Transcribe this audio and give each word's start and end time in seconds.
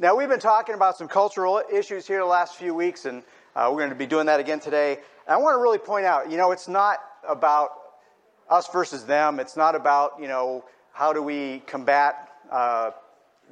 Now, 0.00 0.16
we've 0.16 0.30
been 0.30 0.40
talking 0.40 0.74
about 0.74 0.96
some 0.96 1.08
cultural 1.08 1.62
issues 1.70 2.06
here 2.06 2.20
the 2.20 2.24
last 2.24 2.56
few 2.56 2.74
weeks, 2.74 3.04
and 3.04 3.22
uh, 3.54 3.68
we're 3.70 3.80
going 3.80 3.90
to 3.90 3.94
be 3.94 4.06
doing 4.06 4.24
that 4.28 4.40
again 4.40 4.58
today. 4.58 4.92
And 4.94 5.34
I 5.34 5.36
want 5.36 5.58
to 5.58 5.58
really 5.62 5.76
point 5.76 6.06
out, 6.06 6.30
you 6.30 6.38
know, 6.38 6.52
it's 6.52 6.68
not 6.68 7.00
about 7.28 7.72
us 8.48 8.66
versus 8.72 9.04
them. 9.04 9.38
It's 9.38 9.58
not 9.58 9.74
about, 9.74 10.12
you 10.18 10.26
know, 10.26 10.64
how 10.94 11.12
do 11.12 11.22
we 11.22 11.62
combat 11.66 12.30
uh, 12.50 12.92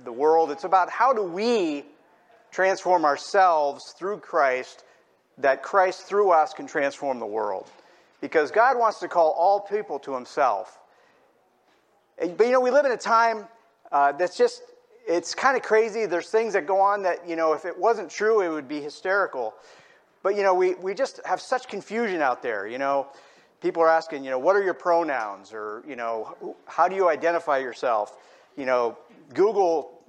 the 0.05 0.11
world. 0.11 0.51
It's 0.51 0.65
about 0.65 0.89
how 0.89 1.13
do 1.13 1.23
we 1.23 1.85
transform 2.51 3.05
ourselves 3.05 3.95
through 3.99 4.21
Christ, 4.21 4.85
that 5.37 5.63
Christ 5.63 6.05
through 6.05 6.31
us 6.31 6.55
can 6.55 6.67
transform 6.67 7.19
the 7.19 7.27
world. 7.27 7.71
Because 8.23 8.51
God 8.51 8.79
wants 8.79 9.01
to 9.01 9.09
call 9.09 9.33
all 9.33 9.61
people 9.61 9.99
to 9.99 10.15
Himself. 10.15 10.79
But, 12.19 12.47
you 12.47 12.53
know, 12.53 12.61
we 12.61 12.71
live 12.71 12.87
in 12.87 12.93
a 12.93 12.97
time 12.97 13.45
uh, 13.93 14.13
that's 14.13 14.39
just, 14.39 14.63
it's 15.07 15.35
kind 15.35 15.57
of 15.57 15.63
crazy. 15.63 16.07
There's 16.07 16.31
things 16.31 16.53
that 16.55 16.67
go 16.67 16.81
on 16.81 17.03
that, 17.03 17.29
you 17.29 17.37
know, 17.37 17.53
if 17.53 17.65
it 17.65 17.77
wasn't 17.77 18.11
true, 18.11 18.41
it 18.41 18.49
would 18.49 18.69
be 18.69 18.81
hysterical. 18.81 19.55
But, 20.23 20.37
you 20.37 20.43
know, 20.43 20.55
we, 20.55 20.75
we 20.75 20.95
just 20.95 21.21
have 21.25 21.41
such 21.41 21.69
confusion 21.69 22.21
out 22.21 22.43
there, 22.43 22.67
you 22.67 22.79
know 22.79 23.09
people 23.61 23.83
are 23.83 23.89
asking, 23.89 24.25
you 24.25 24.31
know, 24.31 24.39
what 24.39 24.57
are 24.57 24.63
your 24.63 24.75
pronouns? 24.75 25.53
Or, 25.53 25.83
you 25.87 25.97
know, 25.97 26.57
how 26.67 26.89
do 26.89 26.95
you 26.95 27.09
identify 27.09 27.59
yourself? 27.59 28.19
You 28.57 28.67
know, 28.67 28.99
Google 29.35 30.01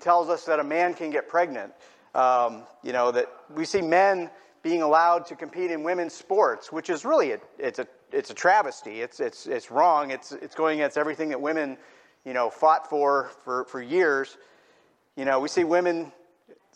tells 0.00 0.28
us 0.28 0.44
that 0.44 0.60
a 0.60 0.64
man 0.64 0.94
can 0.94 1.10
get 1.10 1.28
pregnant. 1.28 1.72
Um, 2.14 2.62
you 2.82 2.92
know, 2.92 3.10
that 3.12 3.28
we 3.54 3.64
see 3.64 3.82
men 3.82 4.30
being 4.62 4.82
allowed 4.82 5.26
to 5.26 5.36
compete 5.36 5.70
in 5.70 5.82
women's 5.82 6.14
sports, 6.14 6.72
which 6.72 6.90
is 6.90 7.04
really, 7.04 7.32
a, 7.32 7.38
it's, 7.58 7.78
a, 7.78 7.86
it's 8.12 8.30
a 8.30 8.34
travesty. 8.34 9.02
It's, 9.02 9.20
it's, 9.20 9.46
it's 9.46 9.70
wrong. 9.70 10.10
It's, 10.10 10.32
it's 10.32 10.54
going 10.54 10.80
against 10.80 10.98
everything 10.98 11.28
that 11.28 11.40
women, 11.40 11.76
you 12.28 12.34
know, 12.34 12.50
fought 12.50 12.90
for, 12.90 13.30
for 13.42 13.64
for 13.64 13.80
years. 13.80 14.36
You 15.16 15.24
know, 15.24 15.40
we 15.40 15.48
see 15.48 15.64
women 15.64 16.12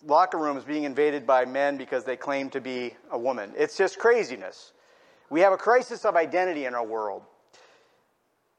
locker 0.06 0.38
rooms 0.38 0.65
being 0.65 0.84
invaded 0.84 1.27
by 1.27 1.45
men 1.45 1.77
because 1.77 2.05
they 2.05 2.16
claim 2.16 2.48
to 2.51 2.61
be 2.61 2.95
a 3.11 3.19
woman. 3.19 3.53
It's 3.55 3.77
just 3.77 3.98
craziness. 3.98 4.73
We 5.28 5.41
have 5.41 5.53
a 5.53 5.58
crisis 5.58 6.06
of 6.06 6.17
identity 6.17 6.64
in 6.64 6.75
our 6.75 6.84
world. 6.84 7.23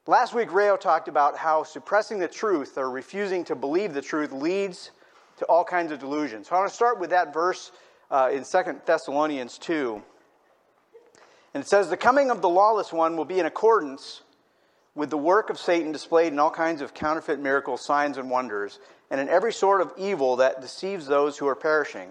Last 0.06 0.36
week, 0.36 0.54
Rayo 0.54 0.78
talked 0.78 1.08
about 1.08 1.36
how 1.36 1.64
suppressing 1.64 2.20
the 2.20 2.28
truth 2.28 2.78
or 2.78 2.92
refusing 2.92 3.44
to 3.46 3.56
believe 3.56 3.96
the 3.96 4.02
truth 4.02 4.32
leads 4.32 4.92
to 5.38 5.46
all 5.46 5.64
kinds 5.64 5.92
of 5.92 5.98
delusions. 5.98 6.50
So 6.50 6.56
I 6.56 6.60
want 6.60 6.70
to 6.70 6.76
start 6.76 7.00
with 7.00 7.10
that 7.10 7.34
verse 7.34 7.72
uh, 8.12 8.30
in 8.32 8.44
2 8.44 8.82
Thessalonians 8.86 9.58
2. 9.58 10.00
And 11.56 11.64
it 11.64 11.68
says, 11.68 11.90
The 11.90 11.98
coming 11.98 12.30
of 12.30 12.44
the 12.44 12.50
lawless 12.50 12.94
one 12.94 13.18
will 13.18 13.26
be 13.26 13.40
in 13.40 13.48
accordance 13.48 14.23
with 14.96 15.10
the 15.10 15.18
work 15.18 15.50
of 15.50 15.58
Satan 15.58 15.92
displayed 15.92 16.32
in 16.32 16.40
all 16.40 16.52
kinds 16.52 16.82
of 16.82 16.94
counterfeit 16.94 17.40
miracles, 17.40 17.84
signs, 17.84 18.18
and 18.18 18.30
wonders, 18.30 18.80
and 19.10 19.20
in 19.20 19.28
every 19.30 19.54
sort 19.54 19.82
of 19.82 19.92
evil 19.98 20.38
that 20.38 20.62
deceives 20.62 21.08
those 21.08 21.38
who 21.38 21.48
are 21.48 21.56
perishing. 21.56 22.10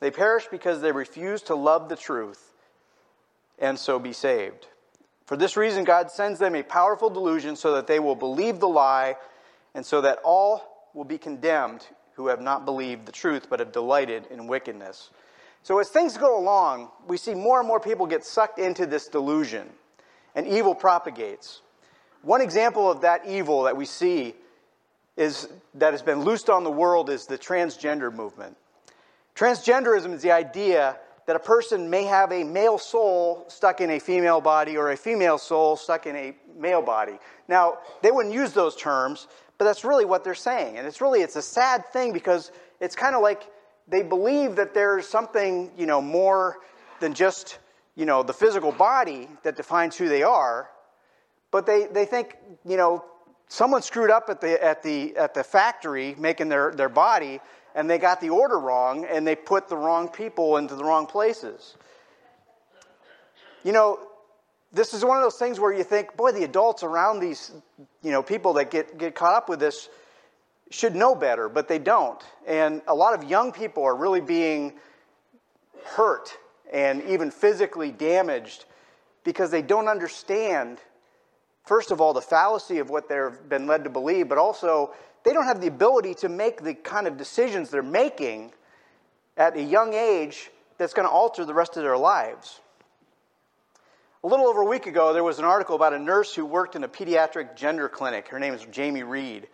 They 0.00 0.10
perish 0.10 0.46
because 0.50 0.80
they 0.80 0.92
refuse 0.92 1.42
to 1.42 1.54
love 1.54 1.88
the 1.88 1.96
truth 1.96 2.54
and 3.58 3.78
so 3.78 3.98
be 3.98 4.12
saved. 4.12 4.66
For 5.26 5.36
this 5.36 5.56
reason, 5.56 5.84
God 5.84 6.10
sends 6.10 6.38
them 6.38 6.54
a 6.54 6.62
powerful 6.62 7.10
delusion 7.10 7.56
so 7.56 7.74
that 7.74 7.86
they 7.86 7.98
will 7.98 8.14
believe 8.14 8.60
the 8.60 8.68
lie, 8.68 9.16
and 9.74 9.84
so 9.84 10.00
that 10.00 10.20
all 10.24 10.90
will 10.94 11.04
be 11.04 11.18
condemned 11.18 11.86
who 12.14 12.28
have 12.28 12.40
not 12.40 12.64
believed 12.64 13.06
the 13.06 13.12
truth 13.12 13.48
but 13.50 13.60
have 13.60 13.72
delighted 13.72 14.26
in 14.30 14.46
wickedness. 14.46 15.10
So, 15.62 15.78
as 15.80 15.88
things 15.88 16.16
go 16.16 16.38
along, 16.38 16.88
we 17.06 17.16
see 17.16 17.34
more 17.34 17.58
and 17.58 17.68
more 17.68 17.80
people 17.80 18.06
get 18.06 18.24
sucked 18.24 18.58
into 18.58 18.86
this 18.86 19.08
delusion, 19.08 19.68
and 20.34 20.46
evil 20.46 20.74
propagates. 20.74 21.60
One 22.22 22.40
example 22.40 22.90
of 22.90 23.02
that 23.02 23.26
evil 23.26 23.62
that 23.64 23.76
we 23.76 23.84
see 23.84 24.34
is 25.16 25.48
that 25.74 25.92
has 25.92 26.02
been 26.02 26.22
loosed 26.22 26.48
on 26.48 26.64
the 26.64 26.70
world 26.70 27.10
is 27.10 27.26
the 27.26 27.38
transgender 27.38 28.12
movement. 28.12 28.56
Transgenderism 29.34 30.12
is 30.12 30.22
the 30.22 30.32
idea 30.32 30.96
that 31.26 31.36
a 31.36 31.40
person 31.40 31.90
may 31.90 32.04
have 32.04 32.32
a 32.32 32.42
male 32.42 32.78
soul 32.78 33.44
stuck 33.48 33.80
in 33.80 33.90
a 33.90 33.98
female 33.98 34.40
body 34.40 34.76
or 34.76 34.92
a 34.92 34.96
female 34.96 35.38
soul 35.38 35.76
stuck 35.76 36.06
in 36.06 36.16
a 36.16 36.34
male 36.56 36.82
body. 36.82 37.18
Now, 37.48 37.78
they 38.02 38.10
wouldn't 38.10 38.34
use 38.34 38.52
those 38.52 38.74
terms, 38.74 39.28
but 39.58 39.64
that's 39.64 39.84
really 39.84 40.04
what 40.04 40.24
they're 40.24 40.34
saying. 40.34 40.78
And 40.78 40.86
it's 40.86 41.00
really 41.00 41.20
it's 41.20 41.36
a 41.36 41.42
sad 41.42 41.84
thing 41.92 42.12
because 42.12 42.50
it's 42.80 42.96
kind 42.96 43.14
of 43.14 43.22
like 43.22 43.50
they 43.88 44.02
believe 44.02 44.56
that 44.56 44.74
there's 44.74 45.06
something, 45.06 45.70
you 45.76 45.86
know, 45.86 46.00
more 46.00 46.58
than 47.00 47.12
just, 47.12 47.58
you 47.94 48.06
know, 48.06 48.22
the 48.22 48.32
physical 48.32 48.72
body 48.72 49.28
that 49.42 49.56
defines 49.56 49.96
who 49.96 50.08
they 50.08 50.22
are, 50.22 50.70
but 51.50 51.66
they, 51.66 51.86
they 51.86 52.04
think, 52.04 52.36
you 52.64 52.76
know, 52.76 53.04
someone 53.48 53.82
screwed 53.82 54.10
up 54.10 54.28
at 54.28 54.40
the 54.40 54.62
at 54.62 54.82
the 54.82 55.16
at 55.16 55.32
the 55.32 55.42
factory 55.42 56.14
making 56.18 56.48
their, 56.48 56.72
their 56.72 56.88
body 56.88 57.40
and 57.74 57.88
they 57.88 57.98
got 57.98 58.20
the 58.20 58.28
order 58.28 58.58
wrong 58.58 59.06
and 59.06 59.26
they 59.26 59.34
put 59.36 59.68
the 59.68 59.76
wrong 59.76 60.08
people 60.08 60.56
into 60.56 60.74
the 60.74 60.84
wrong 60.84 61.06
places. 61.06 61.76
You 63.64 63.72
know, 63.72 64.00
this 64.72 64.92
is 64.92 65.04
one 65.04 65.16
of 65.16 65.22
those 65.22 65.36
things 65.36 65.58
where 65.58 65.72
you 65.72 65.84
think, 65.84 66.16
boy, 66.16 66.32
the 66.32 66.44
adults 66.44 66.82
around 66.82 67.20
these, 67.20 67.52
you 68.02 68.10
know, 68.10 68.22
people 68.22 68.52
that 68.54 68.70
get, 68.70 68.98
get 68.98 69.14
caught 69.14 69.34
up 69.34 69.48
with 69.48 69.60
this 69.60 69.88
should 70.70 70.94
know 70.94 71.14
better, 71.14 71.48
but 71.48 71.68
they 71.68 71.78
don't. 71.78 72.22
And 72.46 72.82
a 72.86 72.94
lot 72.94 73.14
of 73.14 73.28
young 73.28 73.52
people 73.52 73.84
are 73.84 73.96
really 73.96 74.20
being 74.20 74.74
hurt 75.84 76.30
and 76.72 77.02
even 77.04 77.30
physically 77.30 77.90
damaged 77.90 78.66
because 79.24 79.50
they 79.50 79.62
don't 79.62 79.88
understand, 79.88 80.78
first 81.68 81.90
of 81.90 82.00
all, 82.00 82.14
the 82.14 82.22
fallacy 82.22 82.78
of 82.78 82.88
what 82.88 83.08
they've 83.08 83.48
been 83.48 83.66
led 83.66 83.84
to 83.84 83.90
believe, 83.90 84.28
but 84.28 84.38
also 84.38 84.94
they 85.24 85.32
don't 85.32 85.44
have 85.44 85.60
the 85.60 85.66
ability 85.66 86.14
to 86.14 86.28
make 86.28 86.62
the 86.62 86.74
kind 86.74 87.06
of 87.06 87.16
decisions 87.16 87.68
they're 87.70 87.82
making 87.82 88.52
at 89.36 89.56
a 89.56 89.62
young 89.62 89.92
age 89.92 90.50
that's 90.78 90.94
going 90.94 91.06
to 91.06 91.12
alter 91.12 91.44
the 91.44 91.54
rest 91.54 91.76
of 91.76 91.82
their 91.82 91.98
lives. 91.98 92.60
A 94.24 94.26
little 94.26 94.46
over 94.46 94.62
a 94.62 94.66
week 94.66 94.86
ago, 94.86 95.12
there 95.12 95.22
was 95.22 95.38
an 95.38 95.44
article 95.44 95.76
about 95.76 95.92
a 95.92 95.98
nurse 95.98 96.34
who 96.34 96.44
worked 96.44 96.74
in 96.74 96.82
a 96.82 96.88
pediatric 96.88 97.54
gender 97.54 97.88
clinic. 97.88 98.28
Her 98.28 98.38
name 98.40 98.54
is 98.54 98.64
Jamie 98.72 99.04
Reed. 99.04 99.46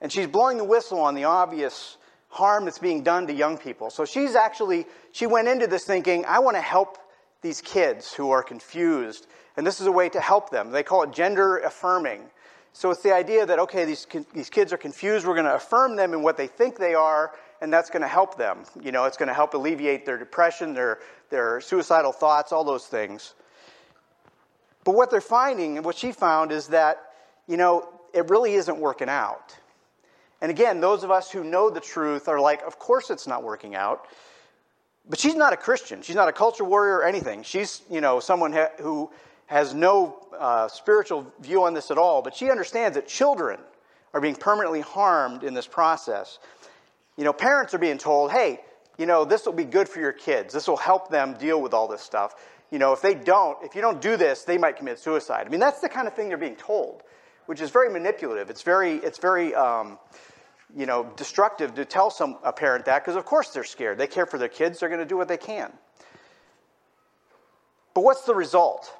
And 0.00 0.10
she's 0.12 0.26
blowing 0.26 0.56
the 0.58 0.64
whistle 0.64 1.00
on 1.00 1.14
the 1.14 1.24
obvious 1.24 1.98
harm 2.28 2.64
that's 2.64 2.78
being 2.78 3.02
done 3.02 3.26
to 3.26 3.34
young 3.34 3.58
people. 3.58 3.90
So 3.90 4.04
she's 4.04 4.34
actually, 4.34 4.86
she 5.12 5.26
went 5.26 5.48
into 5.48 5.66
this 5.66 5.84
thinking, 5.84 6.24
I 6.26 6.38
want 6.38 6.56
to 6.56 6.62
help 6.62 6.98
these 7.42 7.60
kids 7.60 8.12
who 8.12 8.30
are 8.30 8.42
confused. 8.42 9.26
And 9.56 9.66
this 9.66 9.80
is 9.80 9.86
a 9.86 9.92
way 9.92 10.08
to 10.10 10.20
help 10.20 10.50
them. 10.50 10.70
They 10.70 10.82
call 10.82 11.02
it 11.02 11.12
gender 11.12 11.58
affirming. 11.58 12.22
So 12.72 12.90
it's 12.90 13.02
the 13.02 13.14
idea 13.14 13.46
that, 13.46 13.58
okay, 13.58 13.86
these, 13.86 14.06
these 14.34 14.50
kids 14.50 14.72
are 14.72 14.76
confused. 14.76 15.26
We're 15.26 15.34
going 15.34 15.46
to 15.46 15.54
affirm 15.54 15.96
them 15.96 16.12
in 16.12 16.22
what 16.22 16.36
they 16.36 16.46
think 16.46 16.76
they 16.76 16.94
are, 16.94 17.32
and 17.62 17.72
that's 17.72 17.88
going 17.88 18.02
to 18.02 18.08
help 18.08 18.36
them. 18.36 18.64
You 18.78 18.92
know, 18.92 19.04
it's 19.04 19.16
going 19.16 19.28
to 19.28 19.34
help 19.34 19.54
alleviate 19.54 20.04
their 20.04 20.18
depression, 20.18 20.74
their, 20.74 20.98
their 21.30 21.60
suicidal 21.62 22.12
thoughts, 22.12 22.52
all 22.52 22.64
those 22.64 22.86
things. 22.86 23.34
But 24.84 24.94
what 24.94 25.10
they're 25.10 25.22
finding, 25.22 25.78
and 25.78 25.86
what 25.86 25.96
she 25.96 26.12
found, 26.12 26.52
is 26.52 26.68
that, 26.68 27.12
you 27.48 27.56
know, 27.56 27.88
it 28.12 28.28
really 28.28 28.54
isn't 28.54 28.78
working 28.78 29.08
out. 29.08 29.56
And 30.42 30.50
again, 30.50 30.80
those 30.80 31.02
of 31.02 31.10
us 31.10 31.30
who 31.30 31.42
know 31.42 31.70
the 31.70 31.80
truth 31.80 32.28
are 32.28 32.38
like, 32.38 32.62
of 32.62 32.78
course 32.78 33.10
it's 33.10 33.26
not 33.26 33.42
working 33.42 33.74
out. 33.74 34.06
But 35.08 35.18
she's 35.18 35.34
not 35.34 35.52
a 35.52 35.56
Christian. 35.56 36.02
She's 36.02 36.16
not 36.16 36.28
a 36.28 36.32
culture 36.32 36.64
warrior 36.64 36.96
or 36.96 37.04
anything. 37.04 37.42
She's, 37.42 37.82
you 37.90 38.00
know, 38.00 38.20
someone 38.20 38.52
who 38.78 39.10
has 39.46 39.74
no 39.74 40.26
uh, 40.38 40.68
spiritual 40.68 41.32
view 41.40 41.64
on 41.64 41.74
this 41.74 41.90
at 41.90 41.98
all, 41.98 42.22
but 42.22 42.34
she 42.34 42.50
understands 42.50 42.96
that 42.96 43.06
children 43.06 43.58
are 44.12 44.20
being 44.20 44.34
permanently 44.34 44.80
harmed 44.80 45.44
in 45.44 45.54
this 45.54 45.66
process. 45.66 46.38
You 47.16 47.24
know, 47.24 47.32
parents 47.32 47.74
are 47.74 47.78
being 47.78 47.98
told, 47.98 48.32
hey, 48.32 48.60
you 48.98 49.06
know, 49.06 49.24
this 49.24 49.46
will 49.46 49.52
be 49.52 49.64
good 49.64 49.88
for 49.88 50.00
your 50.00 50.12
kids. 50.12 50.52
This 50.52 50.66
will 50.66 50.76
help 50.76 51.10
them 51.10 51.34
deal 51.34 51.60
with 51.60 51.74
all 51.74 51.86
this 51.86 52.02
stuff. 52.02 52.34
You 52.70 52.78
know, 52.78 52.92
if 52.92 53.00
they 53.00 53.14
don't, 53.14 53.62
if 53.62 53.74
you 53.74 53.80
don't 53.80 54.00
do 54.00 54.16
this, 54.16 54.42
they 54.42 54.58
might 54.58 54.76
commit 54.76 54.98
suicide. 54.98 55.46
I 55.46 55.50
mean, 55.50 55.60
that's 55.60 55.80
the 55.80 55.88
kind 55.88 56.08
of 56.08 56.14
thing 56.14 56.28
they're 56.28 56.36
being 56.36 56.56
told, 56.56 57.02
which 57.46 57.60
is 57.60 57.70
very 57.70 57.90
manipulative. 57.90 58.50
It's 58.50 58.62
very, 58.62 58.96
it's 58.96 59.18
very, 59.18 59.54
um, 59.54 59.98
you 60.76 60.86
know, 60.86 61.12
destructive 61.16 61.74
to 61.74 61.84
tell 61.84 62.10
some 62.10 62.38
a 62.42 62.52
parent 62.52 62.84
that 62.86 63.04
because 63.04 63.16
of 63.16 63.24
course 63.24 63.50
they're 63.50 63.64
scared. 63.64 63.98
They 63.98 64.08
care 64.08 64.26
for 64.26 64.38
their 64.38 64.48
kids. 64.48 64.80
They're 64.80 64.88
going 64.88 65.00
to 65.00 65.06
do 65.06 65.16
what 65.16 65.28
they 65.28 65.36
can. 65.36 65.72
But 67.94 68.02
what's 68.02 68.22
the 68.22 68.34
result? 68.34 68.92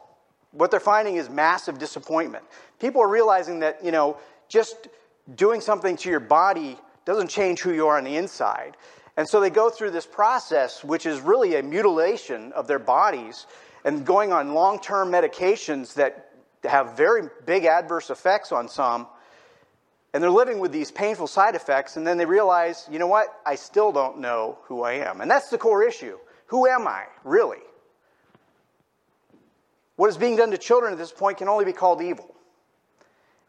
What 0.57 0.71
they're 0.71 0.81
finding 0.81 1.17
is 1.17 1.29
massive 1.29 1.79
disappointment. 1.79 2.45
People 2.81 3.03
are 3.03 3.09
realizing 3.09 3.61
that, 3.61 3.85
you 3.85 3.93
know, 3.93 4.17
just 4.49 4.89
doing 5.35 5.61
something 5.61 5.97
to 5.97 6.09
your 6.09 6.21
body 6.21 6.79
doesn't 7.05 7.29
change 7.29 7.61
who 7.61 7.73
you 7.73 7.87
are 7.87 7.99
on 7.99 8.05
the 8.05 8.17
inside. 8.17 8.77
And 9.17 9.29
so 9.29 9.41
they 9.41 9.51
go 9.51 9.71
through 9.71 9.91
this 9.91 10.07
process, 10.07 10.83
which 10.83 11.07
is 11.07 11.21
really 11.21 11.57
a 11.57 11.63
mutilation 11.63 12.53
of 12.53 12.67
their 12.67 12.79
bodies 12.79 13.47
and 13.85 14.05
going 14.05 14.33
on 14.33 14.53
long 14.55 14.81
term 14.81 15.11
medications 15.11 15.95
that 15.95 16.31
have 16.65 16.97
very 16.97 17.29
big 17.45 17.65
adverse 17.65 18.11
effects 18.11 18.53
on 18.53 18.69
some. 18.69 19.07
And 20.13 20.23
they're 20.23 20.31
living 20.31 20.59
with 20.59 20.73
these 20.73 20.91
painful 20.91 21.27
side 21.27 21.55
effects, 21.55 21.97
and 21.97 22.07
then 22.07 22.17
they 22.17 22.25
realize, 22.25 22.89
you 22.91 22.99
know 22.99 23.07
what? 23.07 23.39
I 23.45 23.55
still 23.55 23.93
don't 23.93 24.19
know 24.19 24.59
who 24.63 24.83
I 24.83 24.95
am. 24.95 25.21
And 25.21 25.31
that's 25.31 25.51
the 25.51 25.59
core 25.59 25.83
issue. 25.83 26.19
Who 26.47 26.67
am 26.67 26.89
I, 26.89 27.05
really? 27.23 27.59
What 29.97 30.09
is 30.09 30.17
being 30.17 30.37
done 30.37 30.51
to 30.51 30.59
children 30.59 30.93
at 30.93 30.99
this 30.99 31.13
point 31.13 31.39
can 31.39 31.49
only 31.49 31.65
be 31.65 31.73
called 31.73 32.03
evil. 32.03 32.35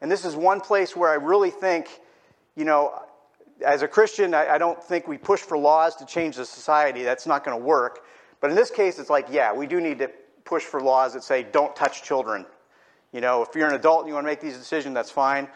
And 0.02 0.12
this 0.12 0.26
is 0.26 0.36
one 0.36 0.62
place 0.62 0.96
where 0.96 1.10
I 1.10 1.16
really 1.16 1.52
think, 1.52 2.00
you 2.56 2.66
know, 2.66 3.04
as 3.66 3.82
a 3.82 3.88
Christian, 3.88 4.34
I, 4.34 4.56
I 4.56 4.58
don't 4.58 4.82
think 4.82 5.08
we 5.08 5.18
push 5.18 5.42
for 5.42 5.58
laws 5.58 5.96
to 5.98 6.06
change 6.06 6.36
the 6.36 6.46
society. 6.46 7.04
That's 7.04 7.26
not 7.26 7.44
going 7.44 7.58
to 7.58 7.64
work. 7.64 8.06
But 8.40 8.50
in 8.52 8.56
this 8.56 8.70
case, 8.70 9.00
it's 9.00 9.10
like, 9.10 9.28
yeah, 9.30 9.52
we 9.52 9.68
do 9.68 9.82
need 9.82 10.00
to 10.00 10.12
push 10.46 10.64
for 10.64 10.82
laws 10.82 11.14
that 11.14 11.24
say 11.24 11.44
don't 11.44 11.76
touch 11.76 12.04
children. 12.04 12.46
You 13.12 13.22
know, 13.22 13.42
if 13.42 13.56
you're 13.56 13.68
an 13.68 13.76
adult 13.76 14.02
and 14.02 14.08
you 14.08 14.14
want 14.14 14.26
to 14.26 14.32
make 14.32 14.42
these 14.42 14.58
decisions, 14.58 14.94
that's 14.94 15.12
fine. 15.12 15.48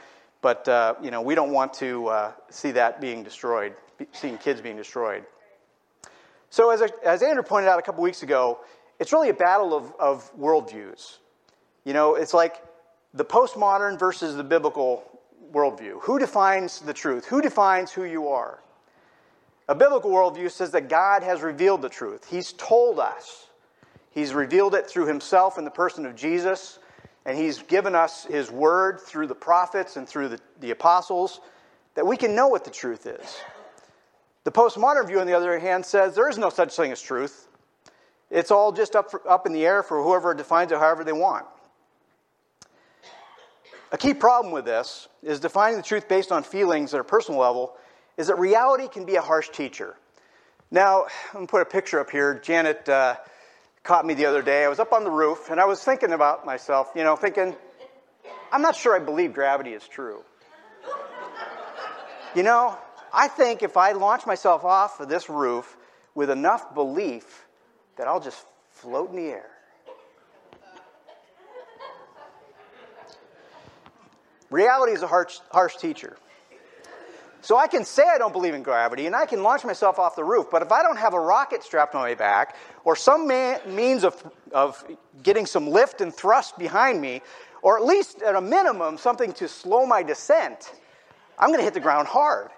But, 0.42 0.68
uh, 0.68 0.96
you 1.02 1.12
know, 1.12 1.22
we 1.22 1.36
don't 1.36 1.52
want 1.52 1.74
to 1.76 2.08
uh, 2.08 2.32
see 2.50 2.72
that 2.72 3.00
being 3.00 3.24
destroyed, 3.24 3.76
seeing 4.12 4.38
kids 4.40 4.60
being 4.60 4.78
destroyed. 4.78 5.24
So, 6.50 6.72
as, 6.72 6.82
as 7.06 7.22
Andrew 7.22 7.44
pointed 7.44 7.70
out 7.70 7.78
a 7.78 7.82
couple 7.84 8.04
weeks 8.04 8.24
ago, 8.24 8.60
it's 9.02 9.12
really 9.12 9.30
a 9.30 9.34
battle 9.34 9.74
of, 9.74 9.96
of 10.00 10.32
worldviews. 10.40 11.18
You 11.86 11.94
know, 11.94 12.14
it's 12.14 12.36
like 12.36 12.64
the 13.16 13.26
postmodern 13.26 13.98
versus 13.98 14.36
the 14.36 14.44
biblical 14.44 15.20
worldview. 15.52 16.00
Who 16.04 16.20
defines 16.20 16.82
the 16.82 16.94
truth? 16.94 17.26
Who 17.26 17.42
defines 17.42 17.92
who 17.92 18.04
you 18.04 18.28
are? 18.28 18.62
A 19.68 19.74
biblical 19.74 20.12
worldview 20.12 20.52
says 20.52 20.70
that 20.72 20.88
God 20.88 21.24
has 21.24 21.42
revealed 21.42 21.82
the 21.82 21.90
truth. 21.90 22.28
He's 22.30 22.54
told 22.54 23.00
us. 23.00 23.48
He's 24.12 24.36
revealed 24.36 24.76
it 24.76 24.88
through 24.88 25.08
himself 25.08 25.58
in 25.58 25.66
the 25.66 25.72
person 25.72 26.06
of 26.06 26.16
Jesus, 26.16 26.78
and 27.26 27.36
he's 27.36 27.58
given 27.64 27.96
us 27.96 28.26
his 28.26 28.52
word 28.52 29.00
through 29.00 29.26
the 29.26 29.36
prophets 29.36 29.98
and 29.98 30.08
through 30.08 30.28
the, 30.28 30.40
the 30.60 30.70
apostles 30.70 31.42
that 31.96 32.06
we 32.06 32.18
can 32.18 32.36
know 32.36 32.50
what 32.50 32.66
the 32.66 32.72
truth 32.72 33.08
is. 33.08 33.38
The 34.44 34.52
postmodern 34.52 35.08
view, 35.08 35.20
on 35.20 35.26
the 35.26 35.34
other 35.34 35.58
hand, 35.58 35.84
says 35.84 36.14
there 36.14 36.30
is 36.30 36.38
no 36.38 36.52
such 36.52 36.76
thing 36.76 36.92
as 36.92 37.02
truth. 37.02 37.48
It's 38.32 38.50
all 38.50 38.72
just 38.72 38.96
up, 38.96 39.12
for, 39.12 39.30
up 39.30 39.46
in 39.46 39.52
the 39.52 39.66
air 39.66 39.84
for 39.84 40.02
whoever 40.02 40.34
defines 40.34 40.72
it 40.72 40.80
however 40.80 41.04
they 41.04 41.12
want. 41.12 41.46
A 43.92 43.98
key 43.98 44.14
problem 44.14 44.54
with 44.54 44.64
this 44.64 45.10
is 45.22 45.42
defining 45.42 45.76
the 45.76 45.84
truth 45.84 46.08
based 46.08 46.32
on 46.32 46.44
feelings 46.44 46.94
at 46.94 47.02
a 47.02 47.04
personal 47.04 47.42
level 47.42 47.76
is 48.16 48.28
that 48.28 48.40
reality 48.40 48.88
can 48.88 49.06
be 49.06 49.16
a 49.16 49.22
harsh 49.22 49.50
teacher. 49.50 49.98
Now, 50.72 51.08
I'm 51.30 51.34
going 51.34 51.48
to 51.48 51.52
put 51.52 51.62
a 51.62 51.66
picture 51.66 52.00
up 52.00 52.10
here. 52.10 52.40
Janet 52.42 52.88
uh, 52.88 53.18
caught 53.84 54.06
me 54.06 54.14
the 54.14 54.26
other 54.26 54.42
day. 54.42 54.64
I 54.64 54.70
was 54.70 54.80
up 54.80 54.94
on 54.94 55.04
the 55.04 55.12
roof 55.12 55.50
and 55.50 55.60
I 55.60 55.66
was 55.66 55.84
thinking 55.84 56.14
about 56.14 56.46
myself, 56.46 56.92
you 56.96 57.04
know, 57.04 57.18
thinking, 57.18 57.54
I'm 58.54 58.62
not 58.62 58.78
sure 58.78 58.96
I 58.96 59.00
believe 59.00 59.34
gravity 59.34 59.74
is 59.74 59.86
true. 59.86 60.24
you 62.36 62.44
know, 62.44 62.78
I 63.14 63.28
think 63.28 63.62
if 63.62 63.76
I 63.76 63.92
launch 63.92 64.26
myself 64.26 64.64
off 64.64 65.02
of 65.02 65.10
this 65.10 65.30
roof 65.30 65.76
with 66.16 66.30
enough 66.30 66.74
belief 66.74 67.46
that 68.02 68.08
I'll 68.08 68.20
just 68.20 68.48
float 68.72 69.12
in 69.12 69.16
the 69.16 69.28
air. 69.28 69.46
Reality 74.50 74.94
is 74.94 75.04
a 75.04 75.08
harsh, 75.08 75.38
harsh 75.52 75.76
teacher. 75.76 76.18
So 77.42 77.58
I 77.58 77.68
can 77.68 77.86
say 77.86 78.02
I 78.12 78.18
don't 78.18 78.32
believe 78.32 78.56
in 78.56 78.64
gravity 78.64 79.06
and 79.06 79.16
I 79.16 79.28
can 79.28 79.44
launch 79.44 79.64
myself 79.64 80.00
off 80.00 80.16
the 80.16 80.24
roof, 80.24 80.48
but 80.50 80.64
if 80.64 80.72
I 80.72 80.82
don't 80.82 80.98
have 80.98 81.14
a 81.14 81.20
rocket 81.20 81.62
strapped 81.62 81.94
on 81.94 82.02
my 82.02 82.16
back 82.16 82.56
or 82.86 82.96
some 82.96 83.28
man, 83.28 83.60
means 83.68 84.04
of, 84.04 84.32
of 84.52 84.84
getting 85.22 85.46
some 85.46 85.70
lift 85.70 86.02
and 86.02 86.12
thrust 86.12 86.58
behind 86.58 87.00
me, 87.00 87.22
or 87.62 87.78
at 87.78 87.86
least 87.86 88.24
at 88.24 88.34
a 88.34 88.42
minimum 88.42 88.98
something 88.98 89.32
to 89.34 89.48
slow 89.48 89.86
my 89.86 90.02
descent, 90.02 90.74
I'm 91.38 91.50
going 91.50 91.60
to 91.60 91.66
hit 91.66 91.76
the 91.76 91.80
ground 91.80 92.08
hard. 92.08 92.50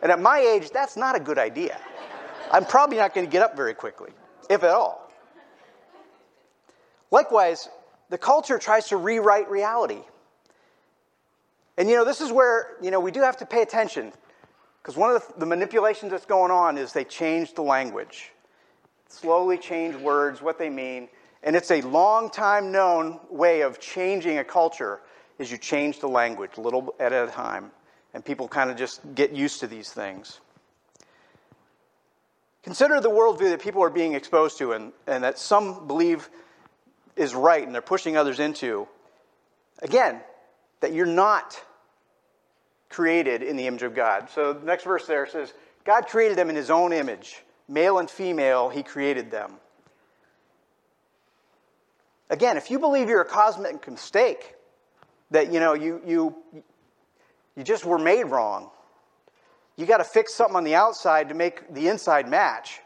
And 0.00 0.12
at 0.12 0.20
my 0.20 0.38
age, 0.38 0.70
that's 0.70 0.96
not 0.96 1.16
a 1.16 1.20
good 1.20 1.38
idea. 1.38 1.76
I'm 2.52 2.64
probably 2.64 2.98
not 2.98 3.14
going 3.14 3.26
to 3.26 3.32
get 3.32 3.42
up 3.42 3.56
very 3.56 3.74
quickly, 3.74 4.12
if 4.48 4.62
at 4.62 4.70
all. 4.70 5.10
Likewise, 7.10 7.68
the 8.10 8.18
culture 8.18 8.58
tries 8.58 8.88
to 8.88 8.96
rewrite 8.96 9.50
reality. 9.50 10.00
And 11.76 11.88
you 11.88 11.96
know, 11.96 12.04
this 12.04 12.20
is 12.20 12.32
where, 12.32 12.76
you 12.82 12.90
know, 12.90 13.00
we 13.00 13.10
do 13.10 13.20
have 13.20 13.36
to 13.38 13.46
pay 13.46 13.62
attention. 13.62 14.12
Because 14.82 14.96
one 14.96 15.14
of 15.14 15.26
the, 15.26 15.40
the, 15.40 15.46
manipulations 15.46 16.12
that's 16.12 16.26
going 16.26 16.50
on 16.50 16.78
is 16.78 16.92
they 16.92 17.04
change 17.04 17.54
the 17.54 17.62
language. 17.62 18.30
Slowly 19.08 19.58
change 19.58 19.96
words, 19.96 20.40
what 20.40 20.58
they 20.58 20.70
mean. 20.70 21.08
And 21.42 21.54
it's 21.54 21.70
a 21.70 21.80
long 21.82 22.30
time 22.30 22.72
known 22.72 23.20
way 23.30 23.62
of 23.62 23.80
changing 23.80 24.38
a 24.38 24.44
culture 24.44 25.00
is 25.38 25.50
you 25.50 25.58
change 25.58 26.00
the 26.00 26.08
language 26.08 26.56
little 26.56 26.94
at 26.98 27.12
a 27.12 27.26
time. 27.26 27.70
And 28.14 28.24
people 28.24 28.48
kind 28.48 28.70
of 28.70 28.76
just 28.76 29.00
get 29.14 29.32
used 29.32 29.60
to 29.60 29.66
these 29.66 29.90
things. 29.90 30.40
Consider 32.66 33.00
the 33.00 33.08
worldview 33.08 33.50
that 33.50 33.62
people 33.62 33.80
are 33.84 33.90
being 33.90 34.14
exposed 34.14 34.58
to 34.58 34.72
and, 34.72 34.92
and 35.06 35.22
that 35.22 35.38
some 35.38 35.86
believe 35.86 36.28
is 37.14 37.32
right 37.32 37.64
and 37.64 37.72
they're 37.72 37.80
pushing 37.80 38.16
others 38.16 38.40
into. 38.40 38.88
Again, 39.82 40.20
that 40.80 40.92
you're 40.92 41.06
not 41.06 41.62
created 42.88 43.44
in 43.44 43.54
the 43.54 43.68
image 43.68 43.84
of 43.84 43.94
God. 43.94 44.30
So 44.30 44.52
the 44.52 44.66
next 44.66 44.82
verse 44.82 45.06
there 45.06 45.28
says, 45.28 45.54
God 45.84 46.08
created 46.08 46.36
them 46.36 46.50
in 46.50 46.56
his 46.56 46.68
own 46.68 46.92
image. 46.92 47.40
Male 47.68 48.00
and 48.00 48.10
female, 48.10 48.68
he 48.68 48.82
created 48.82 49.30
them. 49.30 49.52
Again, 52.30 52.56
if 52.56 52.68
you 52.68 52.80
believe 52.80 53.08
you're 53.08 53.20
a 53.20 53.24
cosmic 53.24 53.88
mistake, 53.88 54.56
that 55.30 55.52
you 55.52 55.60
know 55.60 55.74
you 55.74 56.02
you 56.04 56.36
you 57.56 57.62
just 57.62 57.84
were 57.84 57.98
made 57.98 58.24
wrong. 58.24 58.70
You 59.76 59.84
got 59.86 59.98
to 59.98 60.04
fix 60.04 60.34
something 60.34 60.56
on 60.56 60.64
the 60.64 60.74
outside 60.74 61.28
to 61.28 61.34
make 61.34 61.72
the 61.72 61.88
inside 61.88 62.28
match. 62.28 62.80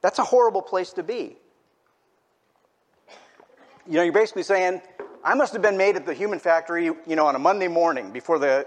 That's 0.00 0.18
a 0.18 0.24
horrible 0.24 0.62
place 0.62 0.92
to 0.94 1.02
be. 1.02 1.36
You 3.86 3.94
know, 3.94 4.02
you're 4.02 4.12
basically 4.12 4.42
saying, 4.42 4.82
I 5.24 5.34
must 5.34 5.52
have 5.52 5.62
been 5.62 5.76
made 5.76 5.94
at 5.94 6.04
the 6.04 6.14
human 6.14 6.40
factory, 6.40 6.86
you 6.86 7.16
know, 7.16 7.26
on 7.26 7.36
a 7.36 7.38
Monday 7.38 7.68
morning 7.68 8.10
before 8.10 8.40
the, 8.40 8.66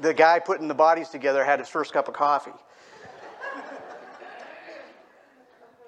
the 0.00 0.14
guy 0.14 0.38
putting 0.38 0.68
the 0.68 0.74
bodies 0.74 1.08
together 1.08 1.44
had 1.44 1.58
his 1.58 1.68
first 1.68 1.92
cup 1.92 2.06
of 2.06 2.14
coffee. 2.14 2.52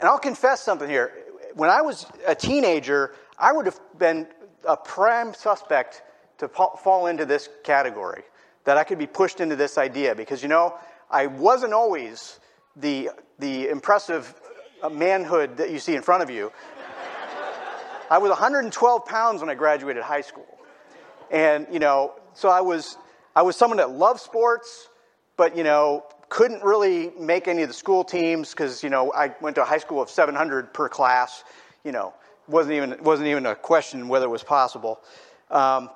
and 0.00 0.08
I'll 0.08 0.18
confess 0.18 0.60
something 0.60 0.88
here. 0.88 1.12
When 1.54 1.70
I 1.70 1.82
was 1.82 2.06
a 2.26 2.34
teenager, 2.34 3.14
I 3.38 3.52
would 3.52 3.66
have 3.66 3.80
been 3.98 4.26
a 4.66 4.76
prime 4.76 5.34
suspect 5.34 6.02
to 6.38 6.48
fall 6.48 7.06
into 7.06 7.24
this 7.24 7.48
category, 7.62 8.22
that 8.70 8.78
I 8.78 8.84
could 8.84 8.98
be 8.98 9.06
pushed 9.08 9.40
into 9.40 9.56
this 9.56 9.78
idea 9.78 10.14
because, 10.14 10.44
you 10.44 10.48
know, 10.48 10.78
I 11.10 11.26
wasn't 11.26 11.72
always 11.72 12.38
the, 12.76 13.10
the 13.40 13.68
impressive 13.68 14.32
manhood 14.92 15.56
that 15.56 15.72
you 15.72 15.80
see 15.80 15.96
in 15.96 16.02
front 16.02 16.22
of 16.22 16.30
you. 16.30 16.52
I 18.12 18.18
was 18.18 18.28
112 18.28 19.06
pounds 19.06 19.40
when 19.40 19.50
I 19.50 19.56
graduated 19.56 20.04
high 20.04 20.20
school. 20.20 20.46
And, 21.32 21.66
you 21.72 21.80
know, 21.80 22.12
so 22.34 22.48
I 22.48 22.60
was, 22.60 22.96
I 23.34 23.42
was 23.42 23.56
someone 23.56 23.78
that 23.78 23.90
loved 23.90 24.20
sports, 24.20 24.88
but, 25.36 25.56
you 25.56 25.64
know, 25.64 26.04
couldn't 26.28 26.62
really 26.62 27.10
make 27.18 27.48
any 27.48 27.62
of 27.62 27.68
the 27.68 27.74
school 27.74 28.04
teams 28.04 28.50
because, 28.50 28.84
you 28.84 28.88
know, 28.88 29.12
I 29.12 29.34
went 29.40 29.56
to 29.56 29.62
a 29.62 29.66
high 29.66 29.78
school 29.78 30.00
of 30.00 30.08
700 30.08 30.72
per 30.72 30.88
class. 30.88 31.42
You 31.82 31.90
know, 31.90 32.14
wasn't 32.46 32.76
even, 32.76 33.02
wasn't 33.02 33.26
even 33.30 33.46
a 33.46 33.56
question 33.56 34.06
whether 34.06 34.26
it 34.26 34.30
was 34.30 34.44
possible. 34.44 35.00
Um, 35.50 35.90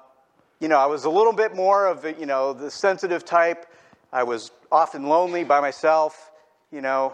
you 0.64 0.68
know, 0.68 0.78
I 0.78 0.86
was 0.86 1.04
a 1.04 1.10
little 1.10 1.34
bit 1.34 1.54
more 1.54 1.86
of, 1.86 2.06
you 2.18 2.24
know, 2.24 2.54
the 2.54 2.70
sensitive 2.70 3.22
type. 3.22 3.66
I 4.10 4.22
was 4.22 4.50
often 4.72 5.10
lonely 5.10 5.44
by 5.44 5.60
myself, 5.60 6.32
you 6.72 6.80
know. 6.80 7.12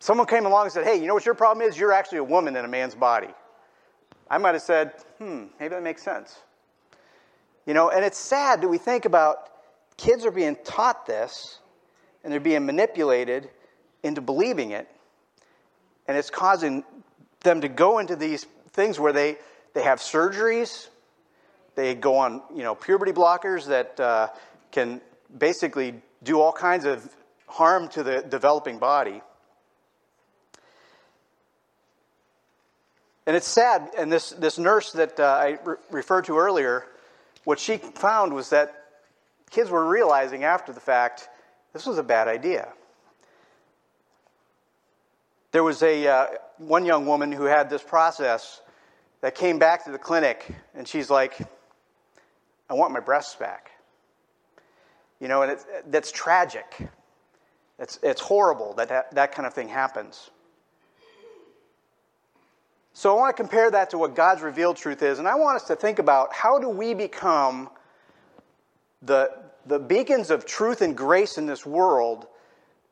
Someone 0.00 0.26
came 0.26 0.44
along 0.44 0.64
and 0.64 0.72
said, 0.72 0.84
hey, 0.84 0.96
you 0.96 1.06
know 1.06 1.14
what 1.14 1.24
your 1.24 1.36
problem 1.36 1.64
is? 1.64 1.78
You're 1.78 1.92
actually 1.92 2.18
a 2.18 2.24
woman 2.24 2.56
in 2.56 2.64
a 2.64 2.68
man's 2.68 2.96
body. 2.96 3.28
I 4.28 4.38
might 4.38 4.54
have 4.54 4.62
said, 4.62 4.90
hmm, 5.18 5.44
maybe 5.60 5.68
that 5.68 5.84
makes 5.84 6.02
sense. 6.02 6.36
You 7.64 7.74
know, 7.74 7.90
and 7.90 8.04
it's 8.04 8.18
sad 8.18 8.60
that 8.62 8.68
we 8.68 8.78
think 8.78 9.04
about 9.04 9.48
kids 9.96 10.26
are 10.26 10.32
being 10.32 10.56
taught 10.64 11.06
this 11.06 11.60
and 12.24 12.32
they're 12.32 12.40
being 12.40 12.66
manipulated 12.66 13.50
into 14.02 14.20
believing 14.20 14.72
it, 14.72 14.88
and 16.08 16.18
it's 16.18 16.28
causing 16.28 16.82
them 17.44 17.60
to 17.60 17.68
go 17.68 18.00
into 18.00 18.16
these 18.16 18.48
things 18.72 18.98
where 18.98 19.12
they, 19.12 19.36
they 19.74 19.84
have 19.84 20.00
surgeries, 20.00 20.88
they 21.74 21.94
go 21.94 22.16
on, 22.16 22.42
you 22.54 22.62
know, 22.62 22.74
puberty 22.74 23.12
blockers 23.12 23.66
that 23.66 23.98
uh, 23.98 24.28
can 24.70 25.00
basically 25.36 25.94
do 26.22 26.40
all 26.40 26.52
kinds 26.52 26.84
of 26.84 27.08
harm 27.46 27.88
to 27.88 28.02
the 28.02 28.22
developing 28.22 28.78
body. 28.78 29.22
And 33.26 33.36
it's 33.36 33.46
sad, 33.46 33.90
and 33.96 34.10
this, 34.10 34.30
this 34.30 34.58
nurse 34.58 34.92
that 34.92 35.20
uh, 35.20 35.24
I 35.24 35.58
re- 35.64 35.76
referred 35.90 36.24
to 36.24 36.38
earlier, 36.38 36.86
what 37.44 37.60
she 37.60 37.76
found 37.76 38.34
was 38.34 38.50
that 38.50 38.74
kids 39.50 39.70
were 39.70 39.86
realizing 39.86 40.44
after 40.44 40.72
the 40.72 40.80
fact 40.80 41.28
this 41.72 41.86
was 41.86 41.98
a 41.98 42.02
bad 42.02 42.26
idea. 42.26 42.68
There 45.52 45.62
was 45.62 45.82
a, 45.82 46.06
uh, 46.06 46.26
one 46.58 46.84
young 46.84 47.06
woman 47.06 47.30
who 47.30 47.44
had 47.44 47.70
this 47.70 47.82
process 47.82 48.60
that 49.20 49.34
came 49.34 49.58
back 49.58 49.84
to 49.84 49.92
the 49.92 49.98
clinic, 49.98 50.48
and 50.74 50.88
she's 50.88 51.08
like, 51.08 51.38
I 52.68 52.74
want 52.74 52.92
my 52.92 53.00
breasts 53.00 53.34
back. 53.34 53.70
You 55.20 55.28
know, 55.28 55.42
and 55.42 55.58
that's 55.86 56.10
tragic. 56.10 56.88
It's, 57.78 57.98
it's 58.02 58.20
horrible 58.20 58.74
that, 58.74 58.88
that 58.88 59.14
that 59.14 59.32
kind 59.32 59.46
of 59.46 59.54
thing 59.54 59.68
happens. 59.68 60.30
So 62.94 63.16
I 63.16 63.18
want 63.18 63.36
to 63.36 63.42
compare 63.42 63.70
that 63.70 63.90
to 63.90 63.98
what 63.98 64.14
God's 64.14 64.42
revealed 64.42 64.76
truth 64.76 65.02
is, 65.02 65.18
and 65.18 65.26
I 65.26 65.34
want 65.34 65.56
us 65.56 65.64
to 65.68 65.76
think 65.76 65.98
about 65.98 66.32
how 66.32 66.58
do 66.58 66.68
we 66.68 66.92
become 66.92 67.70
the, 69.00 69.30
the 69.66 69.78
beacons 69.78 70.30
of 70.30 70.44
truth 70.44 70.82
and 70.82 70.96
grace 70.96 71.38
in 71.38 71.46
this 71.46 71.64
world 71.64 72.26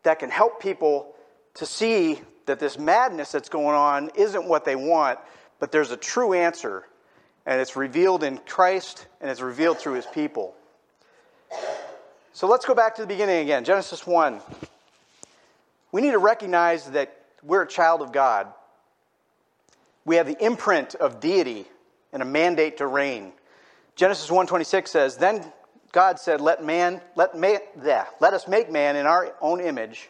that 0.02 0.18
can 0.18 0.30
help 0.30 0.60
people 0.60 1.14
to 1.54 1.66
see 1.66 2.20
that 2.46 2.58
this 2.58 2.78
madness 2.78 3.30
that's 3.30 3.48
going 3.48 3.76
on 3.76 4.10
isn't 4.14 4.44
what 4.46 4.64
they 4.64 4.74
want, 4.74 5.18
but 5.58 5.70
there's 5.70 5.90
a 5.90 5.96
true 5.96 6.32
answer, 6.32 6.86
and 7.50 7.60
it's 7.60 7.74
revealed 7.74 8.22
in 8.22 8.38
Christ 8.38 9.08
and 9.20 9.28
it's 9.28 9.40
revealed 9.40 9.78
through 9.78 9.94
his 9.94 10.06
people. 10.06 10.54
So 12.32 12.46
let's 12.46 12.64
go 12.64 12.76
back 12.76 12.94
to 12.94 13.02
the 13.02 13.08
beginning 13.08 13.42
again 13.42 13.64
Genesis 13.64 14.06
1. 14.06 14.40
We 15.90 16.00
need 16.00 16.12
to 16.12 16.18
recognize 16.18 16.88
that 16.92 17.12
we're 17.42 17.62
a 17.62 17.68
child 17.68 18.02
of 18.02 18.12
God. 18.12 18.46
We 20.04 20.14
have 20.14 20.28
the 20.28 20.42
imprint 20.42 20.94
of 20.94 21.18
deity 21.18 21.66
and 22.12 22.22
a 22.22 22.24
mandate 22.24 22.76
to 22.76 22.86
reign. 22.86 23.32
Genesis 23.96 24.30
1:26 24.30 24.86
says, 24.86 25.16
"Then 25.16 25.52
God 25.90 26.20
said, 26.20 26.40
let 26.40 26.62
man 26.62 27.00
let 27.16 27.36
man, 27.36 27.58
let 27.74 28.32
us 28.32 28.46
make 28.46 28.70
man 28.70 28.94
in 28.94 29.06
our 29.06 29.34
own 29.40 29.60
image, 29.60 30.08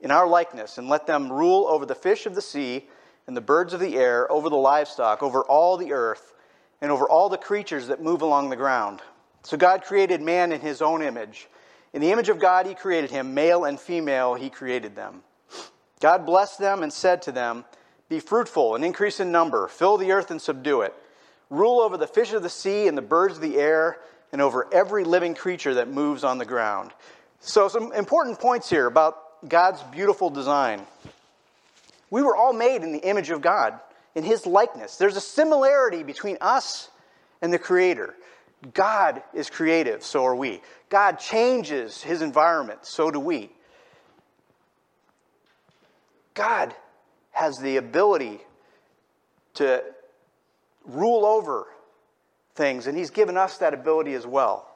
in 0.00 0.10
our 0.10 0.26
likeness, 0.26 0.78
and 0.78 0.88
let 0.88 1.06
them 1.06 1.30
rule 1.30 1.68
over 1.68 1.84
the 1.84 1.94
fish 1.94 2.24
of 2.24 2.34
the 2.34 2.40
sea 2.40 2.88
and 3.26 3.36
the 3.36 3.42
birds 3.42 3.74
of 3.74 3.80
the 3.80 3.98
air, 3.98 4.32
over 4.32 4.48
the 4.48 4.56
livestock, 4.56 5.22
over 5.22 5.42
all 5.42 5.76
the 5.76 5.92
earth, 5.92 6.32
and 6.80 6.90
over 6.90 7.08
all 7.08 7.28
the 7.28 7.38
creatures 7.38 7.88
that 7.88 8.02
move 8.02 8.22
along 8.22 8.50
the 8.50 8.56
ground." 8.56 9.02
So 9.42 9.56
God 9.56 9.82
created 9.82 10.20
man 10.20 10.52
in 10.52 10.60
his 10.60 10.82
own 10.82 11.02
image. 11.02 11.48
In 11.92 12.00
the 12.00 12.12
image 12.12 12.28
of 12.28 12.38
God 12.38 12.66
he 12.66 12.74
created 12.74 13.10
him, 13.10 13.34
male 13.34 13.64
and 13.64 13.80
female 13.80 14.34
he 14.34 14.50
created 14.50 14.94
them. 14.94 15.22
God 16.00 16.24
blessed 16.24 16.58
them 16.58 16.82
and 16.82 16.92
said 16.92 17.22
to 17.22 17.32
them, 17.32 17.64
Be 18.08 18.20
fruitful 18.20 18.74
and 18.74 18.84
increase 18.84 19.20
in 19.20 19.30
number, 19.30 19.68
fill 19.68 19.96
the 19.96 20.12
earth 20.12 20.30
and 20.30 20.40
subdue 20.40 20.82
it. 20.82 20.94
Rule 21.48 21.80
over 21.80 21.96
the 21.96 22.06
fish 22.06 22.32
of 22.32 22.42
the 22.42 22.48
sea 22.48 22.88
and 22.88 22.96
the 22.96 23.02
birds 23.02 23.36
of 23.36 23.42
the 23.42 23.58
air, 23.58 23.98
and 24.32 24.40
over 24.40 24.68
every 24.72 25.04
living 25.04 25.34
creature 25.34 25.74
that 25.74 25.88
moves 25.88 26.22
on 26.22 26.38
the 26.38 26.44
ground. 26.44 26.92
So, 27.40 27.68
some 27.68 27.92
important 27.92 28.38
points 28.38 28.70
here 28.70 28.86
about 28.86 29.48
God's 29.48 29.82
beautiful 29.84 30.30
design. 30.30 30.86
We 32.10 32.22
were 32.22 32.36
all 32.36 32.52
made 32.52 32.82
in 32.82 32.92
the 32.92 33.00
image 33.00 33.30
of 33.30 33.40
God, 33.40 33.80
in 34.14 34.24
His 34.24 34.46
likeness. 34.46 34.96
There's 34.96 35.16
a 35.16 35.20
similarity 35.20 36.02
between 36.02 36.38
us 36.40 36.90
and 37.42 37.52
the 37.52 37.58
Creator. 37.58 38.14
God 38.74 39.22
is 39.32 39.48
creative, 39.48 40.02
so 40.02 40.24
are 40.24 40.34
we. 40.36 40.60
God 40.88 41.18
changes 41.18 42.02
His 42.02 42.22
environment, 42.22 42.84
so 42.84 43.10
do 43.10 43.20
we. 43.20 43.50
God 46.34 46.74
has 47.32 47.58
the 47.58 47.76
ability 47.76 48.40
to 49.54 49.82
rule 50.84 51.24
over 51.24 51.66
things, 52.54 52.86
and 52.86 52.96
He's 52.96 53.10
given 53.10 53.36
us 53.36 53.58
that 53.58 53.72
ability 53.72 54.14
as 54.14 54.26
well. 54.26 54.66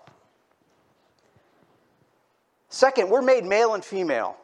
Second, 2.69 3.11
we're 3.11 3.23
made 3.23 3.45
male 3.45 3.75
and 3.75 3.85
female. 3.85 4.37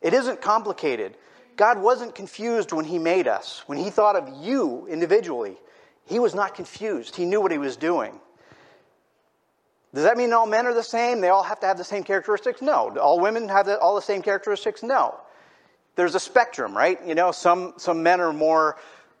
It 0.00 0.14
isn't 0.14 0.40
complicated. 0.40 1.16
God 1.56 1.80
wasn't 1.80 2.14
confused 2.14 2.72
when 2.72 2.84
He 2.84 2.98
made 2.98 3.28
us. 3.28 3.62
When 3.66 3.78
He 3.78 3.90
thought 3.90 4.16
of 4.16 4.44
you 4.44 4.86
individually, 4.86 5.56
He 6.06 6.18
was 6.18 6.34
not 6.34 6.54
confused. 6.54 7.16
He 7.16 7.24
knew 7.24 7.40
what 7.40 7.52
He 7.52 7.58
was 7.58 7.76
doing. 7.76 8.18
Does 9.94 10.04
that 10.04 10.16
mean 10.16 10.32
all 10.32 10.46
men 10.46 10.66
are 10.66 10.74
the 10.74 10.82
same? 10.82 11.20
They 11.20 11.28
all 11.28 11.44
have 11.44 11.60
to 11.60 11.66
have 11.66 11.78
the 11.78 11.84
same 11.84 12.02
characteristics? 12.02 12.60
No. 12.60 12.96
All 12.98 13.20
women 13.20 13.48
have 13.48 13.66
the, 13.66 13.78
all 13.78 13.94
the 13.94 14.02
same 14.02 14.22
characteristics? 14.22 14.82
No 14.82 15.20
there's 15.96 16.14
a 16.14 16.20
spectrum, 16.20 16.76
right? 16.76 16.98
You 17.06 17.14
know, 17.14 17.32
some, 17.32 17.74
some 17.76 18.02
men 18.02 18.20
are 18.20 18.32
more, 18.32 18.76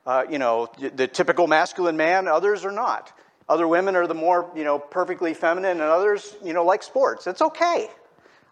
uh, 0.06 0.24
you 0.28 0.38
know, 0.38 0.68
the 0.78 1.06
typical 1.06 1.46
masculine 1.46 1.96
man, 1.96 2.28
others 2.28 2.64
are 2.64 2.72
not. 2.72 3.12
Other 3.48 3.68
women 3.68 3.94
are 3.94 4.06
the 4.06 4.14
more, 4.14 4.50
you 4.56 4.64
know, 4.64 4.78
perfectly 4.78 5.34
feminine, 5.34 5.72
and 5.72 5.82
others, 5.82 6.34
you 6.42 6.52
know, 6.52 6.64
like 6.64 6.82
sports. 6.82 7.26
It's 7.26 7.42
okay. 7.42 7.88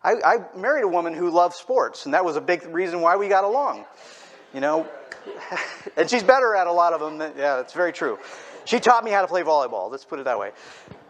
I, 0.04 0.14
I 0.24 0.56
married 0.56 0.84
a 0.84 0.88
woman 0.88 1.14
who 1.14 1.30
loved 1.30 1.54
sports, 1.54 2.04
and 2.04 2.14
that 2.14 2.24
was 2.24 2.36
a 2.36 2.40
big 2.40 2.64
reason 2.66 3.00
why 3.00 3.16
we 3.16 3.28
got 3.28 3.44
along. 3.44 3.84
You 4.52 4.60
know, 4.60 4.88
and 5.96 6.08
she's 6.10 6.22
better 6.22 6.54
at 6.54 6.66
a 6.66 6.72
lot 6.72 6.92
of 6.92 7.00
them. 7.00 7.18
Than, 7.18 7.32
yeah, 7.36 7.56
that's 7.56 7.72
very 7.72 7.92
true. 7.92 8.18
She 8.64 8.80
taught 8.80 9.04
me 9.04 9.10
how 9.10 9.22
to 9.22 9.28
play 9.28 9.42
volleyball. 9.42 9.90
Let's 9.90 10.04
put 10.04 10.18
it 10.18 10.24
that 10.24 10.38
way. 10.38 10.50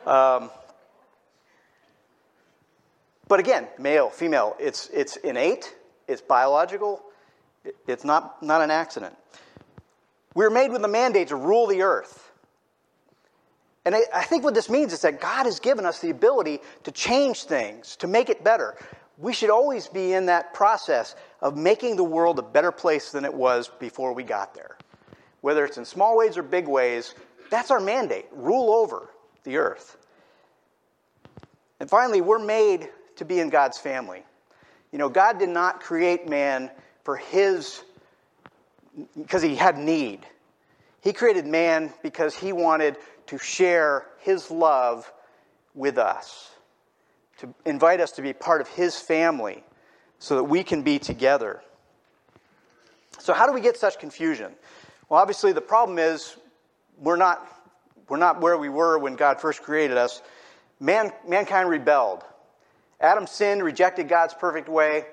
Um, 0.07 0.51
but 3.29 3.41
again, 3.41 3.69
male, 3.79 4.11
female, 4.11 4.57
it's, 4.59 4.89
it's 4.93 5.17
innate 5.17 5.75
it's 6.13 6.21
biological, 6.21 7.03
it's 7.87 8.05
not, 8.05 8.43
not 8.43 8.61
an 8.61 8.71
accident. 8.71 9.17
We 10.35 10.45
are 10.45 10.51
made 10.51 10.71
with 10.71 10.85
a 10.85 10.89
mandate 10.89 11.29
to 11.29 11.37
rule 11.37 11.67
the 11.67 11.83
earth. 11.83 12.22
And 13.85 13.95
I, 13.95 14.03
I 14.15 14.25
think 14.25 14.45
what 14.45 14.55
this 14.55 14.71
means 14.71 14.93
is 14.93 15.01
that 15.03 15.21
God 15.21 15.45
has 15.45 15.59
given 15.59 15.85
us 15.85 16.01
the 16.01 16.11
ability 16.11 16.61
to 16.85 16.93
change 16.93 17.45
things, 17.45 17.97
to 17.97 18.07
make 18.07 18.29
it 18.29 18.45
better. 18.45 18.77
We 19.19 19.33
should 19.33 19.51
always 19.51 19.89
be 19.89 20.12
in 20.12 20.27
that 20.27 20.55
process 20.55 21.15
of 21.41 21.57
making 21.57 21.97
the 21.97 22.05
world 22.05 22.39
a 22.39 22.43
better 22.43 22.73
place 22.73 23.11
than 23.11 23.25
it 23.25 23.35
was 23.35 23.69
before 23.81 24.12
we 24.12 24.23
got 24.23 24.55
there. 24.55 24.77
Whether 25.41 25.65
it's 25.65 25.79
in 25.79 25.85
small 25.85 26.17
ways 26.17 26.39
or 26.39 26.43
big 26.43 26.69
ways, 26.69 27.15
that's 27.51 27.71
our 27.71 27.81
mandate 27.81 28.27
rule 28.33 28.73
over 28.73 29.11
the 29.45 29.57
earth. 29.57 29.97
And 31.81 31.91
finally, 31.91 32.21
we're 32.21 32.39
made 32.39 32.89
to 33.17 33.25
be 33.25 33.41
in 33.41 33.51
God's 33.51 33.77
family. 33.79 34.23
You 34.93 34.99
know, 34.99 35.09
God 35.09 35.39
did 35.39 35.49
not 35.49 35.81
create 35.81 36.29
man 36.29 36.71
for 37.03 37.17
his, 37.17 37.83
because 39.19 39.43
he 39.43 39.57
had 39.57 39.77
need. 39.77 40.21
He 41.03 41.12
created 41.12 41.47
man 41.47 41.93
because 42.03 42.37
he 42.37 42.53
wanted 42.53 42.97
to 43.26 43.38
share 43.38 44.07
his 44.21 44.50
love 44.50 45.11
with 45.75 45.99
us, 45.99 46.50
to 47.38 47.52
invite 47.64 48.00
us 48.00 48.12
to 48.12 48.23
be 48.23 48.33
part 48.33 48.61
of 48.61 48.69
his 48.69 48.99
family 48.99 49.64
so 50.19 50.37
that 50.37 50.45
we 50.45 50.62
can 50.62 50.83
be 50.83 50.99
together. 50.99 51.62
So, 53.19 53.33
how 53.33 53.47
do 53.47 53.52
we 53.52 53.61
get 53.61 53.76
such 53.76 53.99
confusion? 53.99 54.52
Well, 55.09 55.21
obviously, 55.21 55.52
the 55.52 55.61
problem 55.61 55.99
is 55.99 56.37
we're 56.99 57.17
not, 57.17 57.47
we're 58.09 58.17
not 58.17 58.41
where 58.41 58.57
we 58.57 58.69
were 58.69 58.99
when 58.99 59.17
God 59.17 59.41
first 59.41 59.62
created 59.62 59.97
us. 59.97 60.23
Man, 60.81 61.12
mankind 61.29 61.69
rebelled. 61.69 62.25
Adam 63.00 63.26
sinned, 63.26 63.62
rejected 63.62 64.09
God's 64.09 64.35
perfect 64.35 64.69
way, 64.69 65.05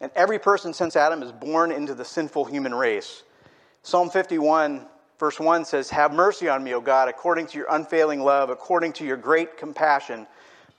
and 0.00 0.10
every 0.14 0.38
person 0.38 0.74
since 0.74 0.96
Adam 0.96 1.22
is 1.22 1.32
born 1.32 1.72
into 1.72 1.94
the 1.94 2.04
sinful 2.04 2.44
human 2.44 2.74
race. 2.74 3.22
Psalm 3.82 4.10
51, 4.10 4.84
verse 5.18 5.38
1 5.40 5.64
says, 5.64 5.90
Have 5.90 6.12
mercy 6.12 6.48
on 6.48 6.62
me, 6.62 6.74
O 6.74 6.80
God, 6.80 7.08
according 7.08 7.46
to 7.48 7.58
your 7.58 7.66
unfailing 7.70 8.20
love, 8.20 8.50
according 8.50 8.92
to 8.94 9.04
your 9.04 9.16
great 9.16 9.56
compassion, 9.56 10.26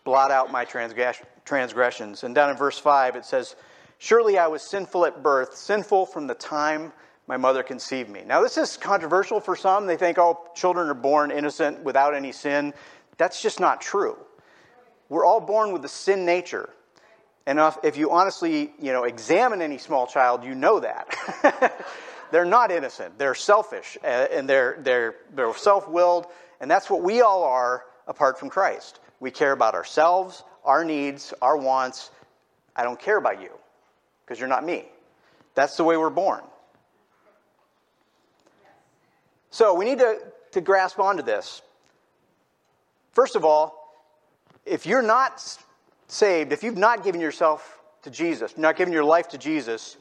blot 0.03 0.31
out 0.31 0.51
my 0.51 0.65
transgressions. 0.65 2.23
And 2.23 2.33
down 2.33 2.49
in 2.49 2.57
verse 2.57 2.79
5, 2.79 3.15
it 3.15 3.25
says, 3.25 3.55
Surely 3.99 4.37
I 4.37 4.47
was 4.47 4.61
sinful 4.61 5.05
at 5.05 5.23
birth, 5.23 5.55
sinful 5.55 6.05
from 6.07 6.27
the 6.27 6.35
time 6.35 6.93
my 7.27 7.35
mother 7.35 7.61
conceived 7.61 8.09
me. 8.09 8.23
Now, 8.25 8.41
this 8.41 8.57
is 8.57 8.77
controversial 8.77 9.39
for 9.39 9.55
some. 9.55 9.85
They 9.85 9.97
think, 9.97 10.17
oh, 10.17 10.49
children 10.55 10.87
are 10.87 10.93
born 10.93 11.31
innocent 11.31 11.83
without 11.83 12.15
any 12.15 12.31
sin. 12.31 12.73
That's 13.17 13.41
just 13.41 13.59
not 13.59 13.81
true. 13.81 14.17
We're 15.09 15.25
all 15.25 15.41
born 15.41 15.73
with 15.73 15.83
a 15.83 15.89
sin 15.89 16.25
nature. 16.25 16.69
And 17.45 17.59
if 17.83 17.97
you 17.97 18.11
honestly, 18.11 18.73
you 18.79 18.91
know, 18.91 19.03
examine 19.03 19.61
any 19.61 19.77
small 19.77 20.05
child, 20.05 20.43
you 20.43 20.53
know 20.53 20.79
that. 20.81 21.15
they're 22.31 22.45
not 22.45 22.71
innocent. 22.71 23.17
They're 23.17 23.35
selfish 23.35 23.97
uh, 24.03 24.07
and 24.07 24.49
they're, 24.49 24.77
they're, 24.81 25.15
they're 25.33 25.53
self 25.53 25.87
willed. 25.87 26.27
And 26.59 26.69
that's 26.69 26.89
what 26.89 27.01
we 27.03 27.21
all 27.21 27.43
are 27.43 27.85
apart 28.07 28.39
from 28.39 28.49
Christ. 28.49 28.99
We 29.19 29.31
care 29.31 29.51
about 29.51 29.73
ourselves, 29.73 30.43
our 30.63 30.83
needs, 30.83 31.33
our 31.41 31.57
wants. 31.57 32.11
I 32.75 32.83
don't 32.83 32.99
care 32.99 33.17
about 33.17 33.41
you 33.41 33.49
because 34.25 34.39
you're 34.39 34.49
not 34.49 34.63
me. 34.63 34.85
That's 35.55 35.75
the 35.77 35.83
way 35.83 35.97
we're 35.97 36.09
born. 36.09 36.43
So 39.49 39.73
we 39.73 39.85
need 39.85 39.99
to, 39.99 40.19
to 40.51 40.61
grasp 40.61 40.99
onto 40.99 41.23
this. 41.23 41.61
First 43.13 43.35
of 43.35 43.43
all, 43.43 43.95
if 44.65 44.85
you're 44.85 45.01
not 45.01 45.41
saved, 46.07 46.51
if 46.51 46.61
you've 46.61 46.77
not 46.77 47.03
given 47.03 47.21
yourself 47.21 47.79
to 48.03 48.11
Jesus, 48.11 48.57
not 48.57 48.75
given 48.75 48.93
your 48.93 49.03
life 49.03 49.29
to 49.29 49.37
Jesus, 49.37 49.97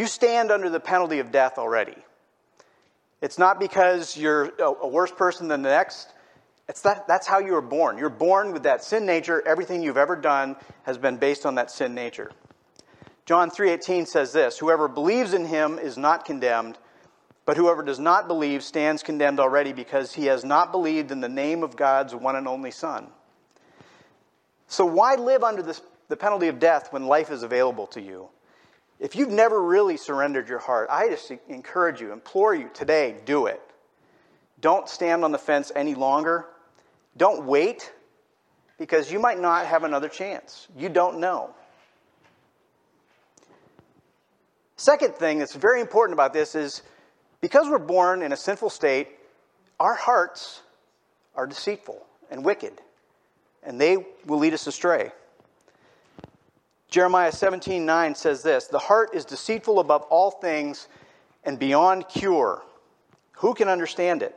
you 0.00 0.06
stand 0.06 0.50
under 0.50 0.70
the 0.70 0.80
penalty 0.80 1.18
of 1.18 1.30
death 1.30 1.58
already. 1.58 1.96
It's 3.20 3.38
not 3.38 3.60
because 3.60 4.16
you're 4.16 4.50
a 4.58 4.88
worse 4.88 5.12
person 5.12 5.46
than 5.46 5.60
the 5.60 5.68
next. 5.68 6.08
It's 6.70 6.80
that, 6.82 7.06
that's 7.06 7.26
how 7.26 7.38
you 7.38 7.52
were 7.52 7.60
born. 7.60 7.98
You're 7.98 8.08
born 8.08 8.52
with 8.52 8.62
that 8.62 8.82
sin 8.82 9.04
nature. 9.04 9.46
Everything 9.46 9.82
you've 9.82 9.98
ever 9.98 10.16
done 10.16 10.56
has 10.84 10.96
been 10.96 11.18
based 11.18 11.44
on 11.44 11.56
that 11.56 11.70
sin 11.70 11.94
nature. 11.94 12.32
John 13.26 13.50
3:18 13.50 14.06
says 14.06 14.32
this, 14.32 14.58
whoever 14.58 14.88
believes 14.88 15.34
in 15.34 15.44
him 15.44 15.78
is 15.78 15.98
not 15.98 16.24
condemned, 16.24 16.78
but 17.44 17.58
whoever 17.58 17.82
does 17.82 17.98
not 17.98 18.26
believe 18.26 18.62
stands 18.62 19.02
condemned 19.02 19.38
already 19.38 19.74
because 19.74 20.14
he 20.14 20.26
has 20.26 20.44
not 20.44 20.72
believed 20.72 21.10
in 21.10 21.20
the 21.20 21.28
name 21.28 21.62
of 21.62 21.76
God's 21.76 22.14
one 22.14 22.36
and 22.36 22.48
only 22.48 22.70
son. 22.70 23.08
So, 24.66 24.86
why 24.86 25.16
live 25.16 25.44
under 25.44 25.62
this, 25.62 25.82
the 26.08 26.16
penalty 26.16 26.48
of 26.48 26.58
death 26.58 26.90
when 26.90 27.06
life 27.06 27.30
is 27.30 27.42
available 27.42 27.86
to 27.88 28.00
you? 28.00 28.30
If 29.00 29.16
you've 29.16 29.30
never 29.30 29.60
really 29.62 29.96
surrendered 29.96 30.48
your 30.48 30.58
heart, 30.58 30.88
I 30.90 31.08
just 31.08 31.32
encourage 31.48 32.02
you, 32.02 32.12
implore 32.12 32.54
you 32.54 32.70
today, 32.74 33.16
do 33.24 33.46
it. 33.46 33.60
Don't 34.60 34.88
stand 34.88 35.24
on 35.24 35.32
the 35.32 35.38
fence 35.38 35.72
any 35.74 35.94
longer. 35.94 36.46
Don't 37.16 37.46
wait 37.46 37.92
because 38.78 39.10
you 39.10 39.18
might 39.18 39.40
not 39.40 39.64
have 39.64 39.84
another 39.84 40.08
chance. 40.08 40.68
You 40.76 40.90
don't 40.90 41.18
know. 41.18 41.50
Second 44.76 45.14
thing 45.14 45.38
that's 45.38 45.54
very 45.54 45.80
important 45.80 46.14
about 46.14 46.34
this 46.34 46.54
is 46.54 46.82
because 47.40 47.68
we're 47.68 47.78
born 47.78 48.22
in 48.22 48.32
a 48.32 48.36
sinful 48.36 48.68
state, 48.68 49.08
our 49.78 49.94
hearts 49.94 50.62
are 51.34 51.46
deceitful 51.46 52.04
and 52.30 52.44
wicked, 52.44 52.72
and 53.62 53.80
they 53.80 53.96
will 54.26 54.38
lead 54.38 54.52
us 54.52 54.66
astray. 54.66 55.10
Jeremiah 56.90 57.30
17 57.30 57.86
9 57.86 58.14
says 58.14 58.42
this 58.42 58.66
The 58.66 58.78
heart 58.78 59.14
is 59.14 59.24
deceitful 59.24 59.78
above 59.78 60.02
all 60.10 60.30
things 60.30 60.88
and 61.44 61.58
beyond 61.58 62.08
cure. 62.08 62.62
Who 63.32 63.54
can 63.54 63.68
understand 63.68 64.22
it? 64.22 64.36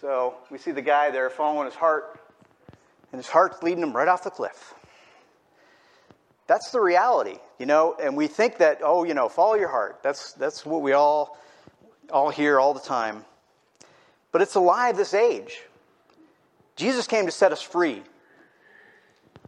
So 0.00 0.36
we 0.50 0.58
see 0.58 0.70
the 0.70 0.82
guy 0.82 1.10
there 1.10 1.28
following 1.28 1.66
his 1.66 1.74
heart, 1.74 2.20
and 3.12 3.18
his 3.18 3.28
heart's 3.28 3.62
leading 3.62 3.82
him 3.82 3.94
right 3.94 4.08
off 4.08 4.22
the 4.22 4.30
cliff. 4.30 4.74
That's 6.46 6.70
the 6.70 6.80
reality, 6.80 7.38
you 7.58 7.66
know, 7.66 7.96
and 8.00 8.16
we 8.16 8.26
think 8.26 8.58
that, 8.58 8.80
oh, 8.82 9.04
you 9.04 9.14
know, 9.14 9.28
follow 9.28 9.54
your 9.54 9.68
heart. 9.68 10.00
That's, 10.02 10.32
that's 10.32 10.66
what 10.66 10.82
we 10.82 10.92
all, 10.92 11.38
all 12.10 12.30
hear 12.30 12.58
all 12.58 12.74
the 12.74 12.80
time. 12.80 13.24
But 14.32 14.42
it's 14.42 14.56
a 14.56 14.60
lie 14.60 14.88
of 14.88 14.96
this 14.96 15.14
age. 15.14 15.60
Jesus 16.76 17.06
came 17.06 17.26
to 17.26 17.32
set 17.32 17.52
us 17.52 17.62
free. 17.62 18.02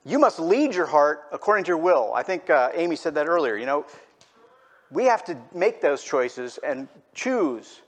You 0.04 0.18
must 0.18 0.40
lead 0.40 0.74
your 0.74 0.86
heart 0.86 1.24
according 1.32 1.64
to 1.64 1.68
your 1.68 1.78
will. 1.78 2.12
I 2.14 2.22
think 2.22 2.50
uh, 2.50 2.70
Amy 2.74 2.96
said 2.96 3.14
that 3.14 3.28
earlier. 3.28 3.56
You 3.56 3.66
know, 3.66 3.86
we 4.90 5.04
have 5.04 5.24
to 5.24 5.36
make 5.54 5.80
those 5.80 6.02
choices 6.02 6.58
and 6.58 6.88
choose 7.14 7.80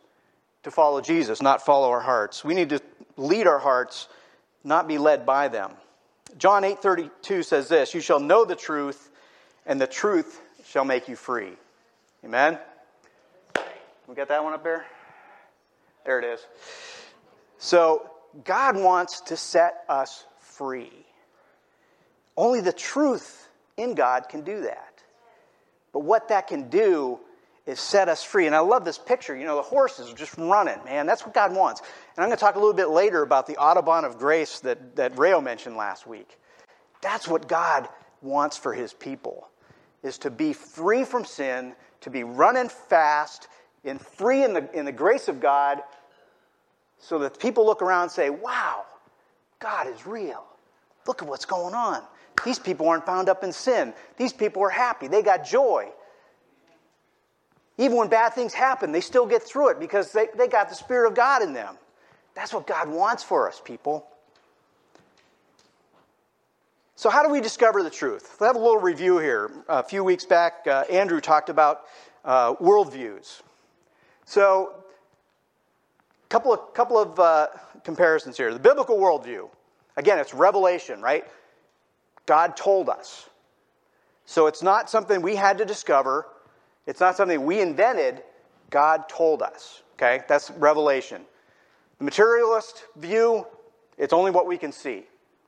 to 0.62 0.71
follow 0.71 1.00
Jesus, 1.00 1.42
not 1.42 1.64
follow 1.64 1.90
our 1.90 2.00
hearts. 2.00 2.44
We 2.44 2.54
need 2.54 2.71
to 2.71 2.80
lead 3.16 3.47
our 3.47 3.59
hearts, 3.59 4.09
not 4.62 4.87
be 4.88 4.97
led 4.99 5.26
by 5.26 5.49
them. 5.49 5.73
John 6.38 6.64
8:32 6.64 7.42
says 7.42 7.68
this, 7.68 7.94
"You 7.94 8.00
shall 8.00 8.21
know 8.21 8.44
the 8.44 8.56
truth, 8.56 9.11
and 9.66 9.80
the 9.80 9.87
truth 9.87 10.40
shall 10.64 10.85
make 10.85 11.09
you 11.09 11.16
free." 11.16 11.56
Amen. 12.25 12.59
We 14.06 14.14
got 14.14 14.28
that 14.28 14.42
one 14.42 14.52
up 14.52 14.62
there? 14.62 14.87
There 16.04 16.18
it 16.18 16.25
is. 16.25 16.47
So, 17.59 18.11
God 18.44 18.76
wants 18.76 19.21
to 19.23 19.37
set 19.37 19.85
us 19.88 20.25
free. 20.38 21.06
Only 22.37 22.61
the 22.61 22.73
truth 22.73 23.49
in 23.76 23.95
God 23.95 24.29
can 24.29 24.43
do 24.43 24.62
that. 24.62 25.03
But 25.93 26.00
what 26.00 26.29
that 26.29 26.49
can 26.49 26.69
do 26.69 27.21
is 27.67 27.81
set 27.81 28.09
us 28.09 28.23
free. 28.23 28.47
And 28.47 28.55
I 28.55 28.59
love 28.59 28.85
this 28.85 28.99
picture. 28.99 29.35
You 29.37 29.47
know, 29.47 29.57
the 29.57 29.62
horses 29.62 30.11
are 30.11 30.17
just 30.17 30.37
running, 30.37 30.79
man. 30.85 31.07
That's 31.07 31.25
what 31.25 31.35
God 31.35 31.55
wants. 31.55 31.81
And 31.81 32.23
I'm 32.23 32.29
going 32.29 32.37
to 32.37 32.41
talk 32.41 32.57
a 32.57 32.59
little 32.59 32.75
bit 32.75 32.88
later 32.88 33.23
about 33.23 33.47
the 33.47 33.55
Autobahn 33.55 34.05
of 34.05 34.19
Grace 34.19 34.61
that, 34.61 34.97
that 34.97 35.19
Rayo 35.19 35.41
mentioned 35.41 35.76
last 35.76 36.07
week. 36.07 36.38
That's 37.00 37.29
what 37.29 37.49
God 37.49 37.88
wants 38.23 38.57
for 38.57 38.73
his 38.73 38.93
people, 38.93 39.49
is 40.03 40.19
to 40.19 40.31
be 40.31 40.53
free 40.53 41.05
from 41.05 41.25
sin, 41.25 41.75
to 42.00 42.11
be 42.11 42.25
running 42.25 42.69
fast, 42.69 43.49
and 43.85 44.00
free 44.00 44.43
in 44.43 44.55
the, 44.55 44.69
in 44.76 44.85
the 44.85 44.93
grace 44.93 45.29
of 45.29 45.41
God, 45.41 45.83
so 46.99 47.19
that 47.19 47.38
people 47.38 47.67
look 47.67 47.83
around 47.83 48.05
and 48.05 48.11
say, 48.11 48.31
wow, 48.31 48.85
God 49.59 49.87
is 49.88 50.07
real. 50.07 50.43
Look 51.07 51.23
at 51.23 51.29
what's 51.29 51.45
going 51.45 51.75
on. 51.75 52.03
These 52.45 52.59
people 52.59 52.89
aren't 52.89 53.07
bound 53.07 53.29
up 53.29 53.43
in 53.43 53.53
sin. 53.53 53.95
These 54.17 54.33
people 54.33 54.63
are 54.63 54.71
happy. 54.71 55.09
They 55.09 55.23
got 55.23 55.45
joy. 55.45 55.91
Even 57.79 57.97
when 57.97 58.09
bad 58.09 58.35
things 58.35 58.55
happen, 58.55 58.93
they 58.93 59.01
still 59.01 59.27
get 59.27 59.43
through 59.43 59.71
it 59.71 59.81
because 59.81 60.13
they, 60.13 60.29
they 60.37 60.47
got 60.47 60.69
the 60.69 60.75
Spirit 60.75 61.09
of 61.09 61.15
God 61.15 61.43
in 61.43 61.53
them. 61.53 61.77
That's 62.35 62.53
what 62.53 62.67
God 62.67 62.89
wants 62.89 63.23
for 63.23 63.49
us, 63.49 63.61
people. 63.65 64.07
So, 66.97 67.11
how 67.11 67.25
do 67.25 67.31
we 67.31 67.41
discover 67.41 67.83
the 67.83 67.91
truth? 67.91 68.37
We'll 68.39 68.49
have 68.49 68.57
a 68.57 68.61
little 68.61 68.81
review 68.81 69.19
here. 69.19 69.51
A 69.69 69.83
few 69.83 70.05
weeks 70.05 70.25
back, 70.25 70.67
uh, 70.67 70.85
Andrew 70.91 71.21
talked 71.21 71.49
about 71.49 71.83
uh, 72.25 72.55
worldviews. 72.55 73.43
So, 74.25 74.75
a 76.25 76.29
couple 76.29 76.53
of, 76.53 76.73
couple 76.73 76.99
of 76.99 77.18
uh, 77.18 77.49
comparisons 77.83 78.37
here. 78.37 78.53
The 78.53 78.61
biblical 78.61 78.97
worldview, 78.97 79.49
again, 79.97 80.18
it's 80.18 80.33
revelation, 80.33 81.03
right? 81.03 81.25
God 82.27 82.57
told 82.57 82.89
us. 82.89 83.29
So, 84.27 84.47
it's 84.47 84.63
not 84.63 84.89
something 84.89 85.21
we 85.21 85.37
had 85.37 85.59
to 85.59 85.65
discover, 85.65 86.27
it's 86.87 87.01
not 87.01 87.17
something 87.17 87.45
we 87.45 87.61
invented, 87.61 88.23
God 88.71 89.09
told 89.09 89.43
us. 89.43 89.83
Okay? 89.95 90.25
That's 90.29 90.51
revelation. 90.53 91.23
The 91.99 92.05
materialist 92.05 92.85
view, 92.97 93.47
it's 93.97 94.13
only 94.13 94.31
what 94.31 94.47
we 94.47 94.59
can 94.59 94.73
see, 94.73 95.05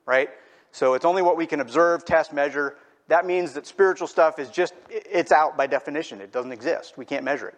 right? 0.06 0.30
So 0.72 0.94
it's 0.94 1.04
only 1.04 1.22
what 1.22 1.36
we 1.36 1.46
can 1.46 1.60
observe, 1.60 2.04
test, 2.04 2.32
measure. 2.32 2.76
That 3.08 3.26
means 3.26 3.52
that 3.54 3.66
spiritual 3.66 4.06
stuff 4.06 4.38
is 4.38 4.50
just, 4.50 4.74
it's 4.88 5.32
out 5.32 5.56
by 5.56 5.66
definition. 5.66 6.20
It 6.20 6.32
doesn't 6.32 6.52
exist. 6.52 6.96
We 6.96 7.04
can't 7.04 7.24
measure 7.24 7.48
it. 7.48 7.54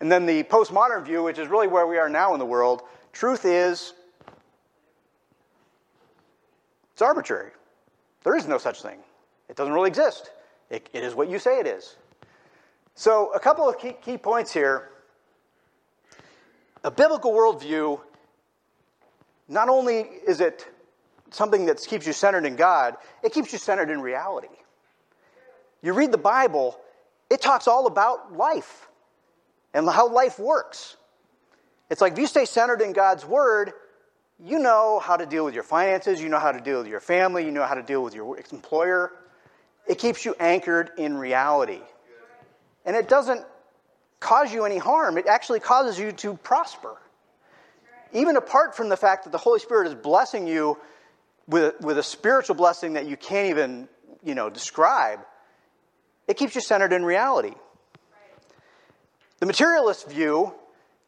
And 0.00 0.10
then 0.10 0.26
the 0.26 0.42
postmodern 0.44 1.04
view, 1.04 1.22
which 1.22 1.38
is 1.38 1.48
really 1.48 1.68
where 1.68 1.86
we 1.86 1.98
are 1.98 2.08
now 2.08 2.32
in 2.32 2.38
the 2.38 2.46
world, 2.46 2.82
truth 3.12 3.44
is, 3.44 3.92
it's 6.92 7.02
arbitrary. 7.02 7.50
There 8.24 8.36
is 8.36 8.48
no 8.48 8.58
such 8.58 8.82
thing. 8.82 8.98
It 9.48 9.56
doesn't 9.56 9.72
really 9.72 9.88
exist. 9.88 10.30
it, 10.70 10.88
it 10.92 11.04
is 11.04 11.14
what 11.14 11.28
you 11.28 11.38
say 11.38 11.60
it 11.60 11.66
is. 11.66 11.96
So, 12.96 13.32
a 13.34 13.40
couple 13.40 13.68
of 13.68 13.78
key, 13.78 13.92
key 13.92 14.18
points 14.18 14.52
here. 14.52 14.90
A 16.84 16.90
biblical 16.90 17.32
worldview, 17.32 18.00
not 19.48 19.68
only 19.68 20.00
is 20.26 20.40
it 20.40 20.68
something 21.30 21.66
that 21.66 21.84
keeps 21.86 22.06
you 22.06 22.12
centered 22.12 22.46
in 22.46 22.56
God, 22.56 22.96
it 23.22 23.32
keeps 23.32 23.52
you 23.52 23.58
centered 23.58 23.90
in 23.90 24.00
reality. 24.00 24.48
You 25.82 25.92
read 25.92 26.12
the 26.12 26.18
Bible, 26.18 26.78
it 27.30 27.40
talks 27.40 27.66
all 27.66 27.86
about 27.86 28.36
life 28.36 28.88
and 29.74 29.88
how 29.88 30.08
life 30.08 30.38
works. 30.38 30.96
It's 31.90 32.00
like 32.00 32.12
if 32.12 32.18
you 32.18 32.26
stay 32.26 32.44
centered 32.44 32.80
in 32.80 32.92
God's 32.92 33.24
Word, 33.26 33.72
you 34.42 34.58
know 34.58 34.98
how 34.98 35.16
to 35.16 35.26
deal 35.26 35.44
with 35.44 35.54
your 35.54 35.62
finances, 35.62 36.20
you 36.20 36.28
know 36.28 36.38
how 36.38 36.52
to 36.52 36.60
deal 36.60 36.78
with 36.78 36.88
your 36.88 37.00
family, 37.00 37.44
you 37.44 37.50
know 37.50 37.64
how 37.64 37.74
to 37.74 37.82
deal 37.82 38.02
with 38.02 38.14
your 38.14 38.38
employer. 38.50 39.12
It 39.86 39.98
keeps 39.98 40.24
you 40.24 40.34
anchored 40.40 40.90
in 40.96 41.16
reality. 41.16 41.80
And 42.84 42.96
it 42.96 43.08
doesn't 43.08 43.44
cause 44.20 44.52
you 44.52 44.64
any 44.64 44.78
harm, 44.78 45.18
it 45.18 45.26
actually 45.26 45.60
causes 45.60 45.98
you 45.98 46.12
to 46.12 46.34
prosper. 46.34 46.96
Even 48.12 48.36
apart 48.36 48.76
from 48.76 48.88
the 48.88 48.96
fact 48.96 49.24
that 49.24 49.30
the 49.30 49.38
Holy 49.38 49.58
Spirit 49.58 49.88
is 49.88 49.94
blessing 49.94 50.46
you 50.46 50.78
with, 51.46 51.80
with 51.80 51.98
a 51.98 52.02
spiritual 52.02 52.54
blessing 52.54 52.94
that 52.94 53.06
you 53.06 53.16
can't 53.16 53.50
even 53.50 53.88
you 54.24 54.34
know, 54.34 54.48
describe, 54.48 55.20
it 56.26 56.36
keeps 56.36 56.54
you 56.54 56.60
centered 56.60 56.92
in 56.92 57.04
reality. 57.04 57.52
The 59.40 59.46
materialist 59.46 60.08
view, 60.08 60.54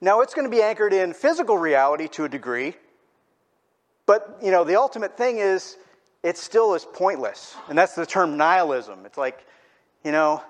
now 0.00 0.20
it's 0.20 0.34
going 0.34 0.48
to 0.48 0.54
be 0.54 0.62
anchored 0.62 0.92
in 0.92 1.14
physical 1.14 1.56
reality 1.56 2.08
to 2.08 2.24
a 2.24 2.28
degree, 2.28 2.74
but 4.07 4.38
you 4.42 4.51
know, 4.51 4.64
the 4.64 4.77
ultimate 4.77 5.16
thing 5.16 5.38
is 5.38 5.77
it 6.23 6.37
still 6.37 6.75
is 6.75 6.85
pointless. 6.85 7.55
And 7.69 7.79
that's 7.79 7.95
the 7.95 8.07
term 8.07 8.37
nihilism. 8.37 9.07
It's 9.07 9.19
like, 9.19 9.47
you 10.05 10.12
know, 10.12 10.42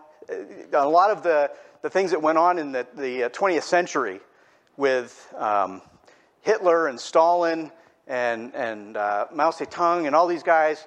a 0.73 0.88
lot 0.88 1.11
of 1.11 1.23
the, 1.23 1.51
the 1.83 1.90
things 1.90 2.11
that 2.12 2.23
went 2.23 2.38
on 2.38 2.59
in 2.59 2.73
the, 2.73 2.87
the 2.95 3.21
20th 3.31 3.59
uh, 3.59 3.61
century 3.61 4.21
with 4.79 5.35
um, 5.37 5.83
Hitler 6.40 6.88
and 6.88 6.99
Stalin 6.99 7.71
and, 8.07 8.55
and 8.55 8.97
uh, 8.97 9.27
Mao 9.35 9.51
Zedong 9.51 10.07
and 10.07 10.16
all 10.16 10.27
these 10.27 10.42
guys, 10.42 10.87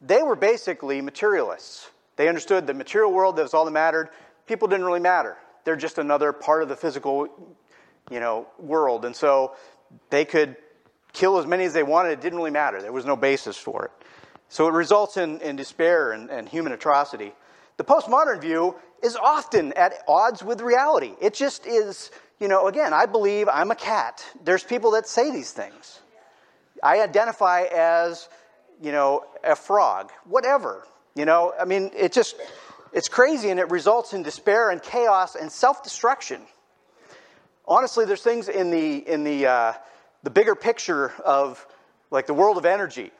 they 0.00 0.22
were 0.22 0.36
basically 0.36 1.00
materialists. 1.00 1.90
They 2.14 2.28
understood 2.28 2.66
the 2.66 2.74
material 2.74 3.12
world, 3.12 3.36
that 3.36 3.42
was 3.42 3.54
all 3.54 3.64
that 3.64 3.70
mattered. 3.70 4.10
People 4.46 4.68
didn't 4.68 4.86
really 4.86 5.00
matter. 5.00 5.36
They're 5.64 5.76
just 5.76 5.98
another 5.98 6.32
part 6.32 6.62
of 6.62 6.68
the 6.68 6.76
physical 6.76 7.28
you 8.10 8.20
know, 8.20 8.46
world. 8.58 9.04
And 9.04 9.14
so 9.14 9.54
they 10.10 10.24
could 10.24 10.56
kill 11.12 11.38
as 11.38 11.46
many 11.46 11.64
as 11.64 11.72
they 11.72 11.82
wanted. 11.82 12.12
It 12.12 12.20
didn't 12.20 12.38
really 12.38 12.50
matter. 12.50 12.80
There 12.80 12.92
was 12.92 13.04
no 13.04 13.16
basis 13.16 13.56
for 13.56 13.84
it. 13.84 13.90
So 14.48 14.66
it 14.66 14.72
results 14.72 15.16
in, 15.16 15.40
in 15.40 15.56
despair 15.56 16.12
and, 16.12 16.30
and 16.30 16.48
human 16.48 16.72
atrocity. 16.72 17.32
The 17.76 17.84
postmodern 17.84 18.40
view 18.40 18.74
is 19.02 19.16
often 19.16 19.72
at 19.74 20.02
odds 20.08 20.42
with 20.42 20.60
reality. 20.60 21.12
It 21.20 21.34
just 21.34 21.66
is, 21.66 22.10
you 22.40 22.48
know, 22.48 22.66
again, 22.66 22.92
I 22.92 23.06
believe 23.06 23.48
I'm 23.48 23.70
a 23.70 23.76
cat. 23.76 24.24
There's 24.44 24.64
people 24.64 24.92
that 24.92 25.06
say 25.06 25.30
these 25.30 25.52
things. 25.52 26.00
I 26.82 27.00
identify 27.00 27.62
as, 27.74 28.28
you 28.82 28.92
know, 28.92 29.24
a 29.44 29.54
frog, 29.54 30.10
whatever. 30.24 30.86
You 31.14 31.24
know, 31.24 31.52
I 31.60 31.64
mean, 31.64 31.90
it 31.96 32.12
just, 32.12 32.36
it's 32.92 33.08
crazy 33.08 33.50
and 33.50 33.60
it 33.60 33.70
results 33.70 34.12
in 34.12 34.22
despair 34.22 34.70
and 34.70 34.82
chaos 34.82 35.34
and 35.34 35.50
self 35.50 35.82
destruction. 35.82 36.42
Honestly, 37.66 38.04
there's 38.04 38.22
things 38.22 38.48
in 38.48 38.70
the, 38.70 38.96
in 39.08 39.24
the, 39.24 39.46
uh, 39.46 39.72
the 40.22 40.30
bigger 40.30 40.54
picture 40.54 41.12
of 41.24 41.66
like 42.10 42.26
the 42.26 42.34
world 42.34 42.58
of 42.58 42.66
energy 42.66 43.12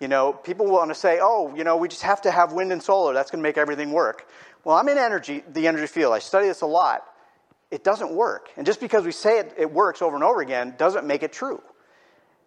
you 0.00 0.06
know, 0.06 0.32
people 0.32 0.66
want 0.66 0.90
to 0.90 0.94
say, 0.94 1.18
oh, 1.20 1.54
you 1.54 1.64
know, 1.64 1.76
we 1.76 1.88
just 1.88 2.02
have 2.02 2.22
to 2.22 2.30
have 2.30 2.52
wind 2.52 2.72
and 2.72 2.82
solar. 2.82 3.12
That's 3.14 3.30
going 3.30 3.42
to 3.42 3.48
make 3.48 3.58
everything 3.58 3.90
work. 3.90 4.28
Well, 4.64 4.76
I'm 4.76 4.88
in 4.88 4.98
energy, 4.98 5.42
the 5.52 5.66
energy 5.66 5.86
field. 5.86 6.12
I 6.12 6.20
study 6.20 6.46
this 6.46 6.60
a 6.60 6.66
lot. 6.66 7.04
It 7.70 7.84
doesn't 7.84 8.12
work. 8.12 8.50
And 8.56 8.64
just 8.64 8.80
because 8.80 9.04
we 9.04 9.12
say 9.12 9.40
it, 9.40 9.54
it 9.58 9.70
works 9.70 10.00
over 10.00 10.14
and 10.14 10.24
over 10.24 10.40
again 10.40 10.74
doesn't 10.78 11.06
make 11.06 11.22
it 11.22 11.32
true. 11.32 11.60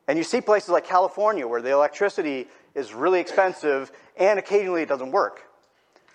And 0.07 0.17
you 0.17 0.23
see 0.23 0.41
places 0.41 0.69
like 0.69 0.85
California 0.85 1.47
where 1.47 1.61
the 1.61 1.71
electricity 1.71 2.47
is 2.73 2.93
really 2.93 3.19
expensive 3.19 3.91
and 4.17 4.39
occasionally 4.39 4.81
it 4.81 4.89
doesn't 4.89 5.11
work. 5.11 5.43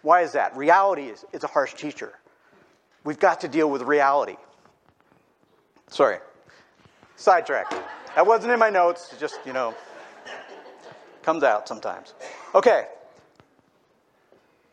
Why 0.02 0.22
is 0.22 0.32
that? 0.32 0.56
Reality 0.56 1.04
is, 1.04 1.24
is 1.32 1.44
a 1.44 1.48
harsh 1.48 1.74
teacher. 1.74 2.18
We've 3.04 3.18
got 3.18 3.42
to 3.42 3.48
deal 3.48 3.70
with 3.70 3.82
reality. 3.82 4.36
Sorry. 5.88 6.18
Sidetrack. 7.16 7.70
That 8.14 8.26
wasn't 8.26 8.52
in 8.52 8.58
my 8.58 8.70
notes. 8.70 9.12
It 9.12 9.18
just, 9.18 9.38
you 9.44 9.52
know, 9.52 9.74
comes 11.22 11.42
out 11.42 11.66
sometimes. 11.66 12.14
Okay. 12.54 12.86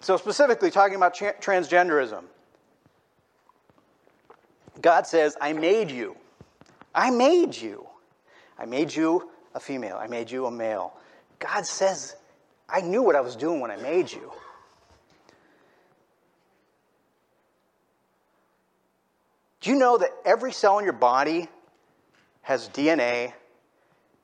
So, 0.01 0.17
specifically 0.17 0.69
talking 0.69 0.95
about 0.95 1.13
tra- 1.13 1.35
transgenderism, 1.39 2.23
God 4.81 5.07
says, 5.07 5.37
I 5.39 5.53
made 5.53 5.89
you. 5.89 6.17
I 6.93 7.09
made 7.09 7.55
you. 7.55 7.87
I 8.59 8.65
made 8.65 8.93
you 8.93 9.29
a 9.55 9.59
female. 9.59 9.97
I 9.97 10.07
made 10.07 10.29
you 10.29 10.45
a 10.45 10.51
male. 10.51 10.93
God 11.39 11.65
says, 11.65 12.15
I 12.67 12.81
knew 12.81 13.01
what 13.01 13.15
I 13.15 13.21
was 13.21 13.35
doing 13.35 13.61
when 13.61 13.71
I 13.71 13.77
made 13.77 14.11
you. 14.11 14.31
Do 19.61 19.69
you 19.69 19.77
know 19.77 19.97
that 19.97 20.09
every 20.25 20.51
cell 20.51 20.77
in 20.79 20.83
your 20.83 20.93
body 20.93 21.47
has 22.43 22.69
DNA? 22.69 23.33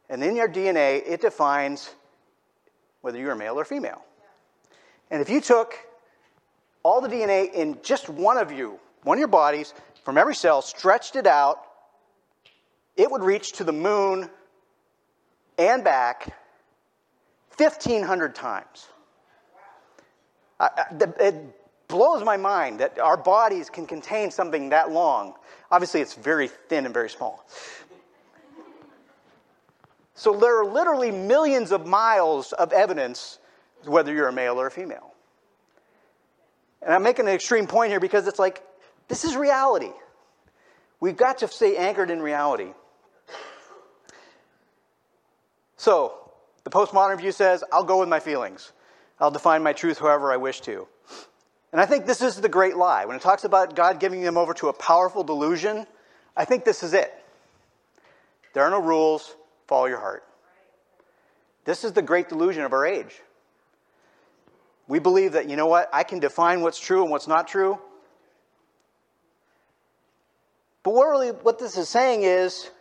And 0.10 0.24
in 0.24 0.36
your 0.36 0.48
DNA, 0.48 1.04
it 1.06 1.22
defines 1.22 1.94
whether 3.02 3.18
you're 3.18 3.36
male 3.36 3.60
or 3.60 3.66
female. 3.66 4.04
And 5.12 5.22
if 5.22 5.30
you 5.30 5.42
took 5.42 5.76
all 6.84 7.02
the 7.02 7.08
DNA 7.08 7.52
in 7.54 7.80
just 7.84 8.10
one 8.10 8.38
of 8.38 8.52
you, 8.52 8.80
one 9.04 9.18
of 9.18 9.20
your 9.20 9.28
bodies, 9.28 9.74
from 10.04 10.18
every 10.18 10.36
cell, 10.36 10.62
stretched 10.62 11.16
it 11.16 11.28
out, 11.28 11.64
it 12.96 13.10
would 13.10 13.24
reach 13.24 13.54
to 13.54 13.64
the 13.64 13.74
moon 13.74 14.30
and 15.58 15.84
back 15.84 16.36
1,500 17.58 18.36
times. 18.36 18.88
it 20.60 21.36
blows 21.88 22.24
my 22.24 22.38
mind 22.38 22.80
that 22.80 23.00
our 23.00 23.18
bodies 23.18 23.70
can 23.70 23.86
contain 23.86 24.32
something 24.32 24.70
that 24.70 24.92
long. 24.92 25.34
Obviously, 25.72 26.02
it's 26.02 26.14
very 26.14 26.48
thin 26.48 26.86
and 26.86 26.94
very 26.94 27.10
small. 27.10 27.46
So 30.20 30.36
there 30.36 30.60
are 30.60 30.66
literally 30.66 31.12
millions 31.12 31.72
of 31.72 31.88
miles 31.88 32.52
of 32.52 32.74
evidence 32.74 33.40
whether 33.86 34.14
you're 34.14 34.28
a 34.28 34.34
male 34.34 34.60
or 34.60 34.68
a 34.68 34.72
female. 34.72 35.14
And 36.82 36.94
I'm 36.94 37.04
making 37.04 37.30
an 37.30 37.34
extreme 37.34 37.68
point 37.68 37.92
here 37.92 38.02
because 38.02 38.28
it's 38.28 38.38
like, 38.38 38.62
this 39.08 39.24
is 39.24 39.38
reality. 39.38 39.94
We've 41.00 41.16
got 41.16 41.38
to 41.38 41.48
stay 41.48 41.78
anchored 41.78 42.12
in 42.12 42.22
reality. 42.22 42.74
So, 45.78 46.34
the 46.66 46.70
postmodern 46.70 47.18
view 47.18 47.32
says, 47.32 47.64
I'll 47.72 47.86
go 47.86 48.02
with 48.02 48.10
my 48.10 48.20
feelings. 48.20 48.74
I'll 49.22 49.32
define 49.32 49.64
my 49.64 49.72
truth 49.72 50.00
however 50.00 50.34
I 50.34 50.36
wish 50.36 50.60
to. 50.62 50.86
And 51.72 51.80
I 51.80 51.86
think 51.86 52.06
this 52.06 52.22
is 52.22 52.42
the 52.42 52.50
great 52.50 52.76
lie. 52.76 53.06
When 53.06 53.16
it 53.16 53.22
talks 53.22 53.46
about 53.46 53.74
God 53.74 54.02
giving 54.02 54.20
them 54.20 54.38
over 54.38 54.54
to 54.56 54.68
a 54.68 54.74
powerful 54.74 55.24
delusion, 55.24 55.88
I 56.36 56.44
think 56.44 56.66
this 56.66 56.84
is 56.84 56.94
it. 56.94 57.14
There 58.52 58.66
are 58.66 58.70
no 58.70 58.82
rules, 58.82 59.34
follow 59.70 59.86
your 59.86 60.00
heart. 60.00 60.24
This 61.64 61.84
is 61.84 61.94
the 61.94 62.02
great 62.02 62.28
delusion 62.28 62.64
of 62.64 62.74
our 62.74 62.86
age. 62.86 63.22
We 64.88 64.98
believe 64.98 65.34
that, 65.34 65.48
you 65.48 65.56
know 65.56 65.68
what, 65.68 65.88
I 65.94 66.02
can 66.04 66.20
define 66.20 66.62
what's 66.62 66.80
true 66.80 67.04
and 67.04 67.12
what's 67.12 67.28
not 67.28 67.48
true. 67.48 67.78
But 70.82 70.96
what 70.96 71.06
really 71.08 71.30
what 71.30 71.60
this 71.60 71.78
is 71.78 71.88
saying 71.88 72.24
is 72.24 72.72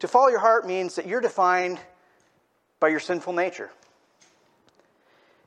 to 0.00 0.08
follow 0.08 0.28
your 0.28 0.40
heart 0.40 0.66
means 0.66 0.96
that 0.96 1.06
you're 1.06 1.20
defined 1.20 1.78
by 2.80 2.88
your 2.88 2.98
sinful 2.98 3.34
nature. 3.34 3.70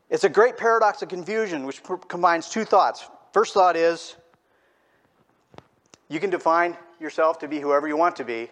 It's 0.09 0.23
a 0.23 0.29
great 0.29 0.57
paradox 0.57 1.01
of 1.01 1.09
confusion 1.09 1.65
which 1.65 1.81
combines 2.07 2.47
two 2.47 2.63
thoughts. 2.63 3.05
First 3.33 3.53
thought 3.53 3.75
is 3.75 4.15
you 6.07 6.21
can 6.21 6.29
define 6.29 6.77
yourself 7.01 7.39
to 7.39 7.49
be 7.49 7.59
whoever 7.59 7.87
you 7.89 7.97
want 7.97 8.15
to 8.17 8.23
be. 8.23 8.49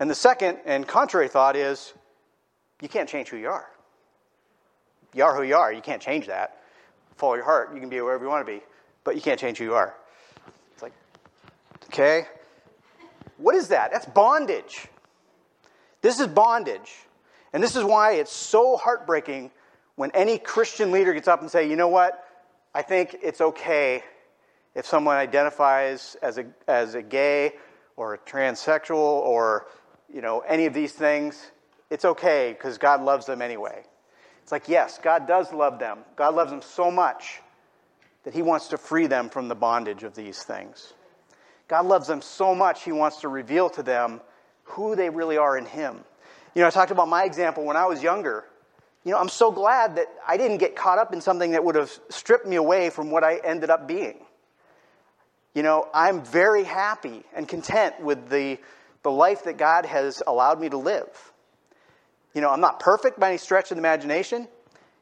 And 0.00 0.08
the 0.08 0.14
second 0.14 0.58
and 0.64 0.86
contrary 0.86 1.28
thought 1.28 1.56
is 1.56 1.94
you 2.80 2.88
can't 2.88 3.08
change 3.08 3.28
who 3.28 3.36
you 3.36 3.48
are. 3.48 3.68
You 5.14 5.24
are 5.24 5.34
who 5.34 5.42
you 5.42 5.56
are. 5.56 5.72
You 5.72 5.80
can't 5.80 6.02
change 6.02 6.26
that. 6.26 6.58
Follow 7.16 7.34
your 7.34 7.44
heart. 7.44 7.74
You 7.74 7.80
can 7.80 7.88
be 7.88 8.00
wherever 8.00 8.24
you 8.24 8.30
want 8.30 8.46
to 8.46 8.52
be, 8.52 8.62
but 9.02 9.16
you 9.16 9.20
can't 9.20 9.40
change 9.40 9.58
who 9.58 9.64
you 9.64 9.74
are. 9.74 9.94
It's 10.72 10.82
like, 10.82 10.92
okay. 11.86 12.26
What 13.38 13.54
is 13.54 13.68
that? 13.68 13.90
That's 13.90 14.06
bondage. 14.06 14.86
This 16.02 16.20
is 16.20 16.28
bondage. 16.28 16.94
And 17.52 17.62
this 17.62 17.74
is 17.74 17.82
why 17.82 18.12
it's 18.12 18.32
so 18.32 18.76
heartbreaking 18.76 19.50
when 19.96 20.12
any 20.12 20.38
Christian 20.38 20.92
leader 20.92 21.12
gets 21.12 21.26
up 21.26 21.40
and 21.40 21.50
say, 21.50 21.68
you 21.68 21.74
know 21.74 21.88
what? 21.88 22.24
I 22.74 22.82
think 22.82 23.16
it's 23.22 23.40
okay 23.40 24.04
if 24.74 24.86
someone 24.86 25.16
identifies 25.16 26.16
as 26.22 26.38
a, 26.38 26.46
as 26.68 26.94
a 26.94 27.02
gay 27.02 27.54
or 27.96 28.14
a 28.14 28.18
transsexual 28.18 28.96
or 28.96 29.66
you 30.12 30.20
know 30.20 30.40
any 30.40 30.66
of 30.66 30.74
these 30.74 30.92
things. 30.92 31.50
It's 31.90 32.04
okay 32.04 32.52
because 32.52 32.78
God 32.78 33.02
loves 33.02 33.26
them 33.26 33.40
anyway. 33.40 33.82
It's 34.42 34.52
like, 34.52 34.68
yes, 34.68 34.98
God 35.02 35.26
does 35.26 35.52
love 35.52 35.78
them. 35.78 35.98
God 36.16 36.34
loves 36.34 36.50
them 36.50 36.62
so 36.62 36.90
much 36.90 37.40
that 38.24 38.34
He 38.34 38.42
wants 38.42 38.68
to 38.68 38.78
free 38.78 39.06
them 39.06 39.28
from 39.28 39.48
the 39.48 39.54
bondage 39.54 40.02
of 40.02 40.14
these 40.14 40.42
things. 40.42 40.92
God 41.68 41.86
loves 41.86 42.06
them 42.08 42.22
so 42.22 42.54
much, 42.54 42.82
He 42.82 42.92
wants 42.92 43.20
to 43.20 43.28
reveal 43.28 43.70
to 43.70 43.82
them 43.82 44.20
who 44.64 44.96
they 44.96 45.10
really 45.10 45.36
are 45.36 45.56
in 45.56 45.66
Him. 45.66 46.00
You 46.54 46.62
know, 46.62 46.66
I 46.66 46.70
talked 46.70 46.90
about 46.90 47.08
my 47.08 47.24
example 47.24 47.64
when 47.64 47.76
I 47.76 47.86
was 47.86 48.02
younger. 48.02 48.44
You 49.04 49.12
know, 49.12 49.18
I'm 49.18 49.28
so 49.28 49.50
glad 49.50 49.96
that 49.96 50.08
I 50.26 50.36
didn't 50.36 50.58
get 50.58 50.76
caught 50.76 50.98
up 50.98 51.12
in 51.12 51.20
something 51.20 51.52
that 51.52 51.64
would 51.64 51.74
have 51.74 51.90
stripped 52.08 52.46
me 52.46 52.56
away 52.56 52.90
from 52.90 53.10
what 53.10 53.24
I 53.24 53.36
ended 53.36 53.70
up 53.70 53.86
being. 53.86 54.18
You 55.54 55.62
know, 55.62 55.88
I'm 55.94 56.22
very 56.22 56.64
happy 56.64 57.22
and 57.34 57.48
content 57.48 58.00
with 58.00 58.28
the, 58.28 58.58
the 59.02 59.10
life 59.10 59.44
that 59.44 59.56
God 59.56 59.86
has 59.86 60.22
allowed 60.26 60.60
me 60.60 60.68
to 60.68 60.76
live. 60.76 61.32
You 62.34 62.40
know, 62.40 62.50
I'm 62.50 62.60
not 62.60 62.80
perfect 62.80 63.18
by 63.18 63.28
any 63.28 63.38
stretch 63.38 63.70
of 63.70 63.76
the 63.76 63.80
imagination. 63.80 64.48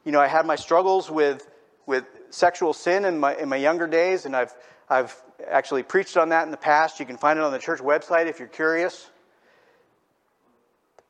You 0.04 0.12
know, 0.12 0.20
I 0.20 0.28
had 0.28 0.46
my 0.46 0.56
struggles 0.56 1.10
with, 1.10 1.48
with 1.86 2.04
sexual 2.30 2.72
sin 2.72 3.04
in 3.04 3.18
my, 3.18 3.34
in 3.36 3.48
my 3.48 3.56
younger 3.56 3.86
days, 3.86 4.26
and 4.26 4.36
I've, 4.36 4.54
I've 4.88 5.14
actually 5.50 5.82
preached 5.82 6.16
on 6.16 6.30
that 6.30 6.44
in 6.44 6.50
the 6.50 6.56
past. 6.56 7.00
You 7.00 7.06
can 7.06 7.16
find 7.16 7.38
it 7.38 7.42
on 7.42 7.52
the 7.52 7.58
church 7.58 7.80
website 7.80 8.26
if 8.26 8.38
you're 8.38 8.48
curious. 8.48 9.10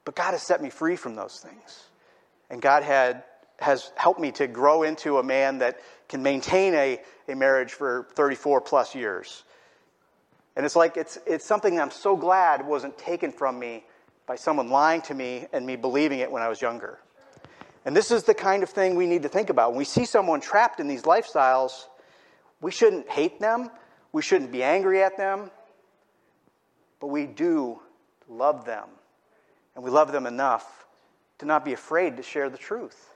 But 0.04 0.14
God 0.14 0.32
has 0.32 0.42
set 0.42 0.62
me 0.62 0.70
free 0.70 0.96
from 0.96 1.16
those 1.16 1.38
things. 1.40 1.84
And 2.48 2.62
God 2.62 2.82
had, 2.82 3.24
has 3.58 3.90
helped 3.96 4.20
me 4.20 4.32
to 4.32 4.46
grow 4.46 4.84
into 4.84 5.18
a 5.18 5.22
man 5.22 5.58
that 5.58 5.80
can 6.08 6.22
maintain 6.22 6.74
a, 6.74 7.00
a 7.28 7.34
marriage 7.34 7.72
for 7.72 8.06
34 8.14 8.60
plus 8.60 8.94
years. 8.94 9.42
And 10.56 10.64
it's 10.64 10.74
like, 10.74 10.96
it's, 10.96 11.18
it's 11.26 11.44
something 11.44 11.78
I'm 11.78 11.90
so 11.90 12.16
glad 12.16 12.66
wasn't 12.66 12.96
taken 12.96 13.30
from 13.30 13.58
me 13.58 13.84
by 14.26 14.36
someone 14.36 14.70
lying 14.70 15.02
to 15.02 15.14
me 15.14 15.46
and 15.52 15.66
me 15.66 15.76
believing 15.76 16.20
it 16.20 16.30
when 16.30 16.42
I 16.42 16.48
was 16.48 16.60
younger. 16.60 16.98
And 17.84 17.94
this 17.94 18.10
is 18.10 18.24
the 18.24 18.34
kind 18.34 18.62
of 18.62 18.70
thing 18.70 18.96
we 18.96 19.06
need 19.06 19.22
to 19.22 19.28
think 19.28 19.50
about. 19.50 19.70
When 19.70 19.78
we 19.78 19.84
see 19.84 20.06
someone 20.06 20.40
trapped 20.40 20.80
in 20.80 20.88
these 20.88 21.02
lifestyles, 21.02 21.84
we 22.60 22.70
shouldn't 22.70 23.08
hate 23.08 23.38
them, 23.38 23.70
we 24.12 24.22
shouldn't 24.22 24.50
be 24.50 24.62
angry 24.62 25.02
at 25.02 25.16
them, 25.16 25.50
but 27.00 27.08
we 27.08 27.26
do 27.26 27.80
love 28.28 28.64
them 28.64 28.88
and 29.74 29.84
we 29.84 29.90
love 29.90 30.10
them 30.10 30.26
enough 30.26 30.86
to 31.38 31.46
not 31.46 31.64
be 31.64 31.74
afraid 31.74 32.16
to 32.16 32.22
share 32.22 32.48
the 32.48 32.58
truth. 32.58 33.10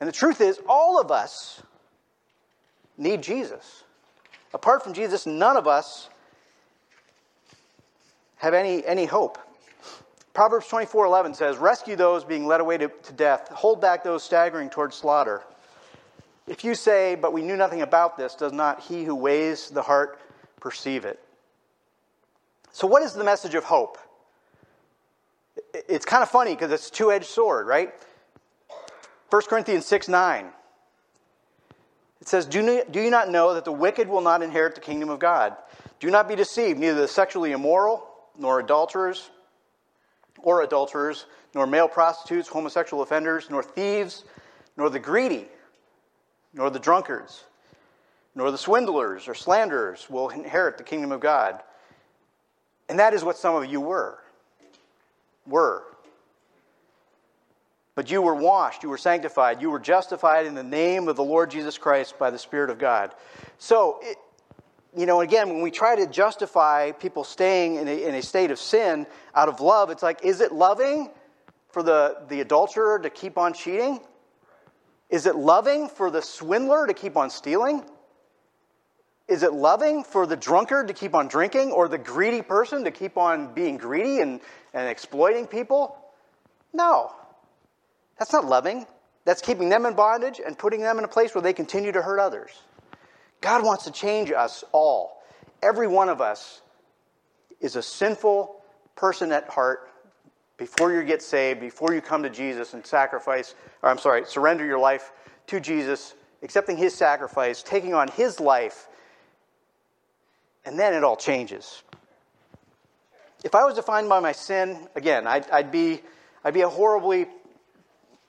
And 0.00 0.08
the 0.08 0.12
truth 0.12 0.40
is, 0.40 0.60
all 0.68 1.00
of 1.00 1.10
us 1.10 1.62
need 2.96 3.22
Jesus. 3.22 3.82
Apart 4.54 4.82
from 4.82 4.94
Jesus, 4.94 5.26
none 5.26 5.58
of 5.58 5.66
us 5.66 6.08
have 8.36 8.54
any, 8.54 8.86
any 8.86 9.04
hope. 9.04 9.38
Proverbs 10.32 10.66
24:11 10.68 11.34
says, 11.34 11.58
"Rescue 11.58 11.96
those 11.96 12.24
being 12.24 12.46
led 12.46 12.60
away 12.60 12.78
to, 12.78 12.88
to 12.88 13.12
death; 13.12 13.48
hold 13.48 13.80
back 13.80 14.02
those 14.02 14.22
staggering 14.22 14.70
towards 14.70 14.96
slaughter." 14.96 15.42
If 16.46 16.64
you 16.64 16.74
say, 16.74 17.14
"But 17.14 17.32
we 17.32 17.42
knew 17.42 17.56
nothing 17.56 17.82
about 17.82 18.16
this," 18.16 18.34
does 18.34 18.52
not 18.52 18.80
he 18.80 19.04
who 19.04 19.14
weighs 19.14 19.70
the 19.70 19.82
heart 19.82 20.18
perceive 20.60 21.04
it? 21.04 21.22
So, 22.72 22.86
what 22.86 23.02
is 23.02 23.12
the 23.12 23.24
message 23.24 23.54
of 23.54 23.64
hope? 23.64 23.98
it's 25.88 26.04
kind 26.04 26.22
of 26.22 26.28
funny 26.28 26.54
because 26.54 26.70
it's 26.72 26.88
a 26.88 26.92
two 26.92 27.12
edged 27.12 27.26
sword, 27.26 27.66
right? 27.66 27.92
1 29.30 29.42
Corinthians 29.48 29.86
6 29.86 30.08
9. 30.08 30.52
It 32.24 32.28
says, 32.28 32.46
do, 32.46 32.64
you, 32.64 32.82
do 32.90 33.02
you 33.02 33.10
not 33.10 33.28
know 33.28 33.52
that 33.52 33.66
the 33.66 33.72
wicked 33.72 34.08
will 34.08 34.22
not 34.22 34.40
inherit 34.40 34.74
the 34.74 34.80
kingdom 34.80 35.10
of 35.10 35.18
God? 35.18 35.58
Do 36.00 36.10
not 36.10 36.26
be 36.26 36.34
deceived, 36.34 36.80
neither 36.80 37.02
the 37.02 37.06
sexually 37.06 37.52
immoral, 37.52 38.08
nor 38.38 38.60
adulterers, 38.60 39.28
or 40.38 40.62
adulterers, 40.62 41.26
nor 41.54 41.66
male 41.66 41.86
prostitutes, 41.86 42.48
homosexual 42.48 43.02
offenders, 43.02 43.50
nor 43.50 43.62
thieves, 43.62 44.24
nor 44.78 44.88
the 44.88 44.98
greedy, 44.98 45.48
nor 46.54 46.70
the 46.70 46.78
drunkards, 46.78 47.44
nor 48.34 48.50
the 48.50 48.56
swindlers 48.56 49.28
or 49.28 49.34
slanderers 49.34 50.08
will 50.08 50.30
inherit 50.30 50.78
the 50.78 50.82
kingdom 50.82 51.12
of 51.12 51.20
God. 51.20 51.60
And 52.88 52.98
that 53.00 53.12
is 53.12 53.22
what 53.22 53.36
some 53.36 53.54
of 53.54 53.66
you 53.66 53.82
were. 53.82 54.18
were. 55.46 55.84
But 57.94 58.10
you 58.10 58.22
were 58.22 58.34
washed, 58.34 58.82
you 58.82 58.88
were 58.88 58.98
sanctified, 58.98 59.62
you 59.62 59.70
were 59.70 59.78
justified 59.78 60.46
in 60.46 60.54
the 60.54 60.64
name 60.64 61.06
of 61.06 61.16
the 61.16 61.24
Lord 61.24 61.50
Jesus 61.50 61.78
Christ 61.78 62.18
by 62.18 62.30
the 62.30 62.38
Spirit 62.38 62.70
of 62.70 62.78
God. 62.78 63.14
So, 63.58 64.00
it, 64.02 64.18
you 64.96 65.06
know, 65.06 65.20
again, 65.20 65.48
when 65.48 65.62
we 65.62 65.70
try 65.70 65.94
to 65.96 66.06
justify 66.06 66.92
people 66.92 67.24
staying 67.24 67.76
in 67.76 67.88
a, 67.88 68.08
in 68.08 68.14
a 68.14 68.22
state 68.22 68.50
of 68.50 68.58
sin 68.58 69.06
out 69.34 69.48
of 69.48 69.60
love, 69.60 69.90
it's 69.90 70.02
like, 70.02 70.24
is 70.24 70.40
it 70.40 70.52
loving 70.52 71.10
for 71.70 71.82
the, 71.82 72.18
the 72.28 72.40
adulterer 72.40 72.98
to 73.00 73.10
keep 73.10 73.38
on 73.38 73.52
cheating? 73.52 74.00
Is 75.08 75.26
it 75.26 75.36
loving 75.36 75.88
for 75.88 76.10
the 76.10 76.22
swindler 76.22 76.86
to 76.86 76.94
keep 76.94 77.16
on 77.16 77.30
stealing? 77.30 77.84
Is 79.26 79.42
it 79.42 79.52
loving 79.52 80.04
for 80.04 80.26
the 80.26 80.36
drunkard 80.36 80.88
to 80.88 80.94
keep 80.94 81.14
on 81.14 81.28
drinking 81.28 81.72
or 81.72 81.88
the 81.88 81.98
greedy 81.98 82.42
person 82.42 82.84
to 82.84 82.90
keep 82.90 83.16
on 83.16 83.54
being 83.54 83.76
greedy 83.76 84.20
and, 84.20 84.40
and 84.72 84.88
exploiting 84.88 85.46
people? 85.46 85.96
No. 86.72 87.12
That's 88.18 88.32
not 88.32 88.44
loving. 88.44 88.86
That's 89.24 89.40
keeping 89.40 89.68
them 89.68 89.86
in 89.86 89.94
bondage 89.94 90.40
and 90.44 90.56
putting 90.56 90.80
them 90.80 90.98
in 90.98 91.04
a 91.04 91.08
place 91.08 91.34
where 91.34 91.42
they 91.42 91.52
continue 91.52 91.92
to 91.92 92.02
hurt 92.02 92.18
others. 92.18 92.50
God 93.40 93.64
wants 93.64 93.84
to 93.84 93.90
change 93.90 94.30
us 94.30 94.64
all. 94.72 95.22
Every 95.62 95.86
one 95.86 96.08
of 96.08 96.20
us 96.20 96.60
is 97.60 97.76
a 97.76 97.82
sinful 97.82 98.62
person 98.96 99.32
at 99.32 99.48
heart 99.48 99.90
before 100.56 100.92
you 100.92 101.02
get 101.02 101.22
saved, 101.22 101.60
before 101.60 101.94
you 101.94 102.00
come 102.00 102.22
to 102.22 102.30
Jesus 102.30 102.74
and 102.74 102.86
sacrifice, 102.86 103.54
or 103.82 103.90
I'm 103.90 103.98
sorry, 103.98 104.24
surrender 104.26 104.64
your 104.64 104.78
life 104.78 105.12
to 105.48 105.58
Jesus, 105.58 106.14
accepting 106.42 106.76
his 106.76 106.94
sacrifice, 106.94 107.62
taking 107.62 107.94
on 107.94 108.08
his 108.08 108.38
life 108.38 108.88
and 110.64 110.78
then 110.78 110.94
it 110.94 111.04
all 111.04 111.16
changes. 111.16 111.82
If 113.44 113.54
I 113.54 113.64
was 113.64 113.74
defined 113.74 114.08
by 114.08 114.20
my 114.20 114.32
sin, 114.32 114.88
again, 114.94 115.26
I'd, 115.26 115.50
I'd, 115.50 115.70
be, 115.70 116.00
I'd 116.42 116.54
be 116.54 116.62
a 116.62 116.68
horribly, 116.68 117.26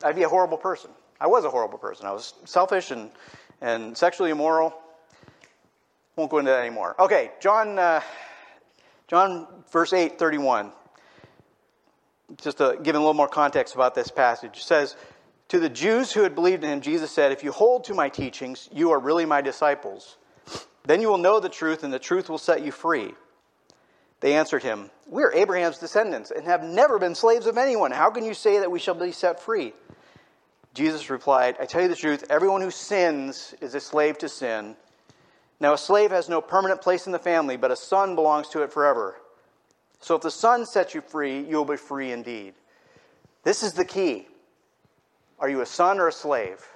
I'd 0.05 0.15
be 0.15 0.21
a 0.21 0.29
horrible 0.29 0.57
person. 0.57 0.91
I 1.19 1.25
was 1.25 1.45
a 1.45 1.49
horrible 1.49 1.79
person. 1.79 2.05
I 2.05 2.11
was 2.11 2.35
selfish 2.45 2.91
and, 2.91 3.09
and 3.59 3.97
sexually 3.97 4.29
immoral. 4.29 4.79
Won't 6.15 6.29
go 6.29 6.37
into 6.37 6.51
that 6.51 6.59
anymore. 6.59 6.95
Okay, 6.99 7.31
John, 7.41 7.79
uh, 7.79 8.01
John, 9.07 9.47
verse 9.71 9.93
8, 9.93 10.19
31. 10.19 10.71
Just 12.39 12.59
to 12.59 12.77
give 12.83 12.95
a 12.95 12.99
little 12.99 13.15
more 13.15 13.27
context 13.27 13.73
about 13.73 13.95
this 13.95 14.11
passage. 14.11 14.57
It 14.57 14.63
says, 14.63 14.95
To 15.47 15.59
the 15.59 15.69
Jews 15.69 16.11
who 16.11 16.21
had 16.21 16.35
believed 16.35 16.63
in 16.63 16.69
him, 16.69 16.81
Jesus 16.81 17.09
said, 17.09 17.31
If 17.31 17.43
you 17.43 17.51
hold 17.51 17.85
to 17.85 17.95
my 17.95 18.07
teachings, 18.07 18.69
you 18.71 18.91
are 18.91 18.99
really 18.99 19.25
my 19.25 19.41
disciples. 19.41 20.17
Then 20.85 21.01
you 21.01 21.07
will 21.07 21.17
know 21.17 21.39
the 21.39 21.49
truth, 21.49 21.83
and 21.83 21.91
the 21.91 21.97
truth 21.97 22.29
will 22.29 22.37
set 22.37 22.63
you 22.63 22.71
free. 22.71 23.15
They 24.19 24.35
answered 24.35 24.61
him, 24.61 24.91
We 25.07 25.23
are 25.23 25.33
Abraham's 25.33 25.79
descendants 25.79 26.29
and 26.29 26.45
have 26.45 26.63
never 26.63 26.99
been 26.99 27.15
slaves 27.15 27.47
of 27.47 27.57
anyone. 27.57 27.91
How 27.91 28.11
can 28.11 28.23
you 28.23 28.35
say 28.35 28.59
that 28.59 28.71
we 28.71 28.77
shall 28.79 28.93
be 28.93 29.11
set 29.11 29.39
free? 29.39 29.73
Jesus 30.75 31.09
replied, 31.09 31.55
I 31.57 31.65
tell 31.65 31.81
you 31.81 31.88
the 31.88 31.95
truth, 31.95 32.25
everyone 32.29 32.59
who 32.59 32.69
sins 32.69 33.55
is 33.61 33.75
a 33.75 33.79
slave 33.79 34.17
to 34.17 34.27
sin. 34.27 34.75
Now, 35.61 35.73
a 35.73 35.77
slave 35.77 36.11
has 36.11 36.27
no 36.27 36.41
permanent 36.41 36.81
place 36.81 37.05
in 37.05 37.13
the 37.13 37.19
family, 37.19 37.55
but 37.55 37.71
a 37.71 37.77
son 37.77 38.13
belongs 38.13 38.49
to 38.49 38.61
it 38.61 38.73
forever. 38.73 39.15
So 40.01 40.15
if 40.15 40.21
the 40.21 40.29
son 40.29 40.65
sets 40.65 40.93
you 40.93 40.99
free, 40.99 41.39
you 41.39 41.55
will 41.55 41.65
be 41.65 41.77
free 41.77 42.11
indeed. 42.11 42.55
This 43.43 43.63
is 43.63 43.71
the 43.71 43.85
key. 43.85 44.27
Are 45.39 45.49
you 45.49 45.61
a 45.61 45.65
son 45.65 45.97
or 45.97 46.09
a 46.09 46.11
slave? 46.11 46.67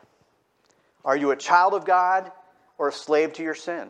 Are 1.03 1.17
you 1.17 1.31
a 1.31 1.35
child 1.35 1.73
of 1.73 1.83
God 1.83 2.31
or 2.77 2.87
a 2.87 2.93
slave 2.93 3.33
to 3.33 3.43
your 3.43 3.53
sin? 3.53 3.89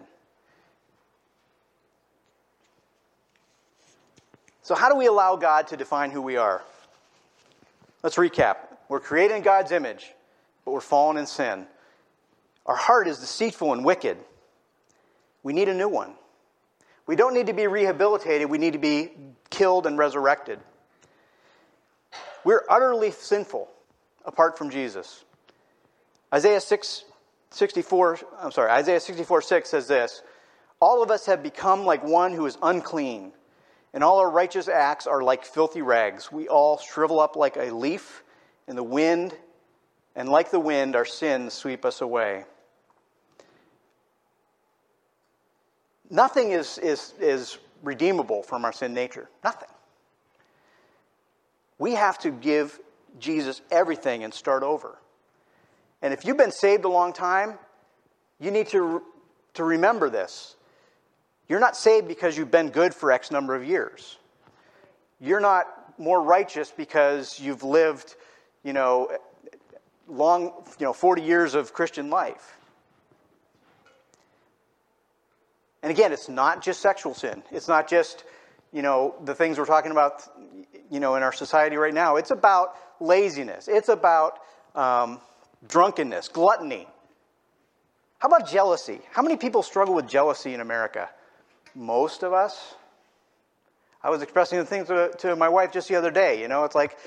So, 4.63 4.73
how 4.73 4.89
do 4.89 4.95
we 4.95 5.05
allow 5.05 5.35
God 5.35 5.67
to 5.67 5.77
define 5.77 6.09
who 6.09 6.21
we 6.21 6.35
are? 6.35 6.63
Let's 8.01 8.15
recap. 8.15 8.68
We're 8.89 8.99
created 8.99 9.37
in 9.37 9.43
God's 9.43 9.71
image, 9.71 10.11
but 10.65 10.71
we're 10.71 10.81
fallen 10.81 11.15
in 11.15 11.25
sin. 11.25 11.67
Our 12.65 12.75
heart 12.75 13.07
is 13.07 13.19
deceitful 13.19 13.71
and 13.71 13.85
wicked. 13.85 14.17
We 15.43 15.53
need 15.53 15.69
a 15.69 15.73
new 15.73 15.87
one. 15.87 16.13
We 17.07 17.15
don't 17.15 17.33
need 17.33 17.47
to 17.47 17.53
be 17.53 17.65
rehabilitated, 17.67 18.49
we 18.49 18.57
need 18.57 18.73
to 18.73 18.79
be 18.79 19.11
killed 19.49 19.87
and 19.87 19.97
resurrected. 19.97 20.59
We're 22.43 22.63
utterly 22.69 23.11
sinful 23.11 23.69
apart 24.25 24.57
from 24.57 24.69
Jesus. 24.69 25.23
Isaiah 26.33 26.61
6, 26.61 27.05
64, 27.51 28.19
I'm 28.39 28.51
sorry, 28.51 28.69
Isaiah 28.69 28.99
64, 28.99 29.41
6 29.41 29.69
says 29.69 29.87
this 29.87 30.21
All 30.79 31.01
of 31.01 31.09
us 31.09 31.25
have 31.25 31.41
become 31.41 31.85
like 31.85 32.03
one 32.03 32.33
who 32.33 32.45
is 32.45 32.57
unclean 32.61 33.31
and 33.93 34.03
all 34.03 34.19
our 34.19 34.29
righteous 34.29 34.67
acts 34.67 35.07
are 35.07 35.23
like 35.23 35.43
filthy 35.43 35.81
rags. 35.81 36.31
We 36.31 36.47
all 36.47 36.77
shrivel 36.77 37.19
up 37.19 37.35
like 37.35 37.57
a 37.57 37.73
leaf 37.73 38.23
in 38.69 38.75
the 38.75 38.83
wind, 38.83 39.35
and 40.15 40.29
like 40.29 40.51
the 40.51 40.59
wind, 40.59 40.95
our 40.95 41.03
sins 41.03 41.53
sweep 41.53 41.83
us 41.83 42.01
away. 42.01 42.45
Nothing 46.09 46.51
is, 46.51 46.77
is, 46.77 47.13
is 47.19 47.57
redeemable 47.83 48.43
from 48.43 48.63
our 48.63 48.71
sin 48.71 48.93
nature. 48.93 49.27
Nothing. 49.43 49.69
We 51.79 51.95
have 51.95 52.19
to 52.19 52.29
give 52.29 52.79
Jesus 53.19 53.61
everything 53.71 54.23
and 54.23 54.33
start 54.33 54.61
over. 54.61 54.99
And 56.01 56.13
if 56.13 56.23
you've 56.23 56.37
been 56.37 56.51
saved 56.51 56.85
a 56.85 56.89
long 56.89 57.11
time, 57.11 57.57
you 58.39 58.51
need 58.51 58.67
to, 58.67 59.01
to 59.55 59.63
remember 59.63 60.09
this. 60.09 60.55
You're 61.47 61.59
not 61.59 61.75
saved 61.75 62.07
because 62.07 62.37
you've 62.37 62.51
been 62.51 62.69
good 62.69 62.93
for 62.93 63.11
X 63.11 63.31
number 63.31 63.55
of 63.55 63.65
years. 63.65 64.17
You're 65.19 65.39
not 65.39 65.65
more 65.99 66.21
righteous 66.21 66.71
because 66.75 67.39
you've 67.39 67.63
lived, 67.63 68.15
you 68.63 68.73
know, 68.73 69.09
long, 70.07 70.53
you 70.79 70.85
know, 70.85 70.93
40 70.93 71.21
years 71.21 71.55
of 71.55 71.73
Christian 71.73 72.09
life. 72.09 72.57
And 75.81 75.91
again, 75.91 76.11
it's 76.11 76.27
not 76.27 76.61
just 76.61 76.81
sexual 76.81 77.13
sin. 77.13 77.41
It's 77.51 77.67
not 77.67 77.87
just, 77.87 78.25
you 78.73 78.81
know, 78.81 79.15
the 79.23 79.33
things 79.33 79.57
we're 79.57 79.65
talking 79.65 79.91
about, 79.91 80.23
you 80.91 80.99
know, 80.99 81.15
in 81.15 81.23
our 81.23 81.31
society 81.31 81.77
right 81.77 81.93
now. 81.93 82.17
It's 82.17 82.31
about 82.31 82.75
laziness. 82.99 83.67
It's 83.67 83.87
about 83.87 84.39
um, 84.75 85.21
drunkenness, 85.67 86.27
gluttony. 86.27 86.85
How 88.17 88.27
about 88.27 88.49
jealousy? 88.49 88.99
How 89.11 89.21
many 89.21 89.37
people 89.37 89.63
struggle 89.63 89.93
with 89.93 90.07
jealousy 90.07 90.53
in 90.53 90.59
America? 90.59 91.09
most 91.75 92.23
of 92.23 92.33
us. 92.33 92.75
I 94.01 94.09
was 94.09 94.21
expressing 94.21 94.59
the 94.59 94.65
thing 94.65 94.85
to, 94.85 95.11
to 95.19 95.35
my 95.35 95.49
wife 95.49 95.71
just 95.71 95.87
the 95.87 95.95
other 95.95 96.11
day. 96.11 96.41
You 96.41 96.47
know, 96.47 96.63
it's 96.63 96.75
like, 96.75 96.97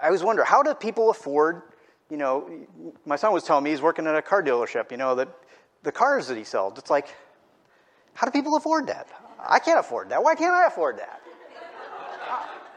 I 0.00 0.10
was 0.10 0.22
wondering, 0.22 0.46
how 0.46 0.62
do 0.62 0.74
people 0.74 1.10
afford, 1.10 1.62
you 2.10 2.16
know, 2.16 2.50
my 3.04 3.16
son 3.16 3.32
was 3.32 3.44
telling 3.44 3.64
me 3.64 3.70
he's 3.70 3.82
working 3.82 4.06
at 4.06 4.14
a 4.14 4.22
car 4.22 4.42
dealership, 4.42 4.90
you 4.90 4.96
know, 4.96 5.14
that 5.14 5.28
the 5.82 5.92
cars 5.92 6.28
that 6.28 6.36
he 6.36 6.44
sells, 6.44 6.78
it's 6.78 6.90
like, 6.90 7.08
how 8.14 8.26
do 8.26 8.30
people 8.30 8.56
afford 8.56 8.86
that? 8.88 9.08
I 9.38 9.58
can't 9.58 9.78
afford 9.78 10.10
that. 10.10 10.22
Why 10.22 10.34
can't 10.34 10.54
I 10.54 10.66
afford 10.66 10.98
that? 10.98 11.20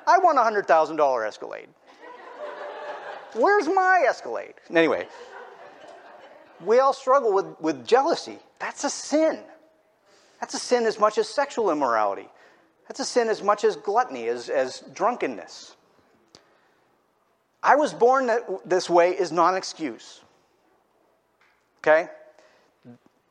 I 0.07 0.17
want 0.19 0.37
a 0.37 0.41
$100,000 0.41 1.27
Escalade. 1.27 1.67
Where's 3.33 3.67
my 3.67 4.05
Escalade? 4.07 4.55
Anyway, 4.73 5.07
we 6.65 6.79
all 6.79 6.93
struggle 6.93 7.33
with, 7.33 7.45
with 7.59 7.85
jealousy. 7.85 8.39
That's 8.59 8.83
a 8.83 8.89
sin. 8.89 9.39
That's 10.39 10.53
a 10.53 10.59
sin 10.59 10.85
as 10.85 10.99
much 10.99 11.17
as 11.17 11.27
sexual 11.27 11.69
immorality. 11.69 12.27
That's 12.87 12.99
a 12.99 13.05
sin 13.05 13.27
as 13.29 13.43
much 13.43 13.63
as 13.63 13.75
gluttony, 13.75 14.27
as, 14.27 14.49
as 14.49 14.83
drunkenness. 14.93 15.75
I 17.61 17.75
was 17.75 17.93
born 17.93 18.27
that, 18.27 18.41
this 18.65 18.89
way 18.89 19.11
is 19.11 19.31
not 19.31 19.51
an 19.51 19.57
excuse. 19.57 20.21
Okay? 21.79 22.07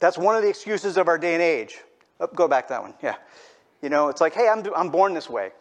That's 0.01 0.19
one 0.19 0.37
of 0.37 0.43
the 0.43 0.49
excuses 0.49 0.97
of 0.97 1.09
our 1.09 1.19
day 1.19 1.35
and 1.35 1.43
age. 1.43 1.79
Oh, 2.21 2.27
go 2.27 2.49
back 2.49 2.69
that 2.69 2.83
one. 2.83 2.95
Yeah. 3.03 3.17
You 3.83 3.89
know, 3.89 4.09
it's 4.09 4.21
like, 4.21 4.35
hey, 4.35 4.49
I'm, 4.49 4.65
I'm 4.75 4.91
born 4.91 5.15
this 5.15 5.31
way. 5.31 5.53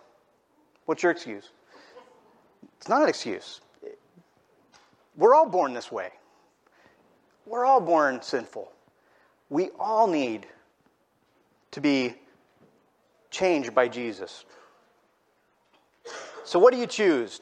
What's 0.86 1.03
your 1.03 1.12
excuse? 1.12 1.51
It's 2.77 2.89
not 2.89 3.01
an 3.01 3.10
excuse. 3.10 3.62
We're 5.15 5.34
all 5.34 5.47
born 5.47 5.73
this 5.73 5.91
way. 5.91 6.12
We're 7.45 7.65
all 7.65 7.82
born 7.82 8.21
sinful. 8.21 8.71
We 9.49 9.69
all 9.80 10.08
need 10.08 10.45
to 11.71 11.82
be 11.82 12.15
changed 13.32 13.73
by 13.73 13.88
Jesus. 13.88 14.45
So, 16.43 16.60
what 16.60 16.73
do 16.73 16.80
you 16.80 16.88
choose? 16.88 17.41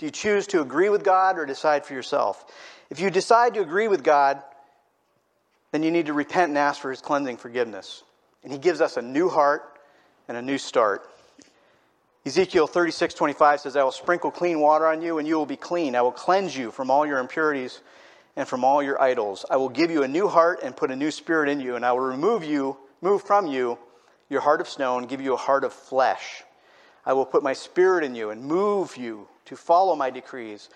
Do 0.00 0.06
you 0.06 0.12
choose 0.12 0.46
to 0.46 0.62
agree 0.62 0.88
with 0.88 1.04
God 1.04 1.38
or 1.38 1.44
decide 1.44 1.84
for 1.84 1.92
yourself? 1.92 2.42
If 2.88 3.00
you 3.00 3.10
decide 3.10 3.52
to 3.54 3.60
agree 3.60 3.86
with 3.86 4.02
God, 4.02 4.42
then 5.72 5.82
you 5.82 5.90
need 5.90 6.06
to 6.06 6.14
repent 6.14 6.48
and 6.48 6.56
ask 6.56 6.80
for 6.80 6.90
His 6.90 7.02
cleansing 7.02 7.36
forgiveness. 7.36 8.02
And 8.42 8.50
He 8.50 8.58
gives 8.58 8.80
us 8.80 8.96
a 8.96 9.02
new 9.02 9.28
heart 9.28 9.78
and 10.26 10.38
a 10.38 10.42
new 10.42 10.56
start. 10.56 11.06
Ezekiel 12.24 12.66
36, 12.66 13.12
25 13.12 13.60
says, 13.60 13.76
I 13.76 13.84
will 13.84 13.92
sprinkle 13.92 14.30
clean 14.30 14.58
water 14.58 14.86
on 14.86 15.02
you, 15.02 15.18
and 15.18 15.28
you 15.28 15.36
will 15.36 15.44
be 15.44 15.56
clean. 15.56 15.94
I 15.94 16.00
will 16.00 16.12
cleanse 16.12 16.56
you 16.56 16.70
from 16.70 16.90
all 16.90 17.04
your 17.04 17.18
impurities 17.18 17.82
and 18.36 18.48
from 18.48 18.64
all 18.64 18.82
your 18.82 18.98
idols. 19.02 19.44
I 19.50 19.58
will 19.58 19.68
give 19.68 19.90
you 19.90 20.02
a 20.02 20.08
new 20.08 20.28
heart 20.28 20.60
and 20.62 20.74
put 20.74 20.90
a 20.90 20.96
new 20.96 21.10
spirit 21.10 21.50
in 21.50 21.60
you, 21.60 21.76
and 21.76 21.84
I 21.84 21.92
will 21.92 22.00
remove 22.00 22.42
you 22.42 22.78
move 23.02 23.22
from 23.22 23.46
you 23.46 23.78
your 24.30 24.40
heart 24.40 24.62
of 24.62 24.68
stone, 24.68 25.04
give 25.04 25.20
you 25.20 25.34
a 25.34 25.36
heart 25.36 25.62
of 25.62 25.74
flesh. 25.74 26.42
I 27.04 27.12
will 27.12 27.26
put 27.26 27.42
my 27.42 27.52
spirit 27.52 28.02
in 28.02 28.14
you 28.14 28.30
and 28.30 28.44
move 28.44 28.96
you 28.96 29.28
to 29.50 29.56
follow 29.56 29.96
my 29.96 30.10
decrees 30.10 30.70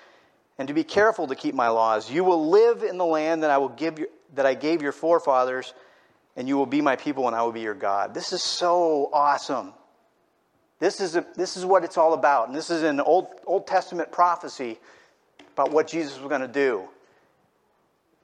and 0.59 0.67
to 0.67 0.75
be 0.75 0.83
careful 0.83 1.29
to 1.29 1.37
keep 1.37 1.55
my 1.55 1.69
laws. 1.69 2.11
You 2.11 2.25
will 2.25 2.51
live 2.51 2.83
in 2.83 2.99
the 2.99 3.05
land 3.05 3.45
that 3.45 3.51
I 3.51 3.59
will 3.59 3.69
give 3.69 4.01
you, 4.01 4.09
that 4.35 4.47
I 4.47 4.55
gave 4.55 4.83
your 4.83 4.91
forefathers, 4.91 5.75
and 6.35 6.49
you 6.49 6.57
will 6.57 6.67
be 6.67 6.81
my 6.81 6.97
people 6.97 7.29
and 7.29 7.37
I 7.37 7.43
will 7.45 7.53
be 7.53 7.61
your 7.61 7.75
God. 7.75 8.15
This 8.15 8.33
is 8.33 8.43
so 8.43 9.11
awesome. 9.13 9.73
This 10.81 11.01
is, 11.01 11.15
a, 11.15 11.25
this 11.37 11.57
is 11.57 11.65
what 11.65 11.85
it's 11.85 11.97
all 11.97 12.15
about. 12.15 12.49
And 12.49 12.57
this 12.57 12.69
is 12.69 12.83
an 12.83 12.99
Old, 12.99 13.29
Old 13.47 13.69
Testament 13.69 14.11
prophecy 14.11 14.81
about 15.53 15.71
what 15.71 15.87
Jesus 15.87 16.19
was 16.19 16.29
going 16.29 16.41
to 16.41 16.49
do. 16.49 16.89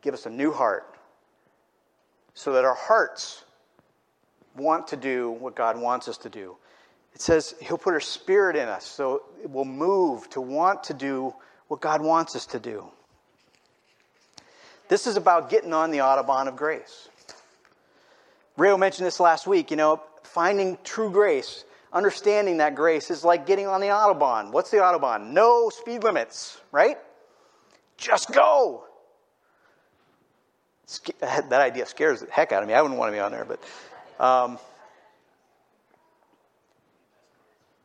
Give 0.02 0.14
us 0.14 0.26
a 0.26 0.30
new 0.30 0.50
heart 0.50 0.96
so 2.34 2.54
that 2.54 2.64
our 2.64 2.74
hearts 2.74 3.44
want 4.56 4.88
to 4.88 4.96
do 4.96 5.30
what 5.30 5.54
God 5.54 5.80
wants 5.80 6.08
us 6.08 6.18
to 6.18 6.28
do. 6.28 6.56
It 7.14 7.20
says 7.20 7.54
He'll 7.60 7.78
put 7.78 7.94
a 7.94 8.00
spirit 8.00 8.56
in 8.56 8.68
us 8.68 8.84
so 8.84 9.22
it 9.42 9.50
will 9.50 9.64
move 9.64 10.28
to 10.30 10.40
want 10.40 10.84
to 10.84 10.94
do 10.94 11.34
what 11.68 11.80
God 11.80 12.00
wants 12.00 12.34
us 12.34 12.46
to 12.46 12.58
do. 12.58 12.84
This 14.88 15.06
is 15.06 15.16
about 15.16 15.50
getting 15.50 15.72
on 15.72 15.90
the 15.90 15.98
Autobahn 15.98 16.48
of 16.48 16.56
grace. 16.56 17.08
Rio 18.56 18.76
mentioned 18.76 19.06
this 19.06 19.20
last 19.20 19.46
week. 19.46 19.70
You 19.70 19.76
know, 19.76 20.02
finding 20.24 20.76
true 20.82 21.10
grace, 21.10 21.64
understanding 21.92 22.56
that 22.58 22.74
grace 22.74 23.10
is 23.10 23.24
like 23.24 23.46
getting 23.46 23.68
on 23.68 23.80
the 23.80 23.86
Autobahn. 23.88 24.50
What's 24.50 24.70
the 24.70 24.78
Autobahn? 24.78 25.30
No 25.30 25.70
speed 25.70 26.02
limits, 26.02 26.60
right? 26.72 26.98
Just 27.96 28.32
go. 28.32 28.84
That 31.20 31.52
idea 31.52 31.86
scares 31.86 32.20
the 32.20 32.30
heck 32.32 32.50
out 32.50 32.64
of 32.64 32.68
me. 32.68 32.74
I 32.74 32.82
wouldn't 32.82 32.98
want 32.98 33.10
to 33.10 33.16
be 33.16 33.20
on 33.20 33.30
there, 33.30 33.44
but. 33.44 33.62
Um, 34.18 34.58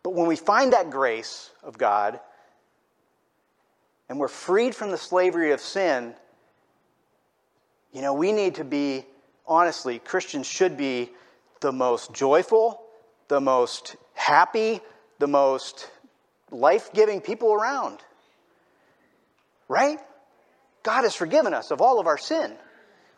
but 0.06 0.14
when 0.14 0.28
we 0.28 0.36
find 0.36 0.74
that 0.74 0.92
grace 0.92 1.50
of 1.64 1.80
God 1.80 2.20
and 4.08 4.20
we're 4.20 4.28
freed 4.28 4.76
from 4.76 4.92
the 4.92 5.00
slavery 5.00 5.52
of 5.52 5.60
sin, 5.60 6.14
you 7.92 8.04
know, 8.04 8.14
we 8.14 8.32
need 8.32 8.54
to 8.56 8.64
be, 8.64 9.04
honestly, 9.48 9.98
Christians 9.98 10.46
should 10.46 10.78
be 10.78 11.10
the 11.60 11.72
most 11.72 12.14
joyful, 12.14 12.84
the 13.30 13.42
most 13.42 13.96
happy, 14.14 14.80
the 15.18 15.26
most 15.26 15.90
life 16.52 16.94
giving 16.94 17.20
people 17.20 17.52
around. 17.52 17.98
Right? 19.68 19.98
God 20.84 21.02
has 21.02 21.16
forgiven 21.16 21.56
us 21.56 21.72
of 21.72 21.82
all 21.82 22.00
of 22.00 22.06
our 22.06 22.20
sin. 22.20 22.54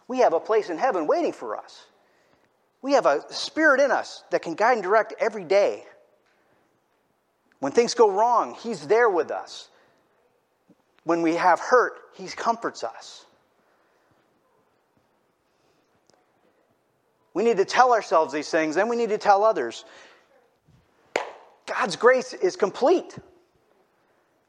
We 0.07 0.19
have 0.19 0.31
a 0.31 0.39
place 0.39 0.69
in 0.69 0.77
heaven 0.77 1.05
waiting 1.05 1.33
for 1.33 1.57
us. 1.57 1.85
We 2.81 2.93
have 2.93 3.05
a 3.05 3.25
spirit 3.33 3.81
in 3.81 3.91
us 3.91 4.23
that 4.31 4.41
can 4.41 4.53
guide 4.53 4.75
and 4.75 4.83
direct 4.83 5.13
every 5.19 5.43
day. 5.43 5.83
When 7.59 7.71
things 7.71 7.93
go 7.93 8.09
wrong, 8.09 8.55
He's 8.61 8.87
there 8.87 9.09
with 9.09 9.31
us. 9.31 9.69
When 11.03 11.21
we 11.21 11.35
have 11.35 11.59
hurt, 11.59 11.99
He 12.13 12.27
comforts 12.27 12.83
us. 12.83 13.25
We 17.33 17.43
need 17.43 17.57
to 17.57 17.65
tell 17.65 17.93
ourselves 17.93 18.33
these 18.33 18.49
things, 18.49 18.75
then 18.75 18.87
we 18.87 18.95
need 18.95 19.09
to 19.09 19.17
tell 19.17 19.43
others. 19.43 19.85
God's 21.67 21.95
grace 21.95 22.33
is 22.33 22.55
complete. 22.55 23.15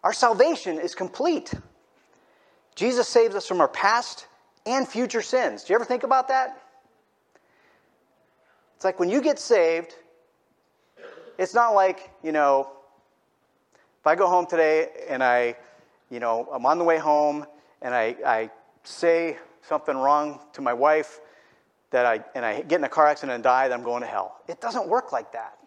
Our 0.03 0.13
salvation 0.13 0.79
is 0.79 0.95
complete. 0.95 1.53
Jesus 2.77 3.09
saves 3.09 3.35
us 3.35 3.47
from 3.47 3.61
our 3.61 3.69
past 3.69 4.27
and 4.65 4.87
future 4.87 5.21
sins. 5.21 5.65
Do 5.65 5.73
you 5.73 5.75
ever 5.75 5.85
think 5.85 6.05
about 6.05 6.29
that? 6.29 6.63
It's 8.77 8.85
like 8.85 9.01
when 9.01 9.09
you 9.09 9.21
get 9.21 9.39
saved, 9.39 9.95
it's 11.37 11.55
not 11.55 11.71
like, 11.71 12.11
you 12.23 12.31
know, 12.31 12.71
I 14.09 14.15
go 14.15 14.27
home 14.27 14.47
today 14.47 14.89
and 15.09 15.23
I, 15.23 15.57
you 16.11 16.19
know, 16.19 16.49
I'm 16.53 16.65
on 16.67 16.79
the 16.79 16.85
way 16.85 16.99
home 16.99 17.47
and 17.83 17.95
I, 17.95 18.17
I 18.25 18.51
say 18.83 19.37
something 19.63 19.97
wrong 19.97 20.41
to 20.55 20.63
my 20.63 20.73
wife 20.73 21.21
that 21.91 22.07
I, 22.07 22.25
and 22.35 22.45
I 22.45 22.63
get 22.63 22.79
in 22.79 22.85
a 22.85 22.89
car 22.89 23.07
accident 23.07 23.35
and 23.35 23.45
die, 23.45 23.69
that 23.69 23.75
I'm 23.75 23.85
going 23.85 24.03
to 24.03 24.09
hell. 24.09 24.41
It 24.49 24.61
doesn't 24.61 24.89
work 24.89 25.13
like 25.13 25.33
that. 25.33 25.59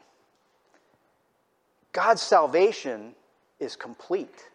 God's 1.94 2.22
salvation 2.22 3.14
is 3.60 3.76
complete. 3.76 4.50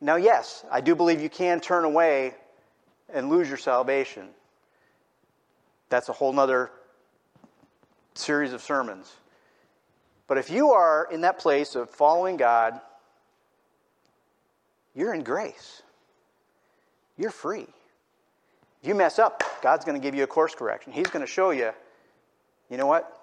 Now, 0.00 0.16
yes, 0.16 0.64
I 0.70 0.80
do 0.80 0.94
believe 0.94 1.20
you 1.20 1.30
can 1.30 1.60
turn 1.60 1.84
away 1.84 2.34
and 3.12 3.28
lose 3.28 3.48
your 3.48 3.58
salvation. 3.58 4.28
That's 5.88 6.08
a 6.08 6.12
whole 6.12 6.38
other 6.38 6.70
series 8.14 8.52
of 8.52 8.62
sermons. 8.62 9.12
But 10.28 10.38
if 10.38 10.50
you 10.50 10.72
are 10.72 11.08
in 11.10 11.20
that 11.20 11.38
place 11.38 11.74
of 11.74 11.88
following 11.90 12.36
God, 12.36 12.80
you're 14.94 15.14
in 15.14 15.22
grace. 15.22 15.82
You're 17.16 17.30
free. 17.30 17.66
If 18.82 18.88
you 18.88 18.94
mess 18.94 19.18
up, 19.18 19.42
God's 19.62 19.84
going 19.84 20.00
to 20.00 20.02
give 20.02 20.14
you 20.14 20.24
a 20.24 20.26
course 20.26 20.54
correction. 20.54 20.92
He's 20.92 21.06
going 21.06 21.24
to 21.24 21.30
show 21.30 21.50
you, 21.50 21.70
you 22.70 22.76
know 22.76 22.86
what? 22.86 23.22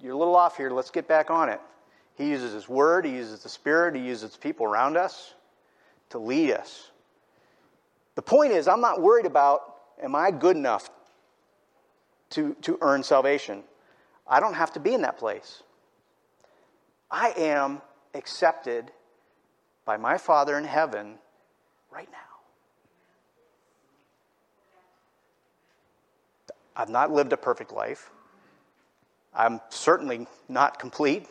You're 0.00 0.14
a 0.14 0.16
little 0.16 0.36
off 0.36 0.56
here. 0.56 0.70
Let's 0.70 0.90
get 0.90 1.06
back 1.06 1.30
on 1.30 1.48
it. 1.48 1.60
He 2.16 2.28
uses 2.28 2.52
His 2.52 2.68
Word, 2.68 3.04
He 3.04 3.12
uses 3.12 3.42
the 3.42 3.48
Spirit, 3.48 3.94
He 3.94 4.02
uses 4.02 4.36
people 4.36 4.66
around 4.66 4.96
us 4.96 5.34
to 6.10 6.18
lead 6.18 6.50
us. 6.50 6.90
The 8.14 8.22
point 8.22 8.52
is, 8.52 8.68
I'm 8.68 8.80
not 8.80 9.00
worried 9.00 9.26
about 9.26 9.76
am 10.02 10.14
I 10.14 10.30
good 10.30 10.56
enough 10.56 10.90
to, 12.30 12.54
to 12.62 12.78
earn 12.80 13.02
salvation? 13.02 13.62
I 14.26 14.40
don't 14.40 14.54
have 14.54 14.72
to 14.72 14.80
be 14.80 14.94
in 14.94 15.02
that 15.02 15.18
place. 15.18 15.62
I 17.10 17.30
am 17.36 17.82
accepted 18.14 18.90
by 19.84 19.96
my 19.96 20.18
Father 20.18 20.56
in 20.56 20.64
heaven 20.64 21.14
right 21.90 22.08
now. 22.10 22.18
I've 26.76 26.88
not 26.88 27.10
lived 27.10 27.32
a 27.32 27.36
perfect 27.36 27.72
life. 27.72 28.10
I'm 29.34 29.60
certainly 29.68 30.26
not 30.48 30.78
complete. 30.78 31.26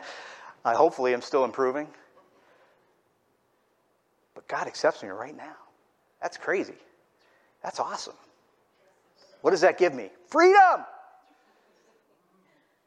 I 0.64 0.74
hopefully 0.74 1.12
am 1.14 1.22
still 1.22 1.44
improving. 1.44 1.88
But 4.34 4.48
God 4.48 4.66
accepts 4.66 5.02
me 5.02 5.08
right 5.08 5.36
now. 5.36 5.56
That's 6.22 6.36
crazy. 6.36 6.74
That's 7.62 7.80
awesome. 7.80 8.14
What 9.42 9.50
does 9.50 9.60
that 9.60 9.78
give 9.78 9.94
me? 9.94 10.10
Freedom! 10.28 10.84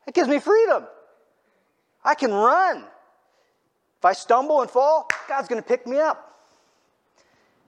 It 0.07 0.13
gives 0.13 0.27
me 0.27 0.39
freedom. 0.39 0.85
I 2.03 2.15
can 2.15 2.33
run. 2.33 2.85
If 3.99 4.05
I 4.05 4.13
stumble 4.13 4.61
and 4.61 4.69
fall, 4.69 5.07
God's 5.27 5.47
going 5.47 5.61
to 5.61 5.67
pick 5.67 5.85
me 5.85 5.97
up. 5.97 6.33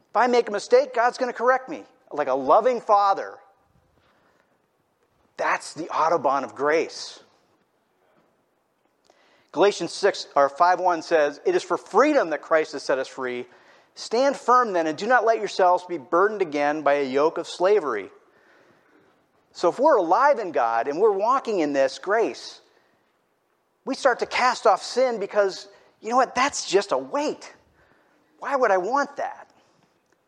If 0.10 0.16
I 0.16 0.28
make 0.28 0.48
a 0.48 0.52
mistake, 0.52 0.94
God's 0.94 1.18
going 1.18 1.32
to 1.32 1.38
correct 1.38 1.70
me 1.70 1.84
like 2.12 2.28
a 2.28 2.34
loving 2.34 2.82
father. 2.82 3.38
That's 5.38 5.74
the 5.74 5.86
Autobahn 5.86 6.44
of 6.44 6.56
grace. 6.56 7.20
Galatians 9.52 9.92
6 9.92 10.28
or 10.36 10.50
5:1 10.50 11.02
says, 11.02 11.42
"It 11.46 11.56
is 11.56 11.64
for 11.64 11.78
freedom 11.78 12.30
that 12.30 12.42
Christ 12.42 12.72
has 12.72 12.84
set 12.84 13.00
us 13.00 13.08
free. 13.08 13.50
Stand 13.96 14.38
firm 14.38 14.72
then 14.72 14.88
and 14.88 14.98
do 14.98 15.06
not 15.06 15.26
let 15.26 15.40
yourselves 15.40 15.84
be 15.84 15.98
burdened 15.98 16.42
again 16.42 16.82
by 16.84 16.94
a 16.94 17.04
yoke 17.04 17.38
of 17.38 17.48
slavery." 17.48 18.12
So 19.52 19.68
if 19.68 19.80
we're 19.80 19.98
alive 19.98 20.40
in 20.40 20.54
God 20.54 20.88
and 20.88 21.02
we're 21.02 21.12
walking 21.12 21.60
in 21.60 21.74
this 21.74 22.00
grace, 22.00 22.61
we 23.86 23.96
start 23.96 24.20
to 24.20 24.26
cast 24.26 24.68
off 24.68 24.84
sin 24.84 25.20
because, 25.20 25.68
you 26.02 26.10
know 26.10 26.16
what, 26.16 26.36
that's 26.36 26.70
just 26.70 26.92
a 26.92 26.98
weight. 26.98 27.54
Why 28.40 28.56
would 28.56 28.72
I 28.72 28.78
want 28.78 29.18
that? 29.18 29.50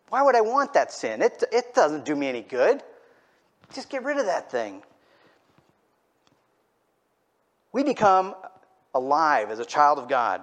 Why 0.09 0.21
would 0.21 0.35
I 0.35 0.41
want 0.41 0.73
that 0.73 0.91
sin? 0.91 1.21
It, 1.21 1.43
it 1.51 1.73
doesn't 1.73 2.05
do 2.05 2.15
me 2.15 2.27
any 2.27 2.41
good. 2.41 2.83
Just 3.73 3.89
get 3.89 4.03
rid 4.03 4.17
of 4.17 4.27
that 4.27 4.51
thing. 4.51 4.83
We 7.71 7.83
become 7.83 8.35
alive 8.93 9.49
as 9.49 9.59
a 9.59 9.65
child 9.65 9.97
of 9.97 10.07
God. 10.07 10.41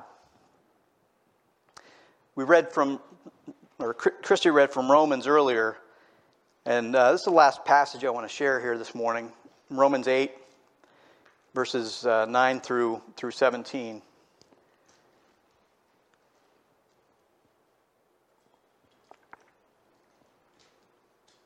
We 2.35 2.45
read 2.45 2.73
from, 2.73 3.01
or 3.79 3.95
Christy 3.95 4.51
read 4.51 4.73
from 4.73 4.91
Romans 4.91 5.27
earlier, 5.27 5.77
and 6.67 6.95
uh, 6.97 7.13
this 7.13 7.21
is 7.21 7.25
the 7.27 7.31
last 7.31 7.65
passage 7.65 8.05
I 8.05 8.11
want 8.11 8.29
to 8.29 8.35
share 8.35 8.61
here 8.61 8.77
this 8.77 8.95
morning 8.95 9.31
Romans 9.71 10.09
8, 10.09 10.33
verses 11.55 12.07
uh, 12.07 12.27
9 12.27 12.61
through, 12.61 13.03
through 13.17 13.33
17. 13.33 13.97
It 13.97 14.03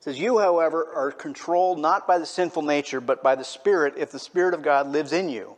says, 0.00 0.18
You, 0.18 0.38
however, 0.38 0.86
are 0.94 1.10
controlled 1.10 1.78
not 1.78 2.06
by 2.06 2.18
the 2.18 2.26
sinful 2.26 2.62
nature, 2.62 3.00
but 3.00 3.22
by 3.22 3.34
the 3.34 3.44
Spirit, 3.44 3.94
if 3.96 4.10
the 4.10 4.18
Spirit 4.18 4.54
of 4.54 4.62
God 4.62 4.88
lives 4.88 5.12
in 5.12 5.28
you. 5.28 5.56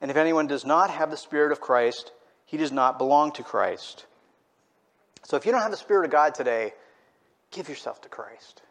And 0.00 0.10
if 0.10 0.16
anyone 0.16 0.46
does 0.46 0.66
not 0.66 0.90
have 0.90 1.10
the 1.10 1.16
Spirit 1.16 1.52
of 1.52 1.60
Christ, 1.60 2.12
he 2.44 2.56
does 2.56 2.72
not 2.72 2.98
belong 2.98 3.32
to 3.32 3.42
Christ. 3.42 4.04
So 5.24 5.36
if 5.36 5.46
you 5.46 5.52
don't 5.52 5.62
have 5.62 5.70
the 5.70 5.76
Spirit 5.76 6.04
of 6.04 6.10
God 6.10 6.34
today, 6.34 6.72
give 7.50 7.68
yourself 7.68 8.02
to 8.02 8.08
Christ. 8.08 8.62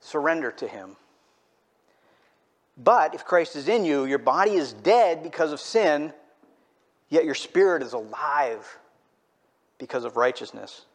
Surrender 0.00 0.50
to 0.52 0.66
Him. 0.66 0.96
But 2.76 3.14
if 3.14 3.24
Christ 3.24 3.56
is 3.56 3.68
in 3.68 3.84
you, 3.84 4.04
your 4.04 4.18
body 4.18 4.52
is 4.52 4.72
dead 4.72 5.22
because 5.22 5.52
of 5.52 5.60
sin, 5.60 6.12
yet 7.08 7.24
your 7.24 7.34
spirit 7.34 7.82
is 7.82 7.92
alive 7.92 8.78
because 9.78 10.04
of 10.04 10.16
righteousness. 10.16 10.86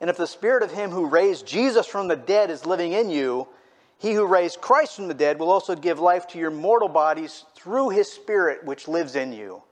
And 0.00 0.10
if 0.10 0.16
the 0.16 0.26
spirit 0.26 0.62
of 0.62 0.70
him 0.70 0.90
who 0.90 1.06
raised 1.06 1.46
Jesus 1.46 1.86
from 1.86 2.08
the 2.08 2.16
dead 2.16 2.50
is 2.50 2.66
living 2.66 2.92
in 2.92 3.10
you, 3.10 3.48
he 3.98 4.12
who 4.12 4.26
raised 4.26 4.60
Christ 4.60 4.96
from 4.96 5.08
the 5.08 5.14
dead 5.14 5.38
will 5.38 5.50
also 5.50 5.74
give 5.74 5.98
life 5.98 6.26
to 6.28 6.38
your 6.38 6.50
mortal 6.50 6.88
bodies 6.88 7.44
through 7.54 7.90
his 7.90 8.10
spirit 8.10 8.64
which 8.64 8.88
lives 8.88 9.16
in 9.16 9.32
you. 9.32 9.62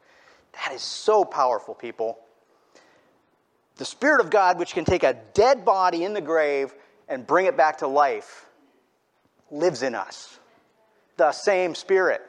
That 0.53 0.73
is 0.75 0.83
so 0.83 1.25
powerful, 1.25 1.75
people. 1.75 2.19
The 3.77 3.85
Spirit 3.85 4.21
of 4.21 4.31
God, 4.31 4.59
which 4.59 4.73
can 4.73 4.85
take 4.85 5.03
a 5.03 5.19
dead 5.35 5.65
body 5.65 6.05
in 6.05 6.15
the 6.15 6.21
grave 6.21 6.73
and 7.09 7.27
bring 7.27 7.47
it 7.47 7.57
back 7.57 7.79
to 7.79 7.89
life, 7.89 8.47
lives 9.51 9.83
in 9.83 9.95
us. 9.95 10.39
The 11.17 11.33
same 11.33 11.75
Spirit 11.75 12.23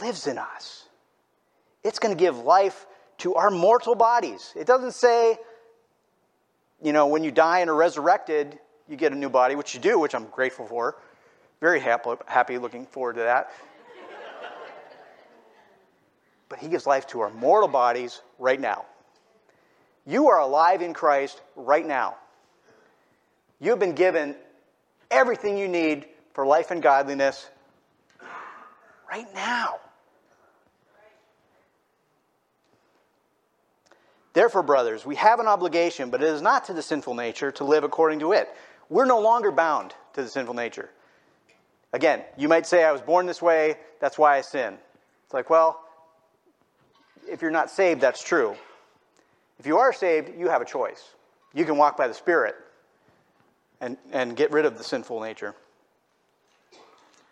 lives 0.00 0.26
in 0.26 0.38
us. 0.38 0.86
It's 1.82 1.98
going 1.98 2.16
to 2.16 2.18
give 2.18 2.38
life 2.38 2.86
to 3.18 3.34
our 3.34 3.50
mortal 3.50 3.94
bodies. 3.94 4.52
It 4.56 4.66
doesn't 4.66 4.92
say, 4.92 5.36
you 6.82 6.92
know, 6.92 7.06
when 7.06 7.22
you 7.22 7.30
die 7.30 7.60
and 7.60 7.70
are 7.70 7.74
resurrected, 7.74 8.58
you 8.88 8.96
get 8.96 9.12
a 9.12 9.16
new 9.16 9.28
body, 9.28 9.54
which 9.54 9.74
you 9.74 9.80
do, 9.80 9.98
which 9.98 10.14
I'm 10.14 10.26
grateful 10.26 10.66
for. 10.66 10.96
Very 11.60 11.80
happy, 11.80 12.10
happy 12.26 12.58
looking 12.58 12.86
forward 12.86 13.14
to 13.14 13.22
that. 13.22 13.50
but 16.48 16.58
He 16.58 16.68
gives 16.68 16.86
life 16.86 17.06
to 17.08 17.20
our 17.20 17.30
mortal 17.30 17.68
bodies 17.68 18.20
right 18.38 18.60
now. 18.60 18.84
You 20.06 20.28
are 20.28 20.40
alive 20.40 20.82
in 20.82 20.92
Christ 20.92 21.40
right 21.56 21.86
now. 21.86 22.16
You've 23.60 23.78
been 23.78 23.94
given 23.94 24.36
everything 25.10 25.56
you 25.56 25.68
need 25.68 26.06
for 26.34 26.44
life 26.44 26.70
and 26.70 26.82
godliness 26.82 27.48
right 29.10 29.32
now. 29.34 29.76
Therefore, 34.34 34.64
brothers, 34.64 35.06
we 35.06 35.14
have 35.14 35.38
an 35.38 35.46
obligation, 35.46 36.10
but 36.10 36.20
it 36.20 36.26
is 36.26 36.42
not 36.42 36.64
to 36.64 36.72
the 36.72 36.82
sinful 36.82 37.14
nature 37.14 37.52
to 37.52 37.64
live 37.64 37.84
according 37.84 38.18
to 38.18 38.32
it. 38.32 38.48
We're 38.88 39.04
no 39.04 39.20
longer 39.20 39.52
bound 39.52 39.94
to 40.14 40.22
the 40.22 40.28
sinful 40.28 40.54
nature. 40.54 40.90
Again, 41.92 42.24
you 42.36 42.48
might 42.48 42.66
say, 42.66 42.82
I 42.82 42.90
was 42.90 43.00
born 43.00 43.26
this 43.26 43.40
way, 43.40 43.76
that's 44.00 44.18
why 44.18 44.36
I 44.36 44.40
sin. 44.40 44.76
It's 45.24 45.34
like, 45.34 45.48
well, 45.48 45.80
if 47.28 47.42
you're 47.42 47.52
not 47.52 47.70
saved, 47.70 48.00
that's 48.00 48.22
true. 48.22 48.56
If 49.60 49.68
you 49.68 49.78
are 49.78 49.92
saved, 49.92 50.32
you 50.36 50.48
have 50.48 50.60
a 50.60 50.64
choice. 50.64 51.14
You 51.52 51.64
can 51.64 51.76
walk 51.76 51.96
by 51.96 52.08
the 52.08 52.14
Spirit 52.14 52.56
and, 53.80 53.96
and 54.10 54.36
get 54.36 54.50
rid 54.50 54.64
of 54.64 54.76
the 54.76 54.82
sinful 54.82 55.20
nature 55.20 55.54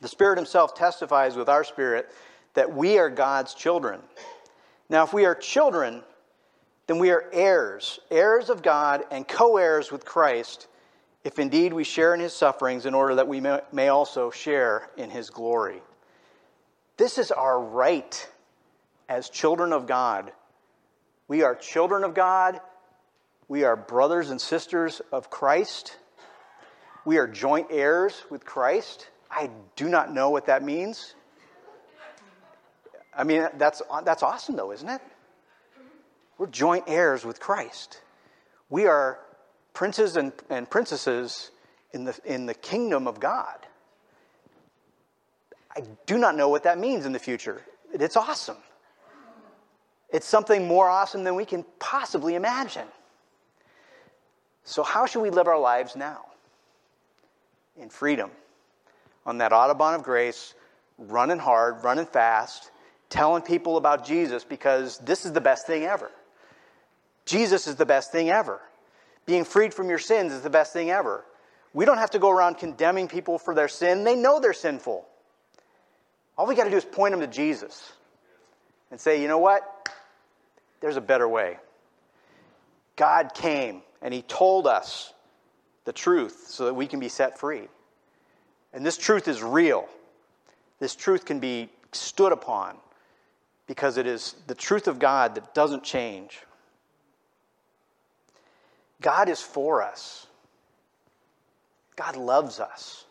The 0.00 0.08
Spirit 0.08 0.38
Himself 0.38 0.74
testifies 0.74 1.36
with 1.36 1.48
our 1.48 1.64
spirit 1.64 2.10
that 2.54 2.74
we 2.74 2.98
are 2.98 3.10
God's 3.10 3.54
children. 3.54 4.00
Now, 4.88 5.04
if 5.04 5.12
we 5.12 5.24
are 5.24 5.34
children, 5.34 6.02
then 6.86 6.98
we 6.98 7.10
are 7.10 7.28
heirs, 7.32 8.00
heirs 8.10 8.50
of 8.50 8.62
God 8.62 9.04
and 9.10 9.26
co 9.26 9.56
heirs 9.56 9.92
with 9.92 10.04
Christ, 10.04 10.66
if 11.22 11.38
indeed 11.38 11.72
we 11.72 11.84
share 11.84 12.14
in 12.14 12.20
His 12.20 12.32
sufferings, 12.32 12.86
in 12.86 12.94
order 12.94 13.16
that 13.16 13.28
we 13.28 13.40
may 13.40 13.88
also 13.88 14.30
share 14.30 14.90
in 14.96 15.10
His 15.10 15.30
glory. 15.30 15.82
This 16.96 17.18
is 17.18 17.30
our 17.30 17.60
right 17.60 18.28
as 19.08 19.30
children 19.30 19.72
of 19.72 19.86
God 19.86 20.32
we 21.30 21.44
are 21.44 21.54
children 21.54 22.02
of 22.02 22.12
God. 22.12 22.60
We 23.46 23.62
are 23.62 23.76
brothers 23.76 24.30
and 24.30 24.40
sisters 24.40 25.00
of 25.12 25.30
Christ. 25.30 25.96
We 27.04 27.18
are 27.18 27.28
joint 27.28 27.68
heirs 27.70 28.24
with 28.30 28.44
Christ. 28.44 29.08
I 29.30 29.50
do 29.76 29.88
not 29.88 30.12
know 30.12 30.30
what 30.30 30.46
that 30.46 30.62
means. 30.62 31.14
I 33.14 33.24
mean, 33.24 33.46
that's, 33.54 33.82
that's 34.04 34.22
awesome, 34.22 34.56
though, 34.56 34.72
isn't 34.72 34.88
it? 34.88 35.00
We're 36.38 36.46
joint 36.46 36.84
heirs 36.86 37.24
with 37.24 37.38
Christ. 37.38 38.00
We 38.70 38.86
are 38.86 39.18
princes 39.74 40.16
and, 40.16 40.32
and 40.48 40.68
princesses 40.68 41.50
in 41.92 42.04
the, 42.04 42.18
in 42.24 42.46
the 42.46 42.54
kingdom 42.54 43.06
of 43.06 43.20
God. 43.20 43.58
I 45.76 45.82
do 46.06 46.18
not 46.18 46.36
know 46.36 46.48
what 46.48 46.64
that 46.64 46.78
means 46.78 47.06
in 47.06 47.12
the 47.12 47.18
future. 47.18 47.62
It's 47.92 48.16
awesome. 48.16 48.56
It's 50.12 50.26
something 50.26 50.66
more 50.66 50.88
awesome 50.88 51.24
than 51.24 51.34
we 51.36 51.44
can 51.44 51.64
possibly 51.78 52.34
imagine. 52.34 52.86
So, 54.64 54.82
how 54.82 55.06
should 55.06 55.22
we 55.22 55.30
live 55.30 55.46
our 55.46 55.58
lives 55.58 55.94
now? 55.96 56.26
In 57.76 57.88
freedom, 57.88 58.30
on 59.30 59.38
that 59.38 59.52
Autobahn 59.52 59.94
of 59.94 60.02
grace, 60.02 60.54
running 60.98 61.38
hard, 61.38 61.84
running 61.84 62.04
fast, 62.04 62.72
telling 63.08 63.42
people 63.42 63.76
about 63.76 64.04
Jesus 64.04 64.42
because 64.42 64.98
this 64.98 65.24
is 65.24 65.32
the 65.32 65.40
best 65.40 65.68
thing 65.68 65.84
ever. 65.84 66.10
Jesus 67.24 67.68
is 67.68 67.76
the 67.76 67.86
best 67.86 68.10
thing 68.10 68.28
ever. 68.28 68.60
Being 69.26 69.44
freed 69.44 69.72
from 69.72 69.88
your 69.88 70.00
sins 70.00 70.32
is 70.32 70.42
the 70.42 70.50
best 70.50 70.72
thing 70.72 70.90
ever. 70.90 71.24
We 71.72 71.84
don't 71.84 71.98
have 71.98 72.10
to 72.10 72.18
go 72.18 72.28
around 72.28 72.58
condemning 72.58 73.06
people 73.06 73.38
for 73.38 73.54
their 73.54 73.68
sin, 73.68 74.02
they 74.02 74.16
know 74.16 74.40
they're 74.40 74.52
sinful. 74.52 75.06
All 76.36 76.46
we 76.46 76.56
got 76.56 76.64
to 76.64 76.70
do 76.70 76.76
is 76.76 76.84
point 76.84 77.12
them 77.12 77.20
to 77.20 77.28
Jesus 77.28 77.92
and 78.90 79.00
say, 79.00 79.22
you 79.22 79.28
know 79.28 79.38
what? 79.38 79.88
There's 80.80 80.96
a 80.96 81.00
better 81.00 81.28
way. 81.28 81.58
God 82.96 83.32
came 83.34 83.82
and 84.02 84.12
He 84.12 84.22
told 84.22 84.66
us 84.66 85.12
the 85.84 85.92
truth 85.92 86.46
so 86.48 86.64
that 86.64 86.74
we 86.74 86.88
can 86.88 86.98
be 86.98 87.08
set 87.08 87.38
free. 87.38 87.68
And 88.72 88.84
this 88.84 88.96
truth 88.96 89.28
is 89.28 89.42
real. 89.42 89.88
This 90.78 90.94
truth 90.94 91.24
can 91.24 91.40
be 91.40 91.68
stood 91.92 92.32
upon 92.32 92.76
because 93.66 93.96
it 93.96 94.06
is 94.06 94.36
the 94.46 94.54
truth 94.54 94.88
of 94.88 94.98
God 94.98 95.34
that 95.34 95.54
doesn't 95.54 95.82
change. 95.82 96.40
God 99.00 99.28
is 99.28 99.40
for 99.40 99.82
us. 99.82 100.26
God 101.96 102.16
loves 102.16 102.60
us. 102.60 103.04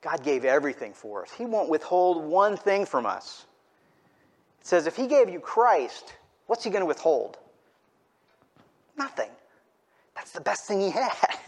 God 0.00 0.22
gave 0.22 0.44
everything 0.44 0.92
for 0.92 1.22
us. 1.22 1.32
He 1.32 1.44
won't 1.44 1.68
withhold 1.68 2.24
one 2.24 2.56
thing 2.56 2.86
from 2.86 3.06
us. 3.06 3.46
It 4.60 4.66
says 4.66 4.86
if 4.86 4.96
He 4.96 5.06
gave 5.06 5.28
you 5.28 5.40
Christ, 5.40 6.14
What's 6.48 6.64
he 6.64 6.70
going 6.70 6.80
to 6.80 6.86
withhold? 6.86 7.36
Nothing. 8.96 9.30
That's 10.16 10.32
the 10.32 10.40
best 10.40 10.66
thing 10.66 10.80
he 10.80 10.90
had. 10.90 11.12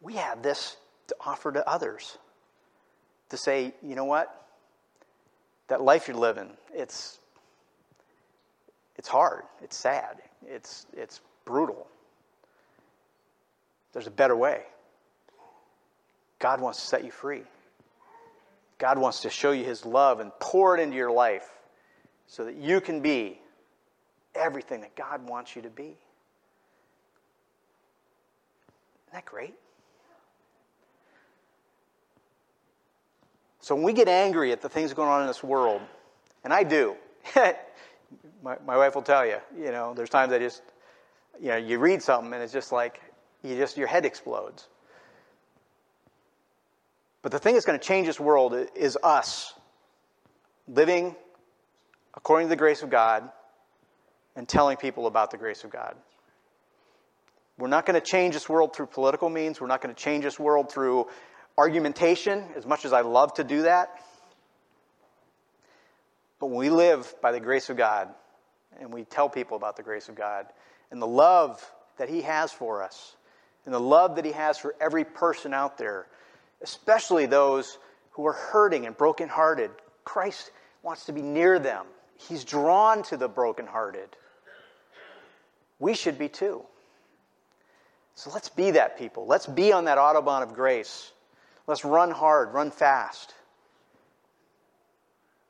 we 0.00 0.14
have 0.14 0.42
this 0.42 0.76
to 1.08 1.16
offer 1.20 1.52
to 1.52 1.68
others. 1.68 2.18
To 3.30 3.36
say, 3.36 3.72
you 3.82 3.94
know 3.94 4.04
what? 4.04 4.34
That 5.68 5.80
life 5.80 6.08
you're 6.08 6.16
living, 6.16 6.50
it's 6.74 7.18
it's 8.96 9.08
hard, 9.08 9.44
it's 9.62 9.76
sad, 9.76 10.20
it's 10.46 10.86
it's 10.96 11.20
brutal. 11.44 11.86
There's 13.92 14.06
a 14.06 14.10
better 14.10 14.36
way. 14.36 14.62
God 16.38 16.60
wants 16.60 16.80
to 16.80 16.86
set 16.86 17.04
you 17.04 17.10
free. 17.10 17.42
God 18.78 18.98
wants 18.98 19.20
to 19.20 19.30
show 19.30 19.52
you 19.52 19.64
his 19.64 19.84
love 19.84 20.20
and 20.20 20.32
pour 20.40 20.76
it 20.76 20.80
into 20.80 20.96
your 20.96 21.12
life 21.12 21.48
so 22.26 22.44
that 22.44 22.56
you 22.56 22.80
can 22.80 23.00
be 23.00 23.38
everything 24.34 24.80
that 24.80 24.96
God 24.96 25.28
wants 25.28 25.54
you 25.54 25.62
to 25.62 25.70
be. 25.70 25.82
Isn't 25.82 25.96
that 29.12 29.24
great? 29.26 29.54
So 33.70 33.76
when 33.76 33.84
we 33.84 33.92
get 33.92 34.08
angry 34.08 34.50
at 34.50 34.62
the 34.62 34.68
things 34.68 34.92
going 34.94 35.08
on 35.08 35.20
in 35.20 35.28
this 35.28 35.44
world, 35.44 35.80
and 36.42 36.52
I 36.52 36.64
do, 36.64 36.96
my, 38.42 38.56
my 38.66 38.76
wife 38.76 38.96
will 38.96 39.02
tell 39.02 39.24
you, 39.24 39.36
you 39.56 39.70
know, 39.70 39.94
there's 39.94 40.10
times 40.10 40.32
I 40.32 40.40
just, 40.40 40.60
you 41.40 41.50
know, 41.50 41.56
you 41.56 41.78
read 41.78 42.02
something 42.02 42.32
and 42.32 42.42
it's 42.42 42.52
just 42.52 42.72
like, 42.72 43.00
you 43.44 43.54
just, 43.54 43.76
your 43.76 43.86
head 43.86 44.04
explodes. 44.04 44.66
But 47.22 47.30
the 47.30 47.38
thing 47.38 47.54
that's 47.54 47.64
going 47.64 47.78
to 47.78 47.86
change 47.86 48.08
this 48.08 48.18
world 48.18 48.56
is 48.74 48.98
us 49.04 49.54
living 50.66 51.14
according 52.14 52.48
to 52.48 52.50
the 52.50 52.56
grace 52.56 52.82
of 52.82 52.90
God 52.90 53.30
and 54.34 54.48
telling 54.48 54.78
people 54.78 55.06
about 55.06 55.30
the 55.30 55.38
grace 55.38 55.62
of 55.62 55.70
God. 55.70 55.94
We're 57.56 57.68
not 57.68 57.86
going 57.86 58.00
to 58.00 58.04
change 58.04 58.34
this 58.34 58.48
world 58.48 58.74
through 58.74 58.86
political 58.86 59.30
means. 59.30 59.60
We're 59.60 59.68
not 59.68 59.80
going 59.80 59.94
to 59.94 60.02
change 60.02 60.24
this 60.24 60.40
world 60.40 60.72
through 60.72 61.06
argumentation, 61.60 62.42
as 62.56 62.64
much 62.64 62.86
as 62.86 62.94
I 62.94 63.02
love 63.02 63.34
to 63.34 63.44
do 63.44 63.62
that. 63.62 64.00
But 66.38 66.46
when 66.46 66.56
we 66.56 66.70
live 66.70 67.14
by 67.20 67.32
the 67.32 67.40
grace 67.40 67.68
of 67.68 67.76
God 67.76 68.08
and 68.80 68.90
we 68.90 69.04
tell 69.04 69.28
people 69.28 69.58
about 69.58 69.76
the 69.76 69.82
grace 69.82 70.08
of 70.08 70.14
God 70.14 70.46
and 70.90 71.02
the 71.02 71.06
love 71.06 71.62
that 71.98 72.08
He 72.08 72.22
has 72.22 72.50
for 72.50 72.82
us 72.82 73.14
and 73.66 73.74
the 73.74 73.80
love 73.80 74.16
that 74.16 74.24
He 74.24 74.32
has 74.32 74.56
for 74.56 74.74
every 74.80 75.04
person 75.04 75.52
out 75.52 75.76
there, 75.76 76.06
especially 76.62 77.26
those 77.26 77.76
who 78.12 78.26
are 78.26 78.32
hurting 78.32 78.86
and 78.86 78.96
brokenhearted, 78.96 79.70
Christ 80.04 80.52
wants 80.82 81.04
to 81.04 81.12
be 81.12 81.20
near 81.20 81.58
them. 81.58 81.84
He's 82.16 82.42
drawn 82.42 83.02
to 83.04 83.18
the 83.18 83.28
brokenhearted. 83.28 84.08
We 85.78 85.92
should 85.92 86.18
be 86.18 86.30
too. 86.30 86.62
So 88.14 88.30
let's 88.32 88.48
be 88.48 88.70
that 88.70 88.98
people. 88.98 89.26
Let's 89.26 89.46
be 89.46 89.72
on 89.74 89.84
that 89.84 89.98
Autobahn 89.98 90.42
of 90.42 90.54
grace. 90.54 91.12
Let's 91.70 91.84
run 91.84 92.10
hard, 92.10 92.52
run 92.52 92.72
fast. 92.72 93.32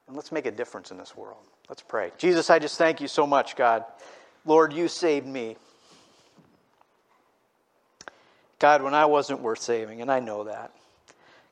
And 0.06 0.14
let's 0.14 0.30
make 0.30 0.44
a 0.44 0.50
difference 0.50 0.90
in 0.90 0.98
this 0.98 1.16
world. 1.16 1.40
Let's 1.70 1.80
pray. 1.80 2.12
Jesus, 2.18 2.50
I 2.50 2.58
just 2.58 2.76
thank 2.76 3.00
you 3.00 3.08
so 3.08 3.26
much, 3.26 3.56
God. 3.56 3.86
Lord, 4.44 4.74
you 4.74 4.86
saved 4.86 5.26
me. 5.26 5.56
God, 8.58 8.82
when 8.82 8.92
I 8.92 9.06
wasn't 9.06 9.40
worth 9.40 9.62
saving, 9.62 10.02
and 10.02 10.12
I 10.12 10.20
know 10.20 10.44
that. 10.44 10.72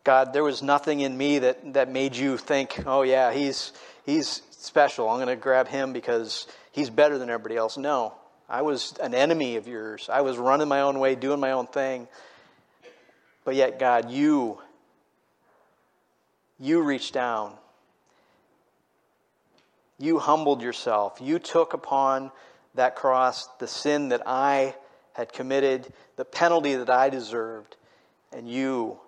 God, 0.04 0.34
there 0.34 0.44
was 0.44 0.62
nothing 0.62 1.00
in 1.00 1.16
me 1.16 1.38
that, 1.38 1.72
that 1.72 1.90
made 1.90 2.14
you 2.14 2.36
think, 2.36 2.82
oh, 2.84 3.00
yeah, 3.00 3.32
he's, 3.32 3.72
he's 4.04 4.42
special. 4.50 5.08
I'm 5.08 5.16
going 5.16 5.28
to 5.28 5.36
grab 5.36 5.66
him 5.66 5.94
because 5.94 6.46
he's 6.72 6.90
better 6.90 7.16
than 7.16 7.30
everybody 7.30 7.56
else. 7.56 7.78
No, 7.78 8.12
I 8.50 8.60
was 8.60 8.92
an 9.00 9.14
enemy 9.14 9.56
of 9.56 9.66
yours. 9.66 10.10
I 10.12 10.20
was 10.20 10.36
running 10.36 10.68
my 10.68 10.82
own 10.82 10.98
way, 10.98 11.14
doing 11.14 11.40
my 11.40 11.52
own 11.52 11.68
thing. 11.68 12.06
But 13.48 13.54
yet, 13.54 13.78
God, 13.78 14.10
you, 14.10 14.58
you 16.60 16.82
reached 16.82 17.14
down. 17.14 17.54
You 19.98 20.18
humbled 20.18 20.60
yourself. 20.60 21.18
You 21.18 21.38
took 21.38 21.72
upon 21.72 22.30
that 22.74 22.94
cross 22.94 23.46
the 23.58 23.66
sin 23.66 24.10
that 24.10 24.20
I 24.26 24.74
had 25.14 25.32
committed, 25.32 25.90
the 26.16 26.26
penalty 26.26 26.74
that 26.74 26.90
I 26.90 27.08
deserved, 27.08 27.76
and 28.34 28.46
you 28.46 29.00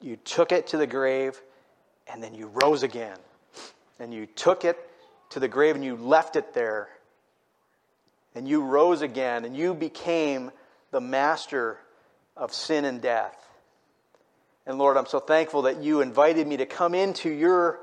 you 0.00 0.16
took 0.16 0.50
it 0.50 0.68
to 0.68 0.78
the 0.78 0.86
grave 0.86 1.38
and 2.10 2.22
then 2.22 2.32
you 2.32 2.46
rose 2.46 2.82
again. 2.82 3.18
And 4.00 4.14
you 4.14 4.24
took 4.24 4.64
it 4.64 4.78
to 5.32 5.38
the 5.38 5.48
grave 5.48 5.74
and 5.74 5.84
you 5.84 5.96
left 5.96 6.36
it 6.36 6.54
there. 6.54 6.88
And 8.34 8.48
you 8.48 8.62
rose 8.62 9.02
again 9.02 9.44
and 9.44 9.54
you 9.54 9.74
became 9.74 10.50
the 10.92 11.02
master 11.02 11.78
of 12.36 12.52
sin 12.52 12.84
and 12.84 13.00
death. 13.00 13.36
And 14.66 14.78
Lord, 14.78 14.96
I'm 14.96 15.06
so 15.06 15.20
thankful 15.20 15.62
that 15.62 15.82
you 15.82 16.00
invited 16.00 16.46
me 16.46 16.56
to 16.58 16.66
come 16.66 16.94
into 16.94 17.30
your 17.30 17.80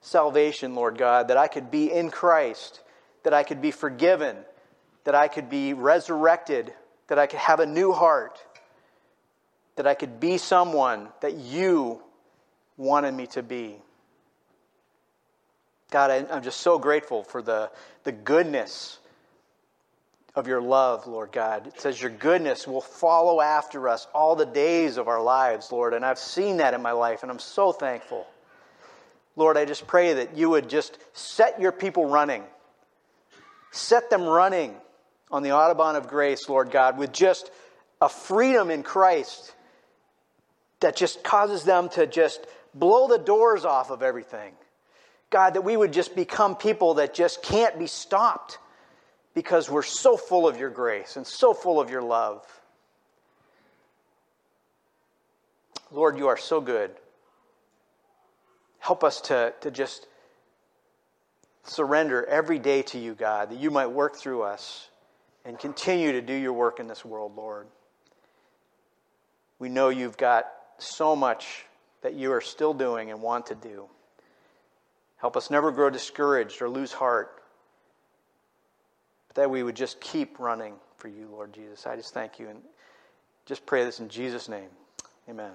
salvation, 0.00 0.74
Lord 0.74 0.98
God, 0.98 1.28
that 1.28 1.36
I 1.36 1.48
could 1.48 1.70
be 1.70 1.90
in 1.90 2.10
Christ, 2.10 2.80
that 3.22 3.34
I 3.34 3.42
could 3.42 3.60
be 3.60 3.70
forgiven, 3.70 4.36
that 5.04 5.14
I 5.14 5.28
could 5.28 5.50
be 5.50 5.74
resurrected, 5.74 6.72
that 7.08 7.18
I 7.18 7.26
could 7.26 7.38
have 7.38 7.60
a 7.60 7.66
new 7.66 7.92
heart, 7.92 8.38
that 9.76 9.86
I 9.86 9.94
could 9.94 10.20
be 10.20 10.38
someone 10.38 11.08
that 11.20 11.34
you 11.34 12.02
wanted 12.76 13.12
me 13.12 13.26
to 13.28 13.42
be. 13.42 13.76
God, 15.90 16.10
I, 16.10 16.36
am 16.36 16.42
just 16.42 16.60
so 16.60 16.78
grateful 16.78 17.22
for 17.22 17.42
the, 17.42 17.70
the 18.04 18.12
goodness 18.12 18.98
of 20.34 20.48
your 20.48 20.60
love, 20.60 21.06
Lord 21.06 21.30
God. 21.30 21.68
It 21.68 21.80
says 21.80 22.00
your 22.00 22.10
goodness 22.10 22.66
will 22.66 22.80
follow 22.80 23.40
after 23.40 23.88
us 23.88 24.06
all 24.12 24.34
the 24.34 24.46
days 24.46 24.96
of 24.96 25.06
our 25.06 25.22
lives, 25.22 25.70
Lord. 25.70 25.94
And 25.94 26.04
I've 26.04 26.18
seen 26.18 26.56
that 26.56 26.74
in 26.74 26.82
my 26.82 26.92
life, 26.92 27.22
and 27.22 27.30
I'm 27.30 27.38
so 27.38 27.72
thankful. 27.72 28.26
Lord, 29.36 29.56
I 29.56 29.64
just 29.64 29.86
pray 29.86 30.14
that 30.14 30.36
you 30.36 30.50
would 30.50 30.68
just 30.68 30.98
set 31.12 31.60
your 31.60 31.72
people 31.72 32.06
running. 32.06 32.42
Set 33.70 34.10
them 34.10 34.22
running 34.22 34.74
on 35.30 35.42
the 35.42 35.50
Autobahn 35.50 35.96
of 35.96 36.08
grace, 36.08 36.48
Lord 36.48 36.70
God, 36.70 36.98
with 36.98 37.12
just 37.12 37.50
a 38.00 38.08
freedom 38.08 38.70
in 38.70 38.82
Christ 38.82 39.54
that 40.80 40.96
just 40.96 41.22
causes 41.24 41.64
them 41.64 41.88
to 41.90 42.06
just 42.06 42.44
blow 42.74 43.08
the 43.08 43.18
doors 43.18 43.64
off 43.64 43.90
of 43.90 44.02
everything. 44.02 44.52
God, 45.30 45.54
that 45.54 45.62
we 45.62 45.76
would 45.76 45.92
just 45.92 46.14
become 46.14 46.56
people 46.56 46.94
that 46.94 47.14
just 47.14 47.42
can't 47.42 47.78
be 47.78 47.86
stopped 47.86 48.58
because 49.34 49.68
we're 49.68 49.82
so 49.82 50.16
full 50.16 50.46
of 50.46 50.58
your 50.58 50.70
grace 50.70 51.16
and 51.16 51.26
so 51.26 51.52
full 51.52 51.80
of 51.80 51.90
your 51.90 52.02
love. 52.02 52.46
Lord, 55.90 56.16
you 56.16 56.28
are 56.28 56.36
so 56.36 56.60
good. 56.60 56.90
Help 58.78 59.04
us 59.04 59.20
to, 59.22 59.52
to 59.60 59.70
just 59.70 60.06
surrender 61.64 62.24
every 62.26 62.58
day 62.58 62.82
to 62.82 62.98
you, 62.98 63.14
God, 63.14 63.50
that 63.50 63.58
you 63.58 63.70
might 63.70 63.86
work 63.86 64.16
through 64.16 64.42
us 64.42 64.88
and 65.44 65.58
continue 65.58 66.12
to 66.12 66.20
do 66.20 66.34
your 66.34 66.52
work 66.52 66.80
in 66.80 66.86
this 66.86 67.04
world, 67.04 67.36
Lord. 67.36 67.66
We 69.58 69.68
know 69.68 69.88
you've 69.88 70.16
got 70.16 70.46
so 70.78 71.14
much 71.14 71.64
that 72.02 72.14
you 72.14 72.32
are 72.32 72.40
still 72.40 72.74
doing 72.74 73.10
and 73.10 73.22
want 73.22 73.46
to 73.46 73.54
do. 73.54 73.86
Help 75.16 75.36
us 75.36 75.50
never 75.50 75.72
grow 75.72 75.88
discouraged 75.90 76.60
or 76.60 76.68
lose 76.68 76.92
heart, 76.92 77.43
that 79.34 79.50
we 79.50 79.62
would 79.62 79.76
just 79.76 80.00
keep 80.00 80.38
running 80.38 80.74
for 80.96 81.08
you, 81.08 81.28
Lord 81.30 81.52
Jesus. 81.52 81.86
I 81.86 81.96
just 81.96 82.14
thank 82.14 82.38
you 82.38 82.48
and 82.48 82.60
just 83.46 83.66
pray 83.66 83.84
this 83.84 84.00
in 84.00 84.08
Jesus' 84.08 84.48
name. 84.48 84.70
Amen. 85.28 85.52